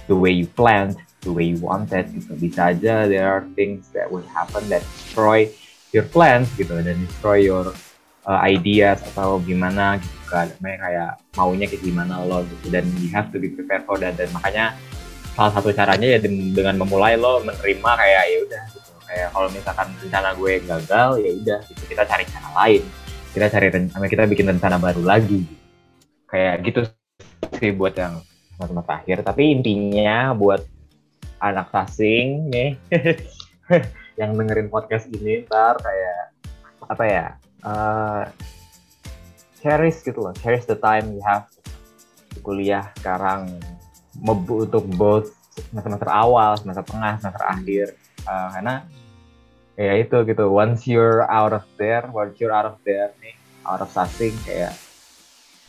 the 0.07 0.15
way 0.15 0.31
you 0.31 0.47
planned 0.47 0.97
the 1.27 1.33
way 1.33 1.51
you 1.51 1.59
wanted 1.59 2.07
gitu. 2.15 2.33
Bisa 2.39 2.71
aja 2.73 3.11
there 3.11 3.27
are 3.27 3.43
things 3.59 3.91
that 3.91 4.07
will 4.07 4.25
happen 4.31 4.63
that 4.71 4.83
destroy 4.95 5.51
your 5.91 6.07
plans 6.07 6.47
gitu. 6.55 6.79
Dan 6.79 7.03
destroy 7.03 7.43
your 7.43 7.75
uh, 8.25 8.41
ideas 8.47 9.03
atau 9.13 9.43
gimana 9.43 9.99
gitu 9.99 10.19
kan. 10.31 10.47
Kayak 10.63 11.19
maunya 11.35 11.67
kayak 11.67 11.83
gimana 11.83 12.23
lo 12.23 12.47
gitu. 12.47 12.71
Dan 12.71 12.87
you 13.03 13.11
have 13.11 13.35
to 13.35 13.43
be 13.43 13.51
prepared 13.51 13.83
for 13.85 13.99
that. 13.99 14.15
Dan 14.15 14.31
makanya 14.31 14.79
salah 15.37 15.53
satu 15.53 15.69
caranya 15.77 16.17
ya 16.17 16.19
den- 16.19 16.57
dengan 16.57 16.81
memulai 16.81 17.21
lo 17.21 17.45
menerima 17.45 17.91
kayak 17.93 18.25
ya 18.25 18.39
udah 18.49 18.65
gitu. 18.73 18.91
Kayak 19.07 19.29
kalau 19.37 19.49
misalkan 19.53 19.89
rencana 20.01 20.29
gue 20.33 20.53
gagal 20.65 21.11
ya 21.21 21.31
udah 21.45 21.59
gitu. 21.69 21.83
Kita 21.93 22.03
cari 22.09 22.25
cara 22.25 22.49
lain. 22.65 22.83
Kita 23.37 23.47
cari 23.53 23.67
rencana 23.69 24.05
kita 24.09 24.25
bikin 24.25 24.47
rencana 24.49 24.77
baru 24.81 25.03
lagi. 25.05 25.45
Kayak 26.27 26.55
gitu 26.65 26.81
sih 27.61 27.71
buat 27.77 27.93
yang 28.01 28.25
semester 28.57 28.89
akhir. 28.89 29.29
Tapi 29.29 29.61
intinya 29.61 30.33
buat 30.33 30.65
anak 31.37 31.69
sasing 31.69 32.49
nih 32.49 32.81
yang 34.21 34.33
dengerin 34.33 34.73
podcast 34.73 35.05
ini 35.13 35.45
ntar 35.45 35.77
kayak 35.85 36.33
apa 36.89 37.05
ya 37.05 37.27
eh 37.61 38.25
cherish 39.61 40.01
gitu 40.01 40.25
loh. 40.25 40.33
Cherish 40.41 40.65
the 40.65 40.81
time 40.81 41.13
you 41.13 41.21
have. 41.21 41.45
Kuliah 42.41 42.89
sekarang 43.01 43.53
untuk 44.25 44.85
both 44.97 45.33
semester 45.73 46.11
awal 46.13 46.57
semester 46.57 46.85
tengah 46.85 47.17
semester 47.21 47.45
akhir. 47.45 47.87
Eh, 48.27 48.49
karena 48.59 48.75
ya 49.77 49.93
itu 50.01 50.17
gitu 50.25 50.49
once 50.49 50.89
you're 50.89 51.29
out 51.29 51.53
of 51.53 51.65
there 51.77 52.09
once 52.09 52.41
you're 52.41 52.53
out 52.53 52.65
of 52.65 52.81
there 52.89 53.13
nih 53.21 53.37
out 53.69 53.85
of 53.85 53.89
sasing 53.93 54.33
kayak 54.49 54.73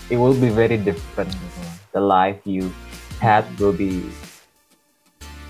it 0.07 0.15
will 0.15 0.35
be 0.35 0.47
very 0.51 0.79
different. 0.79 1.31
Gitu 1.31 1.61
the 1.95 2.03
life 2.03 2.37
you 2.45 2.69
had 3.17 3.43
will 3.57 3.73
be 3.73 4.05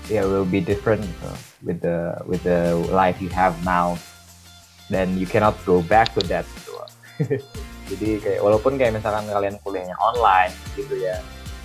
yeah 0.08 0.24
will 0.24 0.48
be 0.48 0.64
different 0.64 1.04
gitu, 1.04 1.32
with 1.60 1.78
the 1.84 2.16
with 2.24 2.42
the 2.42 2.72
life 2.90 3.20
you 3.20 3.28
have 3.28 3.54
now. 3.62 3.98
Then 4.88 5.20
you 5.20 5.28
cannot 5.28 5.52
go 5.68 5.84
back 5.84 6.16
to 6.16 6.24
that. 6.32 6.48
Gitu 6.48 6.72
jadi 7.92 8.08
kayak 8.22 8.40
walaupun 8.44 8.78
kayak 8.78 9.00
misalkan 9.00 9.26
kalian 9.26 9.56
kuliahnya 9.64 9.96
online 9.98 10.52
gitu 10.78 10.94
ya 11.02 11.18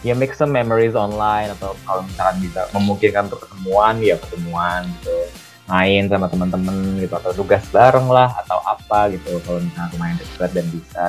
ya 0.04 0.14
make 0.14 0.36
some 0.36 0.52
memories 0.52 0.94
online 0.94 1.48
atau 1.56 1.74
kalau 1.88 2.04
misalkan 2.04 2.38
bisa 2.44 2.68
memungkinkan 2.76 3.32
untuk 3.32 3.48
ketemuan 3.48 3.96
ya 4.04 4.20
ketemuan 4.20 4.84
gitu 5.00 5.16
main 5.64 6.12
sama 6.12 6.28
teman-teman 6.28 6.76
gitu 7.00 7.16
atau 7.16 7.32
tugas 7.32 7.64
bareng 7.72 8.12
lah 8.12 8.36
atau 8.44 8.60
apa 8.68 9.16
gitu 9.16 9.40
kalau 9.48 9.64
misalkan 9.64 9.96
lumayan 9.96 10.18
dekat 10.20 10.52
dan 10.52 10.66
bisa 10.76 11.04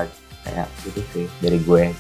kayak 0.46 0.66
gitu 0.86 1.00
sih 1.10 1.26
dari 1.42 1.58
gue 1.58 1.90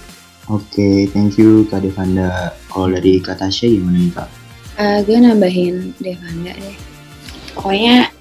Oke, 0.52 1.08
thank 1.08 1.40
you 1.40 1.64
Kak 1.72 1.80
Devanda. 1.80 2.52
Kalau 2.68 2.92
dari 2.92 3.16
Kak 3.16 3.40
Tasya 3.40 3.64
gimana 3.64 3.96
nih 3.96 4.12
Kak? 4.12 4.28
Eh, 4.76 4.98
gue 5.08 5.16
nambahin 5.16 5.96
Devanda 5.96 6.52
deh. 6.52 6.76
Pokoknya 7.56 8.12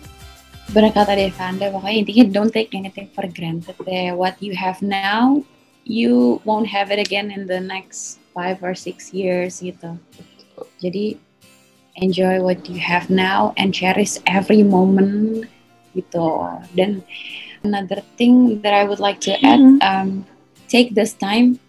bener 0.72 0.96
kata 0.96 1.20
Devanda, 1.20 1.68
pokoknya 1.68 1.98
intinya 2.00 2.24
don't 2.32 2.56
take 2.56 2.72
anything 2.72 3.12
for 3.12 3.28
granted 3.28 3.76
deh. 3.84 4.16
What 4.16 4.40
you 4.40 4.56
have 4.56 4.80
now, 4.80 5.44
you 5.84 6.40
won't 6.48 6.72
have 6.72 6.96
it 6.96 7.04
again 7.04 7.28
in 7.28 7.44
the 7.44 7.60
next 7.60 8.23
five 8.34 8.60
or 8.62 8.74
six 8.74 9.14
years 9.14 9.62
gitu. 9.62 9.96
Jadi 10.82 11.18
enjoy 11.98 12.42
what 12.42 12.66
you 12.66 12.82
have 12.82 13.10
now 13.10 13.54
and 13.56 13.70
cherish 13.72 14.18
every 14.26 14.66
moment 14.66 15.46
gitu. 15.94 16.42
Dan 16.74 17.06
another 17.62 18.02
thing 18.18 18.60
that 18.66 18.74
I 18.74 18.84
would 18.84 19.00
like 19.00 19.22
to 19.30 19.38
add, 19.46 19.62
Mhm. 19.62 19.78
um, 19.80 20.10
take 20.68 20.98
this 20.98 21.14
time 21.14 21.62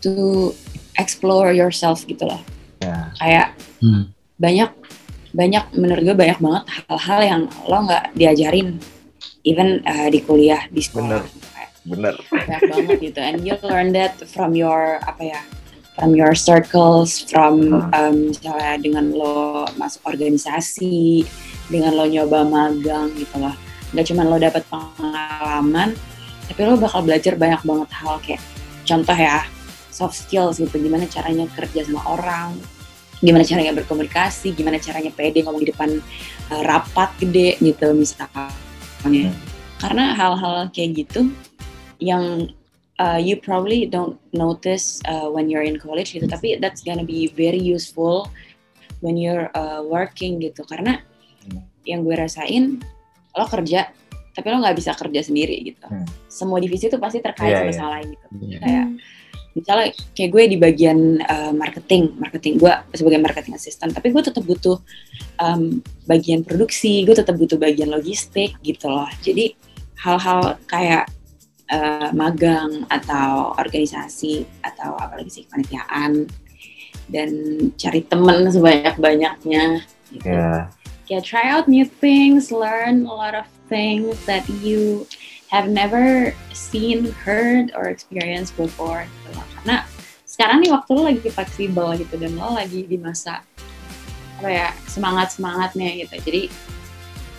to 0.00 0.54
explore 0.94 1.50
yourself 1.50 2.06
gitu 2.06 2.30
loh. 2.30 2.40
ya 2.78 3.10
Kayak 3.16 3.48
Hmm. 3.80 4.12
banyak 4.36 4.70
banyak 5.32 5.64
menurut 5.74 6.02
gue 6.04 6.14
banyak 6.14 6.38
banget 6.38 6.64
hal-hal 6.86 7.20
yang 7.24 7.42
lo 7.66 7.78
nggak 7.82 8.12
diajarin 8.14 8.78
even 9.42 9.82
uh, 9.82 10.06
di 10.06 10.20
kuliah 10.20 10.68
di 10.70 10.84
sekolah 10.84 11.18
Bener. 11.18 11.22
gitu. 11.26 11.48
Bener 11.84 12.14
banyak 12.28 12.60
banget 12.70 12.96
gitu 13.02 13.20
and 13.20 13.40
you 13.42 13.56
learn 13.64 13.90
that 13.90 14.14
from 14.30 14.52
your 14.52 15.00
apa 15.02 15.32
ya 15.32 15.40
from 15.94 16.12
your 16.18 16.34
circles 16.34 17.22
from 17.30 17.86
um, 17.94 18.34
misalnya 18.34 18.82
dengan 18.82 19.14
lo 19.14 19.64
masuk 19.78 20.02
organisasi 20.10 21.22
dengan 21.70 21.94
lo 21.94 22.04
nyoba 22.10 22.42
magang 22.42 23.14
gitu 23.14 23.38
lah. 23.38 23.54
Nggak 23.94 24.06
cuma 24.10 24.26
lo 24.26 24.36
dapet 24.36 24.66
pengalaman 24.66 25.94
tapi 26.44 26.60
lo 26.66 26.76
bakal 26.76 27.00
belajar 27.06 27.38
banyak 27.38 27.62
banget 27.64 27.90
hal 27.94 28.20
kayak 28.20 28.42
contoh 28.84 29.16
ya 29.16 29.46
soft 29.94 30.18
skills 30.18 30.58
gitu. 30.58 30.76
Gimana 30.82 31.06
caranya 31.06 31.46
kerja 31.54 31.86
sama 31.86 32.02
orang 32.10 32.58
gimana 33.24 33.46
caranya 33.46 33.72
berkomunikasi 33.72 34.52
gimana 34.52 34.76
caranya 34.76 35.08
pede 35.08 35.40
ngomong 35.46 35.62
di 35.64 35.72
depan 35.72 35.96
uh, 36.52 36.62
rapat 36.66 37.14
gede 37.22 37.56
gitu 37.62 37.94
misalnya. 37.94 39.30
Karena 39.78 40.12
hal-hal 40.12 40.68
kayak 40.74 41.06
gitu 41.06 41.30
yang 42.02 42.50
uh, 42.98 43.18
you 43.18 43.34
probably 43.38 43.86
don't 43.86 44.18
notice 44.32 45.00
uh, 45.06 45.26
when 45.30 45.50
you're 45.50 45.64
in 45.66 45.78
college 45.78 46.14
gitu 46.14 46.26
tapi 46.26 46.58
that's 46.58 46.82
gonna 46.82 47.04
be 47.06 47.30
very 47.34 47.60
useful 47.60 48.28
when 49.00 49.14
you're 49.18 49.50
uh, 49.54 49.80
working 49.82 50.38
gitu 50.38 50.62
karena 50.66 51.00
Hmm. 51.44 51.60
yang 51.84 52.00
gue 52.08 52.16
rasain 52.16 52.80
lo 53.36 53.44
kerja 53.44 53.92
tapi 54.32 54.48
lo 54.48 54.64
nggak 54.64 54.80
bisa 54.80 54.96
kerja 54.96 55.20
sendiri 55.20 55.60
gitu 55.60 55.84
Hmm. 55.84 56.08
semua 56.24 56.56
divisi 56.56 56.88
tuh 56.88 56.96
pasti 56.96 57.20
terkait 57.20 57.52
Iya, 57.52 57.68
sama 57.68 57.72
sama 57.76 57.90
lain 58.00 58.16
gitu 58.16 58.26
Iya. 58.48 58.58
kayak 58.64 58.86
misalnya 59.54 59.86
kayak 60.18 60.30
gue 60.34 60.42
di 60.50 60.56
bagian 60.58 60.98
uh, 61.22 61.52
marketing, 61.54 62.18
marketing 62.18 62.58
gue 62.58 62.74
sebagai 62.90 63.22
marketing 63.22 63.54
assistant, 63.54 63.94
tapi 63.94 64.10
gue 64.10 64.18
tetap 64.18 64.42
butuh 64.42 64.82
um, 65.38 65.78
bagian 66.10 66.42
produksi, 66.42 67.06
gue 67.06 67.14
tetap 67.14 67.38
butuh 67.38 67.54
bagian 67.54 67.86
logistik 67.86 68.58
gitu 68.66 68.90
loh. 68.90 69.06
Jadi 69.22 69.54
hal-hal 70.02 70.58
kayak 70.66 71.06
uh, 71.70 72.10
magang 72.12 72.84
atau 72.88 73.56
organisasi 73.56 74.44
atau 74.64 74.96
apalagi 74.98 75.30
sih 75.30 75.42
kepanitiaan 75.48 76.28
dan 77.08 77.30
cari 77.76 78.00
temen 78.04 78.48
sebanyak-banyaknya 78.48 79.84
gitu. 80.12 80.28
Ya. 80.28 80.72
Yeah, 81.04 81.20
try 81.20 81.52
out 81.52 81.68
new 81.68 81.84
things, 81.84 82.48
learn 82.48 83.04
a 83.04 83.12
lot 83.12 83.36
of 83.36 83.44
things 83.68 84.16
that 84.24 84.48
you 84.64 85.04
have 85.52 85.68
never 85.68 86.32
seen, 86.56 87.12
heard, 87.12 87.76
or 87.76 87.92
experienced 87.92 88.56
before. 88.56 89.04
Gitu 89.04 89.30
loh. 89.36 89.46
Karena 89.60 89.76
sekarang 90.24 90.64
nih 90.64 90.72
waktu 90.72 90.90
lo 90.96 91.02
lagi 91.04 91.28
fleksibel 91.28 91.88
gitu 92.00 92.14
dan 92.16 92.32
lo 92.40 92.56
lagi 92.56 92.88
di 92.88 92.96
masa 92.96 93.44
apa 94.40 94.48
ya 94.48 94.68
semangat 94.88 95.36
semangatnya 95.36 96.08
gitu. 96.08 96.14
Jadi 96.24 96.42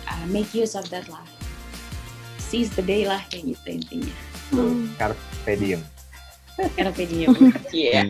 uh, 0.06 0.24
make 0.30 0.54
use 0.54 0.78
of 0.78 0.86
that 0.94 1.10
lah. 1.10 1.26
Seize 2.46 2.70
the 2.78 2.84
day 2.84 3.02
lah 3.04 3.18
kayak 3.26 3.52
gitu 3.54 3.66
intinya. 3.68 4.14
Hmm. 4.54 4.86
Carpe 4.94 5.52
diem. 5.58 5.82
Carpe 6.78 7.02
diem. 7.04 7.34
Iya. 7.74 8.06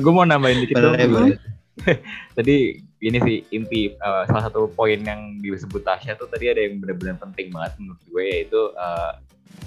gue 0.00 0.12
mau 0.12 0.24
nambahin 0.24 0.64
dikit 0.64 0.80
dong. 0.80 0.96
Boleh, 0.96 1.06
boleh. 1.06 1.36
Tadi 2.36 2.56
ini 2.98 3.18
sih 3.22 3.36
inti 3.54 3.94
uh, 4.02 4.26
salah 4.26 4.50
satu 4.50 4.66
poin 4.74 4.98
yang 4.98 5.38
disebut 5.38 5.86
Tasya 5.86 6.18
tuh 6.18 6.26
tadi 6.26 6.50
ada 6.50 6.66
yang 6.66 6.82
benar-benar 6.82 7.14
penting 7.22 7.54
banget 7.54 7.78
menurut 7.78 8.00
gue 8.10 8.24
yaitu 8.26 8.60
uh, 8.74 9.14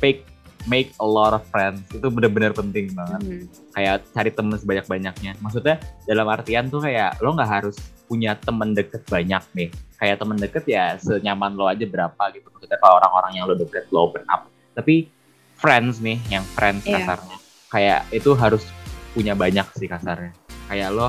make 0.03 0.27
make 0.67 0.91
a 0.99 1.07
lot 1.07 1.31
of 1.31 1.39
friends 1.47 1.79
itu 1.95 2.03
benar-benar 2.11 2.51
penting 2.51 2.91
banget 2.91 3.21
Hmm. 3.23 3.43
kayak 3.71 4.03
cari 4.11 4.31
temen 4.35 4.59
sebanyak-banyaknya 4.59 5.39
maksudnya 5.39 5.79
dalam 6.03 6.27
artian 6.27 6.67
tuh 6.67 6.83
kayak 6.83 7.15
lo 7.23 7.31
nggak 7.31 7.47
harus 7.49 7.79
punya 8.11 8.35
temen 8.35 8.75
deket 8.75 9.07
banyak 9.07 9.39
nih. 9.55 9.69
Kayak 9.95 10.19
temen 10.19 10.35
deket 10.35 10.67
ya 10.67 10.99
senyaman 10.99 11.55
lo 11.55 11.63
aja 11.71 11.87
berapa 11.87 12.23
gitu. 12.35 12.51
Maksudnya 12.51 12.75
kalau 12.83 12.99
orang-orang 12.99 13.31
yang 13.39 13.47
lo 13.47 13.55
deket 13.55 13.87
lo 13.87 14.11
open 14.11 14.27
up. 14.27 14.51
Tapi 14.75 15.07
friends 15.55 16.03
nih 16.03 16.19
yang 16.27 16.43
friends 16.43 16.83
Iya. 16.83 16.99
kasarnya. 17.07 17.37
Kayak 17.71 17.99
itu 18.11 18.35
harus 18.35 18.67
punya 19.15 19.31
banyak 19.31 19.63
sih 19.79 19.87
kasarnya. 19.87 20.35
Kayak 20.67 20.91
lo 20.91 21.07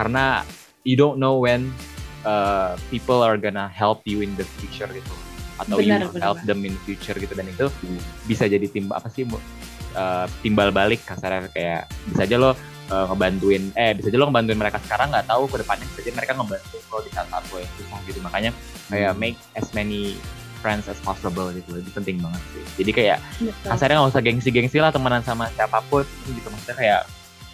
karena 0.00 0.40
you 0.88 0.96
don't 0.96 1.20
know 1.20 1.36
when 1.36 1.68
uh, 2.24 2.72
people 2.88 3.20
are 3.20 3.36
gonna 3.36 3.68
help 3.68 4.00
you 4.08 4.24
in 4.24 4.32
the 4.40 4.46
future 4.56 4.88
gitu. 4.88 5.12
Atau 5.60 5.84
you 5.84 5.92
Benar, 5.92 6.08
will 6.08 6.14
benar. 6.16 6.24
help 6.32 6.40
them 6.48 6.64
in 6.64 6.72
the 6.72 6.82
future 6.88 7.18
gitu. 7.20 7.36
Dan 7.36 7.44
itu 7.52 7.68
bisa 8.24 8.48
jadi 8.48 8.64
timbal 8.64 8.96
apa 8.96 9.12
sih 9.12 9.28
uh, 9.28 10.24
timbal 10.40 10.72
balik 10.72 11.04
kasarnya. 11.04 11.52
Kayak 11.52 11.92
bisa 12.08 12.24
aja 12.24 12.36
lo 12.40 12.50
uh, 12.88 13.06
ngebantuin 13.08 13.72
eh 13.74 13.92
bisa 13.92 14.08
aja 14.08 14.18
lo 14.18 14.26
ngebantuin 14.26 14.58
mereka. 14.58 14.78
Sekarang 14.80 15.08
nggak 15.08 15.26
tahu 15.26 15.44
ke 15.46 15.56
depannya 15.60 15.84
bisa 15.86 16.00
aja 16.00 16.12
mereka 16.14 16.32
ngebantu 16.34 16.76
lo 16.88 16.98
di 17.00 17.10
saat 17.10 17.26
saat 17.28 17.44
lo 17.46 17.56
yang 17.58 17.72
susah 17.76 17.98
gitu. 18.04 18.18
Makanya 18.20 18.50
kayak 18.88 19.12
Hmm. 19.12 19.20
make 19.20 19.38
as 19.54 19.68
many 19.72 20.16
friends 20.58 20.86
as 20.86 20.98
possible 21.00 21.46
gitu. 21.50 21.70
Itu 21.74 21.90
penting 21.92 22.18
banget 22.18 22.42
sih. 22.50 22.62
Jadi 22.78 22.90
kayak 22.92 23.18
Betul. 23.38 23.68
kasarnya 23.68 23.96
nggak 23.98 24.10
usah 24.10 24.22
gengsi-gengsi 24.22 24.78
lah 24.78 24.90
temenan 24.90 25.22
sama 25.22 25.46
siapa 25.52 25.78
pun 25.86 26.02
gitu. 26.26 26.48
Maksudnya 26.48 26.76
kayak 26.76 27.00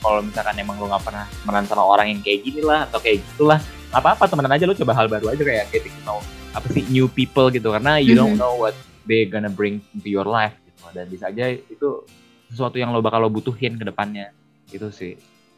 kalau 0.01 0.21
misalkan 0.21 0.57
emang 0.57 0.77
lo 0.77 0.87
nggak 0.89 1.05
pernah 1.05 1.25
temenan 1.43 1.65
sama 1.65 1.83
orang 1.83 2.07
yang 2.09 2.21
kayak 2.21 2.41
gini 2.43 2.61
lah 2.61 2.85
atau 2.87 2.99
kayak 2.99 3.21
gitulah 3.25 3.61
nggak 3.93 4.01
apa-apa 4.01 4.25
temenan 4.27 4.53
aja. 4.53 4.65
Lo 4.65 4.75
coba 4.75 4.93
hal 4.95 5.07
baru 5.07 5.27
aja 5.31 5.43
kayak 5.43 5.65
getting 5.69 5.93
to 5.93 6.03
know 6.05 6.19
apa 6.55 6.67
sih 6.71 6.85
new 6.89 7.07
people 7.07 7.51
gitu. 7.51 7.69
Karena 7.69 7.99
you 7.99 8.15
don't 8.15 8.37
Mhm. 8.37 8.41
know 8.41 8.55
what 8.57 8.73
they 9.05 9.25
gonna 9.25 9.53
bring 9.53 9.85
into 9.93 10.09
your 10.09 10.25
life 10.25 10.57
gitu. 10.65 10.81
Dan 10.95 11.05
bisa 11.09 11.29
aja 11.29 11.51
itu 11.51 11.89
sesuatu 12.49 12.79
yang 12.79 12.89
lo 12.89 13.03
bakal 13.03 13.19
lo 13.19 13.29
butuhin 13.29 13.75
ke 13.75 13.85
depannya 13.85 14.31
itu 14.71 14.89
sih 14.89 15.13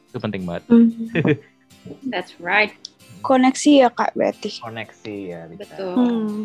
itu 0.08 0.18
penting 0.18 0.42
banget 0.42 0.64
Hmm. 0.66 0.90
That's 2.10 2.34
right. 2.42 2.74
Koneksi 3.22 3.86
ya 3.86 3.88
kak 3.90 4.14
berarti. 4.14 4.58
koneksi 4.58 5.14
ya 5.22 5.40
bisa. 5.46 5.62
Betul. 5.62 5.94
Hmm. 5.94 6.36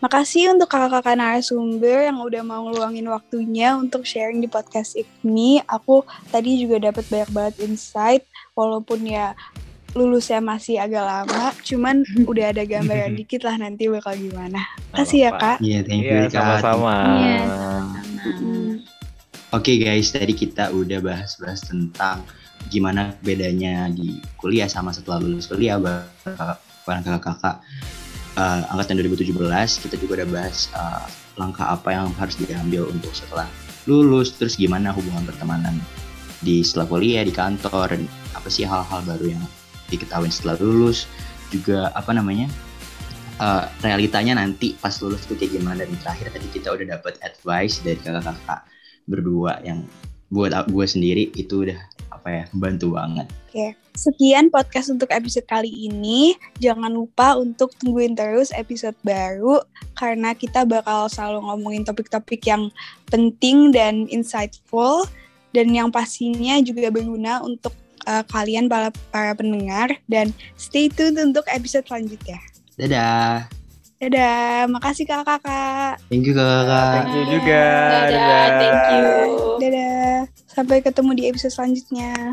Makasih 0.00 0.56
untuk 0.56 0.70
kakak-kakak 0.70 1.12
narasumber 1.12 2.08
yang 2.08 2.22
udah 2.22 2.40
mau 2.40 2.64
ngeluangin 2.64 3.04
waktunya 3.10 3.76
untuk 3.76 4.06
sharing 4.06 4.40
di 4.40 4.48
podcast 4.48 4.96
ini. 4.96 5.60
Aku 5.68 6.02
tadi 6.30 6.56
juga 6.56 6.88
dapat 6.88 7.04
banyak 7.10 7.30
banget 7.30 7.54
insight, 7.60 8.24
walaupun 8.54 9.04
ya 9.04 9.36
lulusnya 9.92 10.40
masih 10.40 10.78
agak 10.80 11.02
lama, 11.04 11.50
cuman 11.60 12.00
udah 12.30 12.54
ada 12.54 12.62
gambaran 12.64 13.12
dikit 13.20 13.44
lah 13.44 13.60
nanti 13.60 13.90
bakal 13.90 14.16
gimana. 14.16 14.62
Makasih 14.94 15.18
ya 15.26 15.30
kak. 15.36 15.58
Iya, 15.60 15.78
thank 15.84 16.06
you 16.06 16.16
Iya 16.16 16.26
Kak. 16.26 16.32
sama-sama. 16.32 16.94
Iya, 17.18 17.38
Hmm. 18.20 18.59
Oke 19.50 19.82
guys, 19.82 20.14
tadi 20.14 20.30
kita 20.30 20.70
udah 20.70 21.02
bahas-bahas 21.02 21.66
tentang 21.66 22.22
gimana 22.70 23.18
bedanya 23.18 23.90
di 23.90 24.22
kuliah 24.38 24.70
sama 24.70 24.94
setelah 24.94 25.18
lulus 25.18 25.50
kuliah 25.50 25.74
bareng 25.82 27.02
kakak-kakak. 27.02 27.58
Eh, 28.38 28.62
angkatan 28.70 29.02
2017 29.02 29.82
kita 29.82 29.98
juga 29.98 30.22
udah 30.22 30.28
bahas 30.30 30.70
eh, 30.70 31.02
langkah 31.34 31.66
apa 31.66 31.90
yang 31.90 32.14
harus 32.14 32.38
diambil 32.38 32.94
untuk 32.94 33.10
setelah 33.10 33.50
lulus 33.90 34.38
terus 34.38 34.54
gimana 34.54 34.94
hubungan 34.94 35.26
pertemanan 35.26 35.82
di 36.46 36.62
setelah 36.62 36.86
kuliah 36.86 37.26
di 37.26 37.34
kantor 37.34 37.90
dan 37.90 38.06
apa 38.38 38.46
sih 38.46 38.62
hal-hal 38.62 39.02
baru 39.02 39.34
yang 39.34 39.42
diketahui 39.90 40.30
setelah 40.30 40.62
lulus. 40.62 41.10
Juga 41.50 41.90
apa 41.98 42.14
namanya 42.14 42.46
eh, 43.42 43.64
realitanya 43.82 44.38
nanti 44.38 44.78
pas 44.78 44.94
lulus 45.02 45.26
tuh 45.26 45.34
kayak 45.34 45.58
gimana 45.58 45.82
dan 45.82 45.98
terakhir 46.06 46.38
tadi 46.38 46.46
kita 46.54 46.70
udah 46.70 46.86
dapat 47.02 47.18
advice 47.26 47.82
dari 47.82 47.98
kakak-kakak 47.98 48.62
berdua 49.10 49.58
yang 49.66 49.82
buat 50.30 50.54
gue 50.70 50.86
sendiri 50.86 51.34
itu 51.34 51.66
udah 51.66 51.80
apa 52.14 52.28
ya 52.30 52.44
bantu 52.54 52.94
banget 52.94 53.26
Sekian 53.98 54.48
podcast 54.54 54.94
untuk 54.94 55.10
episode 55.10 55.44
kali 55.44 55.68
ini. 55.68 56.38
Jangan 56.62 56.94
lupa 56.94 57.34
untuk 57.34 57.74
tungguin 57.76 58.14
terus 58.14 58.54
episode 58.54 58.94
baru 59.02 59.58
karena 59.98 60.32
kita 60.32 60.62
bakal 60.62 61.10
selalu 61.10 61.42
ngomongin 61.44 61.82
topik-topik 61.82 62.40
yang 62.46 62.70
penting 63.10 63.74
dan 63.74 64.06
insightful 64.06 65.04
dan 65.50 65.74
yang 65.74 65.90
pastinya 65.90 66.62
juga 66.62 66.94
berguna 66.94 67.42
untuk 67.42 67.74
uh, 68.06 68.22
kalian 68.30 68.70
para 68.70 68.94
para 69.10 69.34
pendengar 69.34 69.90
dan 70.06 70.30
stay 70.54 70.86
tune 70.86 71.18
untuk 71.18 71.44
episode 71.50 71.84
selanjutnya. 71.84 72.38
dadah 72.80 73.59
Dadah, 74.00 74.64
makasih 74.72 75.04
kakak-kakak. 75.04 76.00
thank 76.08 76.24
you 76.24 76.32
kakak 76.32 77.04
Thank 77.04 77.12
you 77.12 77.24
juga. 77.36 77.64
Dadah, 78.08 78.46
thank 78.56 78.80
you. 78.96 79.08
Dadah, 79.60 80.12
sampai 80.48 80.80
ketemu 80.80 81.10
di 81.20 81.22
episode 81.28 81.52
selanjutnya. 81.52 82.32